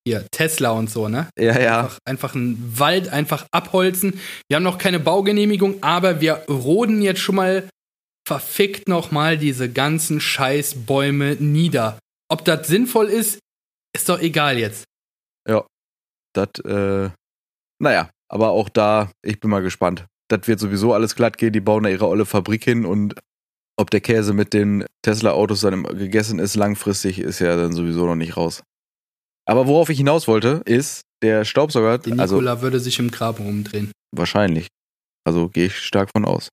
Hier, 0.06 0.26
Tesla 0.30 0.70
und 0.70 0.88
so, 0.88 1.08
ne? 1.08 1.28
Ja, 1.38 1.58
ja. 1.58 1.80
Einfach, 1.80 1.98
einfach 2.04 2.34
einen 2.34 2.78
Wald 2.78 3.08
einfach 3.08 3.46
abholzen. 3.50 4.20
Wir 4.48 4.56
haben 4.56 4.62
noch 4.62 4.78
keine 4.78 5.00
Baugenehmigung, 5.00 5.82
aber 5.82 6.20
wir 6.20 6.44
roden 6.48 7.02
jetzt 7.02 7.20
schon 7.20 7.34
mal 7.34 7.68
verfickt 8.26 8.88
nochmal 8.88 9.38
diese 9.38 9.68
ganzen 9.70 10.20
Scheißbäume 10.20 11.36
nieder. 11.36 11.98
Ob 12.28 12.44
das 12.44 12.66
sinnvoll 12.66 13.06
ist, 13.06 13.38
ist 13.96 14.08
doch 14.08 14.20
egal 14.20 14.58
jetzt. 14.58 14.84
Das, 16.34 16.48
äh, 16.66 17.08
naja, 17.80 18.10
aber 18.30 18.50
auch 18.50 18.68
da, 18.68 19.10
ich 19.24 19.40
bin 19.40 19.48
mal 19.50 19.62
gespannt. 19.62 20.04
Das 20.28 20.46
wird 20.48 20.58
sowieso 20.60 20.92
alles 20.92 21.14
glatt 21.14 21.38
gehen, 21.38 21.52
die 21.52 21.60
bauen 21.60 21.84
da 21.84 21.88
ihre 21.88 22.08
olle 22.08 22.26
Fabrik 22.26 22.64
hin 22.64 22.84
und 22.84 23.14
ob 23.78 23.90
der 23.90 24.00
Käse 24.00 24.32
mit 24.32 24.52
den 24.54 24.84
Tesla-Autos 25.02 25.60
dann 25.60 25.82
gegessen 25.84 26.38
ist, 26.38 26.56
langfristig, 26.56 27.18
ist 27.18 27.40
ja 27.40 27.56
dann 27.56 27.72
sowieso 27.72 28.06
noch 28.06 28.16
nicht 28.16 28.36
raus. 28.36 28.62
Aber 29.46 29.66
worauf 29.66 29.90
ich 29.90 29.98
hinaus 29.98 30.26
wollte, 30.26 30.62
ist, 30.64 31.02
der 31.22 31.44
Staubsauger, 31.44 31.98
Der 31.98 32.18
also 32.18 32.36
Nikola 32.36 32.62
würde 32.62 32.80
sich 32.80 32.98
im 32.98 33.10
Grab 33.10 33.38
rumdrehen. 33.38 33.92
wahrscheinlich, 34.12 34.68
also 35.24 35.48
gehe 35.48 35.66
ich 35.66 35.76
stark 35.78 36.10
von 36.14 36.24
aus. 36.24 36.48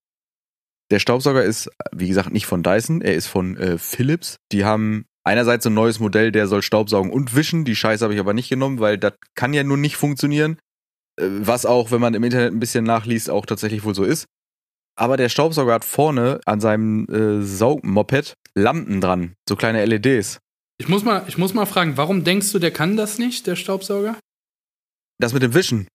Der 0.91 0.99
Staubsauger 0.99 1.43
ist, 1.43 1.69
wie 1.91 2.07
gesagt, 2.07 2.31
nicht 2.31 2.45
von 2.45 2.61
Dyson, 2.61 3.01
er 3.01 3.15
ist 3.15 3.27
von 3.27 3.57
äh, 3.57 3.77
Philips. 3.77 4.35
Die 4.51 4.63
haben 4.63 5.05
einerseits 5.23 5.65
ein 5.65 5.73
neues 5.73 5.99
Modell, 5.99 6.31
der 6.31 6.47
soll 6.47 6.61
Staubsaugen 6.61 7.11
und 7.11 7.35
wischen. 7.35 7.65
Die 7.65 7.75
Scheiße 7.75 8.03
habe 8.03 8.13
ich 8.13 8.19
aber 8.19 8.33
nicht 8.33 8.49
genommen, 8.49 8.79
weil 8.79 8.97
das 8.97 9.13
kann 9.33 9.53
ja 9.53 9.63
nun 9.63 9.81
nicht 9.81 9.95
funktionieren. 9.95 10.59
Äh, 11.19 11.27
Was 11.27 11.65
auch, 11.65 11.91
wenn 11.91 12.01
man 12.01 12.13
im 12.13 12.23
Internet 12.23 12.53
ein 12.53 12.59
bisschen 12.59 12.83
nachliest, 12.83 13.29
auch 13.29 13.45
tatsächlich 13.45 13.83
wohl 13.83 13.95
so 13.95 14.03
ist. 14.03 14.25
Aber 14.95 15.17
der 15.17 15.29
Staubsauger 15.29 15.73
hat 15.73 15.85
vorne 15.85 16.39
an 16.45 16.59
seinem 16.59 17.07
äh, 17.09 17.43
Saugmoped 17.43 18.35
Lampen 18.55 19.01
dran, 19.01 19.33
so 19.49 19.55
kleine 19.55 19.83
LEDs. 19.85 20.39
Ich 20.79 20.87
muss, 20.87 21.03
mal, 21.03 21.23
ich 21.27 21.37
muss 21.37 21.53
mal 21.53 21.65
fragen, 21.65 21.97
warum 21.97 22.23
denkst 22.23 22.51
du, 22.51 22.59
der 22.59 22.71
kann 22.71 22.97
das 22.97 23.17
nicht, 23.17 23.47
der 23.47 23.55
Staubsauger? 23.55 24.19
Das 25.19 25.33
mit 25.33 25.41
dem 25.41 25.53
Wischen. 25.53 25.87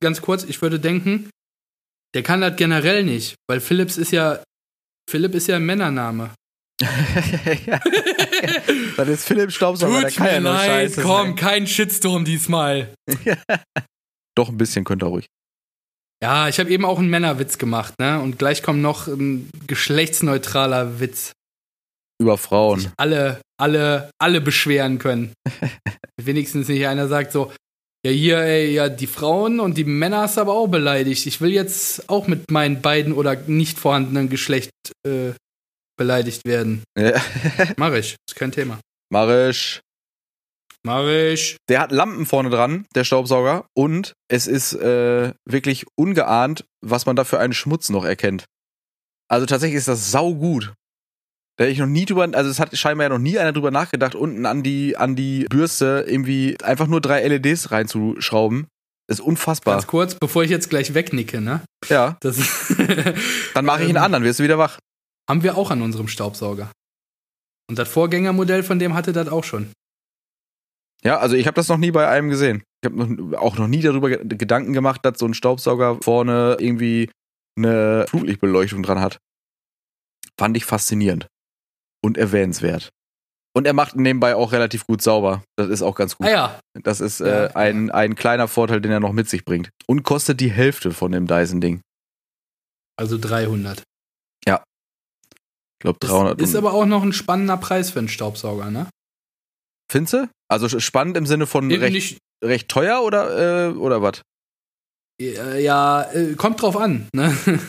Ganz 0.00 0.20
kurz, 0.20 0.44
ich 0.44 0.60
würde 0.62 0.78
denken, 0.78 1.30
der 2.14 2.22
kann 2.22 2.40
das 2.40 2.56
generell 2.56 3.04
nicht, 3.04 3.34
weil 3.48 3.60
Philips 3.60 3.96
ist 3.96 4.12
ja, 4.12 4.42
Philipp 5.10 5.34
ist 5.34 5.48
ja 5.48 5.56
ein 5.56 5.66
Männername. 5.66 6.30
Ja. 6.80 7.80
Das 8.96 9.08
ist 9.08 9.24
Philips 9.26 9.54
Staubsauger, 9.54 10.00
der 10.00 10.08
Tut 10.10 10.18
kann 10.18 10.26
ja 10.26 10.40
nur 10.40 10.52
leid, 10.52 10.66
Scheiße 10.66 11.02
komm, 11.02 11.26
sein. 11.28 11.36
kein 11.36 11.66
Shitstorm 11.66 12.24
diesmal. 12.24 12.94
Doch, 14.36 14.48
ein 14.48 14.58
bisschen 14.58 14.84
könnte 14.84 15.06
ruhig. 15.06 15.26
Ja, 16.22 16.48
ich 16.48 16.58
habe 16.58 16.70
eben 16.70 16.84
auch 16.84 16.98
einen 16.98 17.10
Männerwitz 17.10 17.58
gemacht, 17.58 17.94
ne? 18.00 18.20
Und 18.20 18.38
gleich 18.38 18.62
kommt 18.62 18.82
noch 18.82 19.06
ein 19.06 19.50
geschlechtsneutraler 19.66 21.00
Witz. 21.00 21.32
Über 22.20 22.36
Frauen. 22.36 22.92
Alle, 22.96 23.40
alle, 23.60 24.10
alle 24.18 24.40
beschweren 24.40 24.98
können. 24.98 25.32
Wenigstens 26.20 26.68
nicht 26.68 26.86
einer 26.86 27.06
sagt 27.06 27.30
so, 27.30 27.52
ja 28.04 28.10
hier, 28.10 28.38
ey, 28.38 28.72
ja, 28.72 28.88
die 28.88 29.06
Frauen 29.06 29.60
und 29.60 29.76
die 29.76 29.84
Männer 29.84 30.22
hast 30.22 30.36
du 30.36 30.40
aber 30.40 30.54
auch 30.54 30.66
beleidigt. 30.66 31.26
Ich 31.26 31.40
will 31.40 31.52
jetzt 31.52 32.08
auch 32.08 32.26
mit 32.26 32.50
meinen 32.50 32.82
beiden 32.82 33.12
oder 33.12 33.36
nicht 33.46 33.78
vorhandenen 33.78 34.28
Geschlecht 34.28 34.70
äh, 35.06 35.32
beleidigt 35.98 36.46
werden. 36.46 36.82
Ja. 36.96 37.20
Mach 37.76 37.92
ich, 37.92 38.16
ist 38.26 38.36
kein 38.36 38.52
Thema. 38.52 38.78
Marisch. 39.10 39.80
Mach 40.82 41.06
ich. 41.06 41.58
Der 41.68 41.80
hat 41.80 41.92
Lampen 41.92 42.24
vorne 42.24 42.48
dran, 42.48 42.86
der 42.94 43.04
Staubsauger, 43.04 43.66
und 43.76 44.14
es 44.28 44.46
ist 44.46 44.72
äh, 44.72 45.32
wirklich 45.44 45.84
ungeahnt, 45.96 46.64
was 46.80 47.04
man 47.04 47.16
da 47.16 47.24
für 47.24 47.38
einen 47.38 47.52
Schmutz 47.52 47.90
noch 47.90 48.04
erkennt. 48.04 48.46
Also 49.28 49.44
tatsächlich 49.44 49.76
ist 49.76 49.88
das 49.88 50.10
saugut. 50.10 50.72
Da 51.58 51.64
hätte 51.64 51.72
ich 51.72 51.78
noch 51.80 51.86
nie 51.86 52.04
drüber, 52.04 52.28
also 52.32 52.48
es 52.48 52.60
hat 52.60 52.76
scheinbar 52.76 53.06
ja 53.06 53.08
noch 53.10 53.18
nie 53.18 53.38
einer 53.38 53.52
drüber 53.52 53.72
nachgedacht, 53.72 54.14
unten 54.14 54.46
an 54.46 54.62
die, 54.62 54.96
an 54.96 55.16
die 55.16 55.44
Bürste 55.50 56.04
irgendwie 56.06 56.56
einfach 56.62 56.86
nur 56.86 57.00
drei 57.00 57.26
LEDs 57.26 57.72
reinzuschrauben. 57.72 58.68
Das 59.08 59.18
ist 59.18 59.24
unfassbar. 59.24 59.74
Ganz 59.74 59.86
kurz, 59.86 60.14
bevor 60.14 60.44
ich 60.44 60.50
jetzt 60.50 60.70
gleich 60.70 60.94
wegnicke, 60.94 61.40
ne? 61.40 61.62
Ja. 61.88 62.16
Das 62.20 62.38
Dann 63.54 63.64
mache 63.64 63.82
ich 63.82 63.88
einen 63.88 63.96
anderen, 63.96 64.22
wirst 64.22 64.38
du 64.38 64.44
wieder 64.44 64.58
wach. 64.58 64.78
Haben 65.28 65.42
wir 65.42 65.56
auch 65.56 65.70
an 65.70 65.82
unserem 65.82 66.08
Staubsauger. 66.08 66.70
Und 67.68 67.78
das 67.78 67.88
Vorgängermodell 67.88 68.62
von 68.62 68.78
dem 68.78 68.94
hatte 68.94 69.12
das 69.12 69.28
auch 69.28 69.44
schon. 69.44 69.70
Ja, 71.04 71.18
also 71.18 71.36
ich 71.36 71.46
habe 71.46 71.54
das 71.54 71.68
noch 71.68 71.76
nie 71.76 71.90
bei 71.90 72.08
einem 72.08 72.28
gesehen. 72.30 72.62
Ich 72.82 72.90
habe 72.90 73.38
auch 73.38 73.56
noch 73.58 73.68
nie 73.68 73.80
darüber 73.82 74.08
ge- 74.08 74.24
Gedanken 74.36 74.72
gemacht, 74.72 75.04
dass 75.04 75.18
so 75.18 75.26
ein 75.26 75.34
Staubsauger 75.34 75.98
vorne 76.02 76.56
irgendwie 76.58 77.10
eine 77.56 78.06
Flutlichtbeleuchtung 78.08 78.82
dran 78.82 79.00
hat. 79.00 79.18
Fand 80.38 80.56
ich 80.56 80.64
faszinierend 80.64 81.26
und 82.04 82.16
erwähnenswert. 82.16 82.90
Und 83.56 83.66
er 83.66 83.72
macht 83.72 83.96
nebenbei 83.96 84.34
auch 84.36 84.52
relativ 84.52 84.86
gut 84.86 85.02
sauber. 85.02 85.42
Das 85.56 85.68
ist 85.68 85.82
auch 85.82 85.94
ganz 85.96 86.16
gut. 86.16 86.26
Ah 86.26 86.30
ja, 86.30 86.60
Das 86.82 87.00
ist 87.00 87.20
Ja, 87.20 87.46
äh, 87.46 87.54
ein, 87.54 87.90
ein 87.90 88.14
kleiner 88.14 88.46
Vorteil, 88.46 88.80
den 88.80 88.92
er 88.92 89.00
noch 89.00 89.12
mit 89.12 89.28
sich 89.28 89.44
bringt. 89.44 89.70
Und 89.86 90.04
kostet 90.04 90.40
die 90.40 90.50
Hälfte 90.50 90.92
von 90.92 91.12
dem 91.12 91.26
Dyson-Ding. 91.26 91.80
also 92.96 93.18
300. 93.18 93.82
Ich 95.78 95.82
glaube 95.82 95.98
Das 96.00 96.10
300. 96.10 96.40
ist 96.40 96.56
aber 96.56 96.74
auch 96.74 96.86
noch 96.86 97.04
ein 97.04 97.12
spannender 97.12 97.56
Preis 97.56 97.90
für 97.90 98.00
einen 98.00 98.08
Staubsauger, 98.08 98.70
ne? 98.70 98.88
Findest 99.90 100.12
du? 100.14 100.28
Also 100.48 100.68
spannend 100.80 101.16
im 101.16 101.24
Sinne 101.24 101.46
von 101.46 101.70
recht, 101.70 101.92
Nicht, 101.92 102.18
recht 102.44 102.68
teuer 102.68 103.02
oder, 103.02 103.68
äh, 103.68 103.72
oder 103.72 104.02
was? 104.02 104.22
ja, 105.20 106.02
äh, 106.12 106.34
kommt 106.34 106.62
drauf 106.62 106.76
an, 106.76 107.08
ne? 107.14 107.36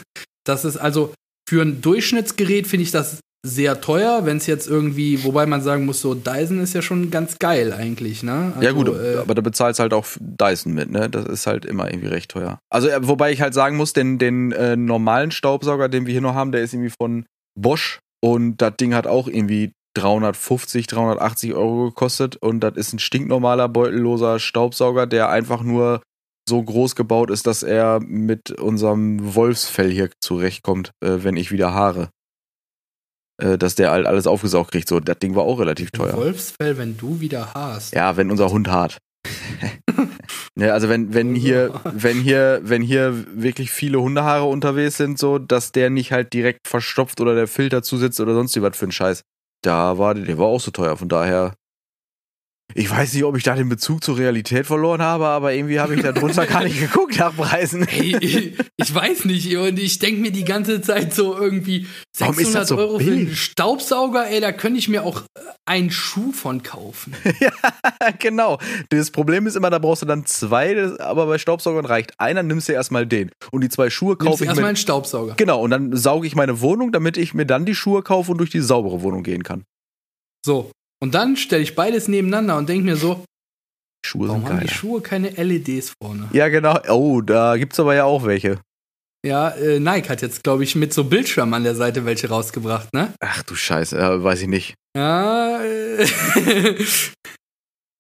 Das 0.46 0.66
ist 0.66 0.78
also 0.78 1.14
für 1.48 1.62
ein 1.62 1.82
Durchschnittsgerät 1.82 2.66
finde 2.66 2.84
ich 2.84 2.92
das 2.92 3.20
sehr 3.46 3.82
teuer, 3.82 4.26
wenn 4.26 4.38
es 4.38 4.48
jetzt 4.48 4.68
irgendwie, 4.68 5.24
wobei 5.24 5.46
man 5.46 5.62
sagen 5.62 5.86
muss, 5.86 6.02
so 6.02 6.16
Dyson 6.16 6.60
ist 6.60 6.74
ja 6.74 6.82
schon 6.82 7.12
ganz 7.12 7.38
geil 7.38 7.72
eigentlich, 7.72 8.24
ne? 8.24 8.54
Also, 8.56 8.62
ja 8.62 8.72
gut, 8.72 8.88
äh, 8.88 9.18
aber 9.18 9.36
da 9.36 9.42
bezahlst 9.42 9.80
halt 9.80 9.94
auch 9.94 10.06
Dyson 10.20 10.74
mit, 10.74 10.90
ne? 10.90 11.10
Das 11.10 11.26
ist 11.26 11.46
halt 11.46 11.66
immer 11.66 11.88
irgendwie 11.90 12.08
recht 12.08 12.32
teuer. 12.32 12.58
Also 12.72 12.90
äh, 12.90 13.08
wobei 13.08 13.32
ich 13.32 13.42
halt 13.42 13.54
sagen 13.54 13.78
muss, 13.78 13.94
den, 13.94 14.18
den 14.18 14.52
äh, 14.52 14.76
normalen 14.76 15.30
Staubsauger, 15.32 15.88
den 15.88 16.08
wir 16.08 16.12
hier 16.12 16.22
noch 16.22 16.34
haben, 16.34 16.52
der 16.52 16.62
ist 16.62 16.74
irgendwie 16.74 16.94
von 17.00 17.26
Bosch 17.56 18.00
und 18.22 18.58
das 18.58 18.76
Ding 18.78 18.94
hat 18.94 19.08
auch 19.08 19.28
irgendwie 19.28 19.72
350, 19.96 20.88
380 20.88 21.54
Euro 21.54 21.86
gekostet 21.86 22.36
und 22.36 22.60
das 22.62 22.76
ist 22.76 22.94
ein 22.94 23.00
stinknormaler 23.00 23.70
beutelloser 23.70 24.40
Staubsauger, 24.40 25.08
der 25.08 25.30
einfach 25.30 25.64
nur 25.64 26.02
so 26.48 26.62
groß 26.62 26.96
gebaut 26.96 27.30
ist, 27.30 27.48
dass 27.48 27.64
er 27.64 28.00
mit 28.00 28.52
unserem 28.52 29.36
Wolfsfell 29.36 29.92
hier 29.92 30.10
zurechtkommt, 30.20 30.92
äh, 31.04 31.18
wenn 31.24 31.38
ich 31.38 31.52
wieder 31.52 31.74
haare. 31.74 32.10
Äh, 33.42 33.58
dass 33.58 33.76
der 33.76 33.92
halt 33.92 34.06
alles 34.06 34.28
aufgesaugt 34.28 34.72
kriegt. 34.72 34.90
So, 34.90 35.00
das 35.00 35.20
Ding 35.20 35.36
war 35.36 35.44
auch 35.44 35.60
relativ 35.60 35.92
teuer. 35.92 36.16
Wolfsfell, 36.16 36.78
wenn 36.78 36.98
du 36.98 37.22
wieder 37.22 37.54
hast. 37.54 37.94
Ja, 37.94 38.18
wenn 38.18 38.32
unser 38.32 38.50
Hund 38.50 38.68
hart. 38.68 38.98
ja, 40.60 40.74
also 40.74 40.90
wenn, 40.90 41.14
wenn 41.14 41.36
hier, 41.36 41.80
wenn 41.84 42.22
hier, 42.22 42.60
wenn 42.64 42.82
hier 42.82 43.26
wirklich 43.34 43.72
viele 43.72 44.02
Hundehaare 44.02 44.46
unterwegs 44.46 44.98
sind, 44.98 45.18
so, 45.20 45.40
dass 45.40 45.72
der 45.72 45.90
nicht 45.90 46.12
halt 46.12 46.34
direkt 46.34 46.68
verstopft 46.68 47.22
oder 47.22 47.36
der 47.36 47.48
Filter 47.48 47.82
zusitzt 47.84 48.20
oder 48.20 48.34
sonst 48.34 48.60
was 48.62 48.78
für 48.78 48.86
ein 48.86 48.92
Scheiß. 48.92 49.22
Da 49.62 49.98
war, 49.98 50.16
der 50.16 50.38
war 50.38 50.48
auch 50.48 50.62
so 50.62 50.72
teuer, 50.72 50.96
von 50.98 51.10
daher. 51.10 51.54
Ich 52.76 52.90
weiß 52.90 53.14
nicht, 53.14 53.24
ob 53.24 53.36
ich 53.36 53.44
da 53.44 53.56
den 53.56 53.68
Bezug 53.68 54.04
zur 54.04 54.18
Realität 54.20 54.68
verloren 54.68 55.02
habe, 55.02 55.26
aber 55.26 55.54
irgendwie 55.54 55.80
habe 55.80 55.96
ich 55.96 56.04
da 56.04 56.12
drunter 56.12 56.46
gar 56.46 56.64
nicht 56.64 56.80
geguckt 56.80 57.18
nach 57.18 57.36
Preisen. 57.36 57.88
Ey, 57.88 58.16
ich, 58.22 58.54
ich 58.78 58.94
weiß 58.94 59.26
nicht, 59.26 59.56
und 59.58 59.80
ich 59.80 59.98
denke 59.98 60.22
mir 60.22 60.32
die 60.32 60.46
ganze 60.46 60.80
Zeit 60.82 61.14
so 61.14 61.36
irgendwie 61.36 61.88
Warum 62.20 62.34
ist 62.34 62.52
600 62.52 62.62
das 62.62 62.70
so 62.70 62.78
Euro 62.78 63.00
für 63.00 63.12
einen? 63.12 63.36
Staubsauger, 63.36 64.30
ey, 64.30 64.40
da 64.40 64.52
könnte 64.52 64.78
ich 64.78 64.88
mir 64.88 65.04
auch 65.04 65.24
äh, 65.36 65.42
einen 65.66 65.90
Schuh 65.90 66.32
von 66.32 66.62
kaufen. 66.62 67.16
genau. 68.20 68.60
Das 68.90 69.10
Problem 69.10 69.48
ist 69.48 69.56
immer, 69.56 69.72
da 69.72 69.80
brauchst 69.80 70.04
du 70.04 70.06
dann 70.06 70.28
zwei, 70.28 70.96
aber 71.00 71.26
bei 71.26 71.40
Staubsaugern 71.40 71.86
reicht 71.86 72.20
einer, 72.20 72.44
nimmst 72.44 72.70
du 72.70 72.74
erstmal 72.74 73.08
den. 73.08 73.32
Und 73.52 73.62
die 73.62 73.70
zwei 73.70 73.90
Schuhe 73.90 74.16
kaufe 74.16 74.38
du 74.38 74.44
ich 74.44 74.50
erstmal 74.50 74.70
einen 74.70 74.78
Staubsauger. 74.78 75.34
Genau, 75.38 75.62
und 75.62 75.72
dann 75.72 75.96
sauge 75.96 76.28
ich 76.28 76.36
meine 76.36 76.62
Wohnung, 76.62 76.92
damit 76.92 77.18
ich 77.18 77.34
mir 77.34 77.48
dann 77.48 77.66
die 77.66 77.76
Schuhe 77.76 78.04
kaufe 78.04 78.32
und 78.32 78.38
durch 78.38 78.52
die 78.52 78.62
saubere 78.62 79.02
Wohnung 79.02 79.24
gehen 79.24 79.42
kann. 79.42 79.64
So. 80.46 80.72
Und 81.02 81.14
dann 81.16 81.38
stelle 81.38 81.64
ich 81.64 81.76
beides 81.76 82.08
nebeneinander 82.08 82.58
und 82.58 82.68
denke 82.70 82.86
mir 82.86 82.96
so, 82.98 83.24
Schuhe 84.06 84.28
warum 84.28 84.42
sind 84.42 84.50
haben 84.50 84.60
die 84.62 84.68
Schuhe 84.74 85.02
keine 85.02 85.30
LEDs 85.30 85.94
vorne? 86.02 86.30
Ja, 86.34 86.48
genau. 86.50 86.80
Oh, 86.90 87.22
da 87.22 87.58
gibt's 87.58 87.80
aber 87.80 87.96
ja 87.96 88.06
auch 88.06 88.26
welche. 88.26 88.60
Ja, 89.26 89.50
äh, 89.50 89.80
Nike 89.80 90.08
hat 90.10 90.22
jetzt, 90.22 90.44
glaube 90.44 90.64
ich, 90.64 90.76
mit 90.76 90.94
so 90.94 91.04
Bildschirm 91.04 91.54
an 91.54 91.64
der 91.64 91.76
Seite 91.76 92.06
welche 92.06 92.30
rausgebracht, 92.30 92.94
ne? 92.94 93.14
Ach 93.20 93.44
du 93.44 93.56
Scheiße, 93.56 93.98
ja, 93.98 94.24
weiß 94.24 94.42
ich 94.44 94.48
nicht. 94.48 94.76
Ja, 94.96 95.62
äh, 95.62 96.04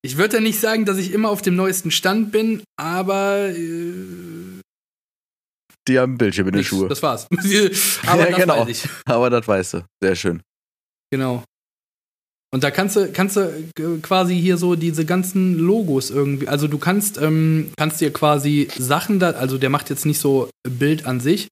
ich 0.02 0.18
würde 0.18 0.38
ja 0.38 0.42
nicht 0.42 0.60
sagen, 0.62 0.86
dass 0.86 0.98
ich 0.98 1.12
immer 1.12 1.30
auf 1.30 1.42
dem 1.42 1.58
neuesten 1.58 1.92
Stand 1.92 2.32
bin, 2.32 2.64
aber 2.78 3.50
äh, 3.50 4.62
Die 5.90 6.00
haben 6.00 6.18
Bildschirm 6.18 6.48
in 6.48 6.54
den 6.54 6.58
nichts, 6.60 6.70
Schuhe. 6.70 6.88
das 6.88 7.04
war's. 7.04 7.28
aber 8.08 8.20
Ja, 8.22 8.26
das 8.32 8.36
genau. 8.40 8.60
weiß 8.62 8.70
ich. 8.70 8.90
Aber 9.06 9.30
das 9.30 9.46
weißt 9.46 9.74
du. 9.74 9.86
Sehr 10.02 10.16
schön. 10.16 10.42
Genau. 11.12 11.44
Und 12.52 12.64
da 12.64 12.72
kannst 12.72 12.96
du, 12.96 13.12
kannst 13.12 13.36
du 13.36 13.42
äh, 13.42 14.00
quasi 14.02 14.40
hier 14.40 14.58
so 14.58 14.76
diese 14.76 15.06
ganzen 15.06 15.58
Logos 15.58 16.10
irgendwie, 16.10 16.48
also 16.48 16.68
du 16.68 16.80
kannst, 16.80 17.20
ähm, 17.20 17.72
kannst 17.78 18.02
dir 18.02 18.12
quasi 18.12 18.70
Sachen 18.78 19.20
da, 19.20 19.32
also 19.32 19.58
der 19.58 19.70
macht 19.70 19.90
jetzt 19.90 20.06
nicht 20.06 20.20
so 20.20 20.50
Bild 20.68 21.06
an 21.06 21.20
sich, 21.20 21.48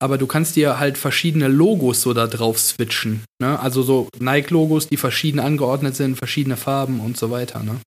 aber 0.00 0.18
du 0.18 0.26
kannst 0.26 0.56
dir 0.56 0.78
halt 0.78 0.98
verschiedene 0.98 1.48
Logos 1.48 2.02
so 2.02 2.12
da 2.12 2.26
drauf 2.26 2.58
switchen. 2.58 3.24
Ne? 3.40 3.58
Also 3.58 3.82
so 3.82 4.08
Nike-Logos, 4.18 4.88
die 4.88 4.98
verschieden 4.98 5.40
angeordnet 5.40 5.96
sind, 5.96 6.16
verschiedene 6.16 6.56
Farben 6.56 7.00
und 7.00 7.16
so 7.16 7.30
weiter. 7.30 7.62
Ne? 7.62 7.80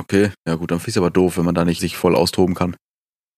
Okay, 0.00 0.30
ja 0.46 0.54
gut, 0.54 0.70
dann 0.70 0.80
finde 0.80 0.90
ich 0.90 0.98
aber 0.98 1.10
doof, 1.10 1.36
wenn 1.36 1.44
man 1.44 1.54
da 1.54 1.66
nicht 1.66 1.80
sich 1.80 1.96
voll 1.96 2.16
austoben 2.16 2.54
kann. 2.54 2.76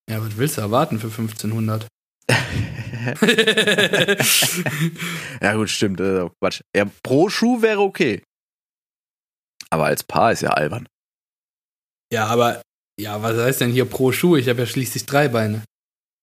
Ja, 0.08 0.24
was 0.24 0.36
willst 0.36 0.56
du 0.56 0.60
erwarten 0.60 0.98
für 0.98 1.08
1500? 1.08 1.86
ja 5.40 5.54
gut, 5.54 5.70
stimmt. 5.70 6.00
Äh, 6.00 6.28
Quatsch. 6.40 6.62
Ja, 6.74 6.86
pro 7.02 7.28
Schuh 7.28 7.62
wäre 7.62 7.80
okay. 7.80 8.22
Aber 9.70 9.86
als 9.86 10.02
Paar 10.02 10.32
ist 10.32 10.42
ja 10.42 10.50
albern. 10.50 10.88
ja, 12.12 12.26
aber, 12.26 12.62
ja, 13.00 13.22
was 13.22 13.36
heißt 13.36 13.60
denn 13.60 13.70
hier 13.70 13.84
pro 13.84 14.12
Schuh? 14.12 14.36
Ich 14.36 14.48
habe 14.48 14.60
ja 14.60 14.66
schließlich 14.66 15.06
drei 15.06 15.28
Beine. 15.28 15.62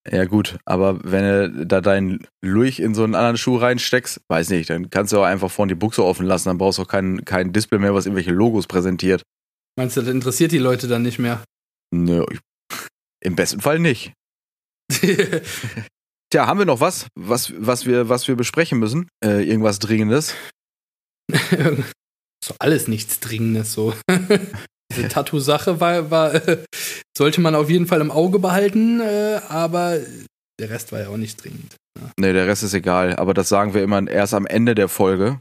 Ja 0.10 0.26
gut, 0.26 0.58
aber 0.64 1.00
wenn 1.04 1.54
du 1.54 1.66
da 1.66 1.82
deinen 1.82 2.26
Lurch 2.42 2.80
in 2.80 2.96
so 2.96 3.04
einen 3.04 3.16
anderen 3.16 3.38
Schuh 3.38 3.58
reinsteckst, 3.58 4.22
weiß 4.30 4.50
nicht, 4.52 4.70
dann 4.70 4.90
kannst 4.90 5.12
du 5.12 5.20
auch 5.20 5.26
einfach 5.26 5.52
vorne 5.52 5.72
die 5.72 5.80
Buchse 5.80 6.04
offen 6.04 6.26
lassen, 6.26 6.48
dann 6.48 6.58
brauchst 6.58 6.80
du 6.80 6.84
auch 6.84 6.88
kein, 6.88 7.26
kein 7.26 7.52
Display 7.52 7.80
mehr, 7.80 7.94
was 7.94 8.06
irgendwelche 8.06 8.32
Logos 8.32 8.68
präsentiert. 8.68 9.24
Meinst 9.78 9.98
du, 9.98 10.02
das 10.02 10.10
interessiert 10.10 10.54
die 10.54 10.60
Leute 10.60 10.88
dann 10.88 11.02
nicht 11.02 11.20
mehr? 11.20 11.44
Nö, 11.94 12.26
ich, 12.32 12.40
im 13.22 13.36
besten 13.36 13.60
Fall 13.60 13.80
nicht. 13.80 14.14
Tja, 16.30 16.46
haben 16.46 16.60
wir 16.60 16.66
noch 16.66 16.82
was, 16.82 17.08
was, 17.16 17.54
was, 17.58 17.86
wir, 17.86 18.10
was 18.10 18.28
wir 18.28 18.36
besprechen 18.36 18.80
müssen? 18.80 19.08
Äh, 19.24 19.44
irgendwas 19.44 19.80
Dringendes? 19.80 20.36
so 22.44 22.54
alles 22.60 22.88
nichts 22.88 23.22
Dringendes 23.22 23.72
so. 23.72 23.94
Diese 24.92 25.08
Tattoo-Sache 25.08 25.80
war, 25.80 26.12
war 26.12 26.34
äh, 26.36 26.64
sollte 27.18 27.40
man 27.40 27.56
auf 27.56 27.70
jeden 27.70 27.88
Fall 27.88 28.02
im 28.02 28.12
Auge 28.12 28.40
behalten, 28.40 29.00
äh, 29.00 29.40
aber 29.48 30.00
der 30.60 30.70
Rest 30.70 30.92
war 30.92 31.00
ja 31.00 31.10
auch 31.10 31.18
nicht 31.18 31.42
dringend. 31.42 31.76
Nee, 32.20 32.34
der 32.34 32.48
Rest 32.48 32.64
ist 32.64 32.74
egal, 32.74 33.16
aber 33.16 33.34
das 33.34 33.48
sagen 33.48 33.74
wir 33.74 33.84
immer 33.84 34.06
erst 34.08 34.34
am 34.34 34.46
Ende 34.46 34.76
der 34.76 34.90
Folge. 34.90 35.40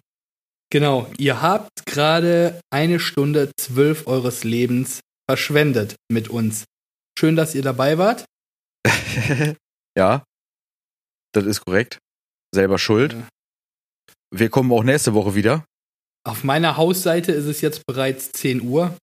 Genau, 0.70 1.08
ihr 1.16 1.42
habt 1.42 1.86
gerade 1.86 2.60
eine 2.70 2.98
Stunde 2.98 3.50
zwölf 3.58 4.06
eures 4.06 4.44
Lebens 4.44 5.00
verschwendet 5.28 5.96
mit 6.10 6.28
uns. 6.28 6.64
Schön, 7.18 7.36
dass 7.36 7.54
ihr 7.54 7.62
dabei 7.62 7.98
wart. 7.98 8.24
ja, 9.96 10.24
das 11.36 11.44
ist 11.46 11.64
korrekt. 11.64 11.98
Selber 12.54 12.78
schuld. 12.78 13.12
Ja. 13.12 13.28
Wir 14.34 14.48
kommen 14.50 14.72
auch 14.72 14.82
nächste 14.82 15.14
Woche 15.14 15.34
wieder. 15.34 15.64
Auf 16.26 16.42
meiner 16.44 16.76
Hausseite 16.76 17.32
ist 17.32 17.44
es 17.46 17.60
jetzt 17.60 17.86
bereits 17.86 18.32
10 18.32 18.62
Uhr. 18.62 18.96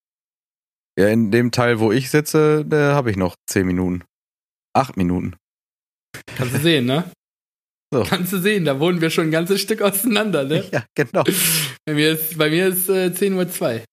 Ja, 0.99 1.07
in 1.07 1.31
dem 1.31 1.51
Teil, 1.51 1.79
wo 1.79 1.91
ich 1.91 2.09
sitze, 2.09 2.65
da 2.65 2.93
habe 2.93 3.09
ich 3.09 3.17
noch 3.17 3.35
zehn 3.49 3.65
Minuten. 3.65 4.03
Acht 4.75 4.95
Minuten. 4.97 5.35
Kannst 6.35 6.53
du 6.55 6.59
sehen, 6.59 6.85
ne? 6.85 7.09
So. 7.91 8.03
Kannst 8.03 8.33
du 8.33 8.39
sehen, 8.39 8.65
da 8.65 8.79
wohnen 8.79 9.01
wir 9.01 9.09
schon 9.09 9.25
ein 9.27 9.31
ganzes 9.31 9.61
Stück 9.61 9.81
auseinander, 9.81 10.43
ne? 10.43 10.67
Ja, 10.71 10.85
genau. 10.95 11.23
Bei 11.85 11.93
mir 11.93 12.11
ist, 12.13 12.37
bei 12.37 12.49
mir 12.49 12.67
ist 12.67 12.89
äh, 12.89 13.13
10 13.13 13.33
Uhr 13.33 13.47
2. 13.49 13.83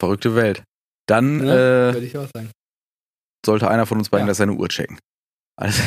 Verrückte 0.00 0.34
Welt. 0.34 0.64
Dann 1.08 1.38
Ne? 1.38 1.44
äh, 1.44 1.94
Würde 1.94 2.06
ich 2.06 2.16
auch 2.18 2.28
sagen. 2.34 2.50
sollte 3.46 3.68
einer 3.70 3.86
von 3.86 3.98
uns 3.98 4.08
beiden 4.10 4.26
Ja. 4.26 4.30
das 4.30 4.38
seine 4.38 4.52
Uhr 4.52 4.68
checken. 4.68 4.98
Alles, 5.56 5.80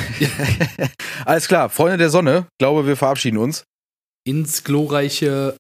Alles 1.25 1.47
klar, 1.47 1.69
Freunde 1.69 1.97
der 1.97 2.09
Sonne, 2.09 2.47
glaube, 2.59 2.85
wir 2.87 2.95
verabschieden 2.95 3.37
uns. 3.37 3.63
Ins 4.27 4.63
glorreiche 4.63 5.57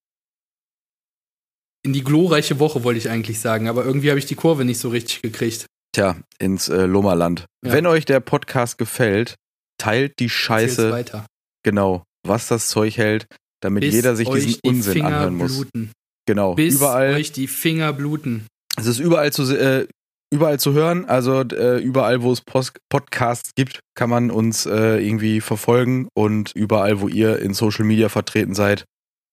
in 1.85 1.93
die 1.93 2.03
glorreiche 2.03 2.59
Woche, 2.59 2.83
wollte 2.83 2.97
ich 2.97 3.09
eigentlich 3.09 3.39
sagen. 3.39 3.67
Aber 3.67 3.85
irgendwie 3.85 4.09
habe 4.09 4.19
ich 4.19 4.25
die 4.25 4.35
Kurve 4.35 4.65
nicht 4.65 4.79
so 4.79 4.89
richtig 4.89 5.21
gekriegt. 5.21 5.67
Tja, 5.93 6.17
ins 6.39 6.67
äh, 6.67 6.85
Lomerland. 6.85 7.45
Ja. 7.63 7.73
Wenn 7.73 7.85
euch 7.85 8.05
der 8.05 8.19
Podcast 8.19 8.77
gefällt, 8.77 9.35
teilt 9.77 10.19
die 10.19 10.29
Scheiße, 10.29 10.91
weiter. 10.91 11.25
genau, 11.63 12.03
was 12.27 12.47
das 12.47 12.69
Zeug 12.69 12.97
hält, 12.97 13.27
damit 13.61 13.81
Bis 13.81 13.93
jeder 13.93 14.15
sich 14.15 14.27
diesen 14.27 14.53
die 14.53 14.67
Unsinn 14.67 14.93
Finger 14.93 15.07
anhören 15.07 15.35
muss. 15.35 15.53
Bluten. 15.55 15.91
Genau, 16.27 16.55
Bis 16.55 16.75
überall. 16.75 17.13
euch 17.13 17.31
die 17.31 17.47
Finger 17.47 17.93
bluten. 17.93 18.47
Es 18.77 18.87
ist 18.87 18.99
überall 18.99 19.31
zu, 19.31 19.43
äh, 19.55 19.87
überall 20.35 20.59
zu 20.59 20.73
hören. 20.73 21.05
Also 21.05 21.41
äh, 21.41 21.79
überall, 21.79 22.21
wo 22.21 22.31
es 22.31 22.41
Post 22.41 22.77
Podcasts 22.89 23.51
gibt, 23.55 23.79
kann 23.95 24.09
man 24.09 24.29
uns 24.29 24.65
äh, 24.65 24.97
irgendwie 24.97 25.41
verfolgen. 25.41 26.07
Und 26.13 26.51
überall, 26.53 27.01
wo 27.01 27.07
ihr 27.07 27.39
in 27.39 27.53
Social 27.53 27.85
Media 27.85 28.09
vertreten 28.09 28.53
seid, 28.53 28.85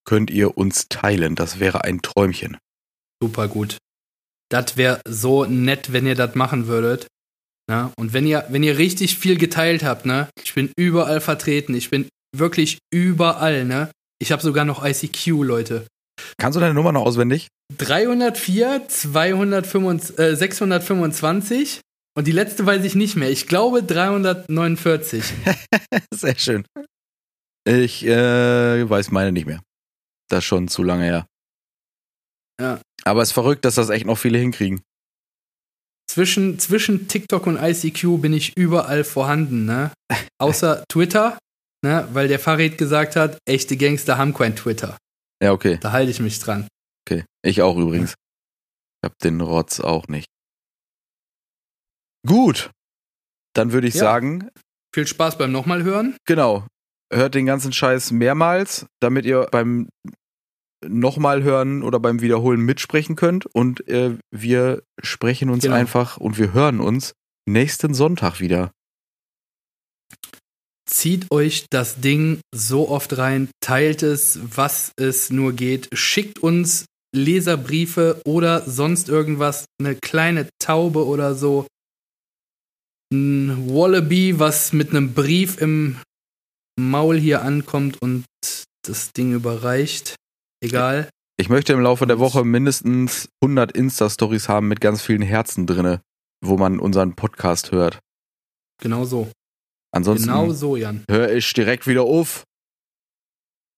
könnt 0.04 0.30
ihr 0.30 0.56
uns 0.56 0.88
teilen. 0.88 1.34
Das 1.34 1.60
wäre 1.60 1.84
ein 1.84 2.00
Träumchen. 2.02 2.56
Super 3.22 3.48
gut. 3.48 3.78
Das 4.48 4.76
wäre 4.76 5.00
so 5.06 5.44
nett, 5.44 5.92
wenn 5.92 6.06
ihr 6.06 6.14
das 6.14 6.34
machen 6.34 6.66
würdet. 6.66 7.06
Na? 7.68 7.92
Und 7.96 8.12
wenn 8.12 8.26
ihr, 8.26 8.44
wenn 8.48 8.62
ihr 8.62 8.78
richtig 8.78 9.16
viel 9.16 9.38
geteilt 9.38 9.84
habt, 9.84 10.06
ne? 10.06 10.28
Ich 10.42 10.54
bin 10.54 10.70
überall 10.76 11.20
vertreten. 11.20 11.74
Ich 11.74 11.90
bin 11.90 12.08
wirklich 12.36 12.78
überall, 12.92 13.64
ne? 13.64 13.90
Ich 14.18 14.32
habe 14.32 14.42
sogar 14.42 14.64
noch 14.64 14.84
ICQ, 14.84 15.26
Leute. 15.42 15.86
Kannst 16.38 16.56
du 16.56 16.60
deine 16.60 16.74
Nummer 16.74 16.92
noch 16.92 17.04
auswendig? 17.04 17.48
304, 17.78 18.88
225, 18.88 20.18
äh, 20.18 20.36
625 20.36 21.80
und 22.14 22.26
die 22.26 22.32
letzte 22.32 22.66
weiß 22.66 22.84
ich 22.84 22.94
nicht 22.94 23.16
mehr. 23.16 23.30
Ich 23.30 23.46
glaube 23.46 23.82
349. 23.82 25.24
Sehr 26.14 26.38
schön. 26.38 26.64
Ich 27.64 28.04
äh, 28.04 28.88
weiß 28.88 29.10
meine 29.10 29.32
nicht 29.32 29.46
mehr. 29.46 29.62
Das 30.28 30.40
ist 30.40 30.44
schon 30.44 30.68
zu 30.68 30.82
lange 30.82 31.04
her. 31.04 31.26
Ja. 32.60 32.80
Aber 33.04 33.22
es 33.22 33.30
ist 33.30 33.34
verrückt, 33.34 33.64
dass 33.64 33.76
das 33.76 33.88
echt 33.88 34.06
noch 34.06 34.18
viele 34.18 34.38
hinkriegen. 34.38 34.82
Zwischen, 36.08 36.58
zwischen 36.58 37.08
TikTok 37.08 37.46
und 37.46 37.56
ICQ 37.56 38.20
bin 38.20 38.34
ich 38.34 38.56
überall 38.56 39.04
vorhanden, 39.04 39.64
ne? 39.64 39.92
Außer 40.38 40.84
Twitter, 40.88 41.38
ne? 41.82 42.06
Weil 42.12 42.28
der 42.28 42.38
Farid 42.38 42.76
gesagt 42.76 43.16
hat, 43.16 43.38
echte 43.46 43.76
Gangster 43.76 44.18
haben 44.18 44.34
kein 44.34 44.54
Twitter. 44.54 44.98
Ja, 45.42 45.52
okay. 45.52 45.78
Da 45.80 45.92
halte 45.92 46.10
ich 46.10 46.20
mich 46.20 46.38
dran. 46.38 46.68
Okay. 47.06 47.24
Ich 47.44 47.62
auch 47.62 47.76
übrigens. 47.76 48.12
Ich 48.12 49.04
hab 49.10 49.18
den 49.18 49.40
Rotz 49.40 49.80
auch 49.80 50.06
nicht. 50.08 50.26
Gut. 52.26 52.70
Dann 53.54 53.72
würde 53.72 53.88
ich 53.88 53.94
Ja. 53.94 54.00
sagen, 54.00 54.48
Viel 54.94 55.06
Spaß 55.06 55.38
beim 55.38 55.52
nochmal 55.52 55.82
hören. 55.82 56.16
genau. 56.26 56.66
Hört 57.12 57.34
den 57.34 57.44
ganzen 57.46 57.72
Scheiß 57.72 58.10
mehrmals, 58.12 58.86
damit 59.00 59.26
ihr 59.26 59.46
beim 59.50 59.88
nochmal 60.86 61.42
hören 61.42 61.82
oder 61.82 62.00
beim 62.00 62.20
Wiederholen 62.22 62.60
mitsprechen 62.60 63.16
könnt. 63.16 63.44
Und 63.46 63.86
äh, 63.88 64.16
wir 64.30 64.82
sprechen 65.02 65.50
uns 65.50 65.64
Genau. 65.64 65.74
einfach 65.76 66.16
und 66.16 66.38
wir 66.38 66.52
hören 66.54 66.80
uns 66.80 67.12
nächsten 67.46 67.92
Sonntag 67.94 68.40
wieder. 68.40 68.70
Zieht 70.88 71.30
euch 71.30 71.66
das 71.70 72.00
Ding 72.00 72.40
so 72.54 72.88
oft 72.88 73.16
rein, 73.16 73.48
teilt 73.60 74.02
es, 74.02 74.38
was 74.42 74.92
es 74.96 75.30
nur 75.30 75.52
geht, 75.52 75.88
schickt 75.92 76.40
uns 76.40 76.86
Leserbriefe 77.14 78.20
oder 78.24 78.62
sonst 78.62 79.08
irgendwas, 79.08 79.66
eine 79.80 79.94
kleine 79.94 80.48
Taube 80.58 81.06
oder 81.06 81.34
so, 81.34 81.66
ein 83.12 83.68
Wallaby, 83.68 84.38
was 84.38 84.72
mit 84.72 84.90
einem 84.90 85.12
Brief 85.12 85.60
im 85.60 85.98
Maul 86.80 87.18
hier 87.18 87.42
ankommt 87.42 88.00
und 88.00 88.24
das 88.82 89.12
Ding 89.12 89.34
überreicht. 89.34 90.16
Egal. 90.62 91.08
Ich 91.38 91.48
möchte 91.48 91.72
im 91.72 91.80
Laufe 91.80 92.06
der 92.06 92.18
Woche 92.18 92.44
mindestens 92.44 93.28
100 93.42 93.72
Insta-Stories 93.72 94.48
haben 94.48 94.68
mit 94.68 94.80
ganz 94.80 95.02
vielen 95.02 95.22
Herzen 95.22 95.66
drinne, 95.66 96.00
wo 96.44 96.56
man 96.56 96.78
unseren 96.80 97.14
Podcast 97.14 97.72
hört. 97.72 97.98
Genau 98.80 99.04
so. 99.04 99.30
Ansonsten 99.94 100.28
Genau 100.28 100.50
so, 100.52 100.76
Jan. 100.76 101.04
höre 101.10 101.30
ich 101.32 101.52
direkt 101.52 101.86
wieder 101.86 102.02
auf. 102.02 102.44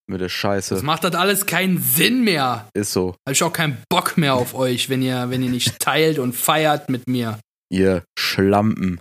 Mit 0.07 0.20
der 0.20 0.28
Scheiße. 0.28 0.74
Das 0.74 0.82
macht 0.82 1.03
das 1.05 1.15
alles 1.15 1.47
keinen 1.47 1.81
Sinn 1.82 2.24
mehr. 2.24 2.69
Ist 2.74 2.93
so. 2.93 3.16
Habe 3.27 3.32
ich 3.32 3.43
auch 3.43 3.53
keinen 3.53 3.78
Bock 3.89 4.19
mehr 4.19 4.35
auf 4.35 4.55
euch, 4.55 4.91
wenn 4.91 5.01
ihr, 5.01 5.31
wenn 5.31 5.43
ihr 5.43 5.49
nicht 5.51 5.78
teilt 5.78 6.19
und 6.19 6.35
feiert 6.35 6.91
mit 6.91 7.09
mir. 7.09 7.41
Ihr 7.70 8.05
Schlampen. 8.19 9.01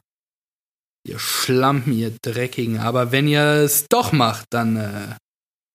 Ihr 1.05 1.19
Schlampen, 1.19 1.91
ihr 1.91 2.15
Dreckigen. 2.21 2.79
Aber 2.79 3.11
wenn 3.11 3.27
ihr 3.27 3.43
es 3.43 3.87
doch 3.89 4.13
macht, 4.13 4.45
dann, 4.51 4.77
äh, 4.77 5.15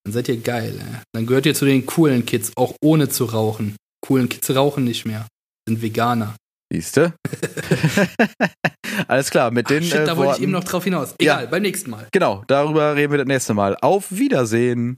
dann 0.03 0.13
seid 0.13 0.27
ihr 0.29 0.37
geil. 0.41 0.79
Äh. 0.79 1.03
Dann 1.13 1.27
gehört 1.27 1.45
ihr 1.45 1.53
zu 1.53 1.65
den 1.65 1.85
coolen 1.85 2.25
Kids, 2.25 2.51
auch 2.55 2.73
ohne 2.81 3.07
zu 3.09 3.25
rauchen. 3.25 3.75
Coolen 4.01 4.29
Kids 4.29 4.49
rauchen 4.49 4.83
nicht 4.83 5.05
mehr. 5.05 5.27
Sind 5.67 5.83
Veganer. 5.83 6.35
Siehste? 6.71 7.13
Alles 9.07 9.29
klar, 9.31 9.49
mit 9.51 9.69
den 9.69 9.83
Shit, 9.83 9.95
äh, 10.01 10.05
da 10.05 10.15
wollte 10.17 10.21
ich 10.21 10.27
Worten- 10.33 10.43
eben 10.43 10.51
noch 10.51 10.63
drauf 10.63 10.83
hinaus. 10.83 11.15
Egal, 11.17 11.47
beim 11.47 11.63
nächsten 11.63 11.89
Mal. 11.89 12.07
Genau, 12.11 12.43
darüber 12.47 12.95
reden 12.95 13.11
wir 13.11 13.17
das 13.17 13.27
nächste 13.27 13.53
Mal. 13.55 13.75
Auf 13.81 14.11
Wiedersehen. 14.11 14.97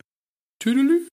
Tüdelü. 0.62 1.08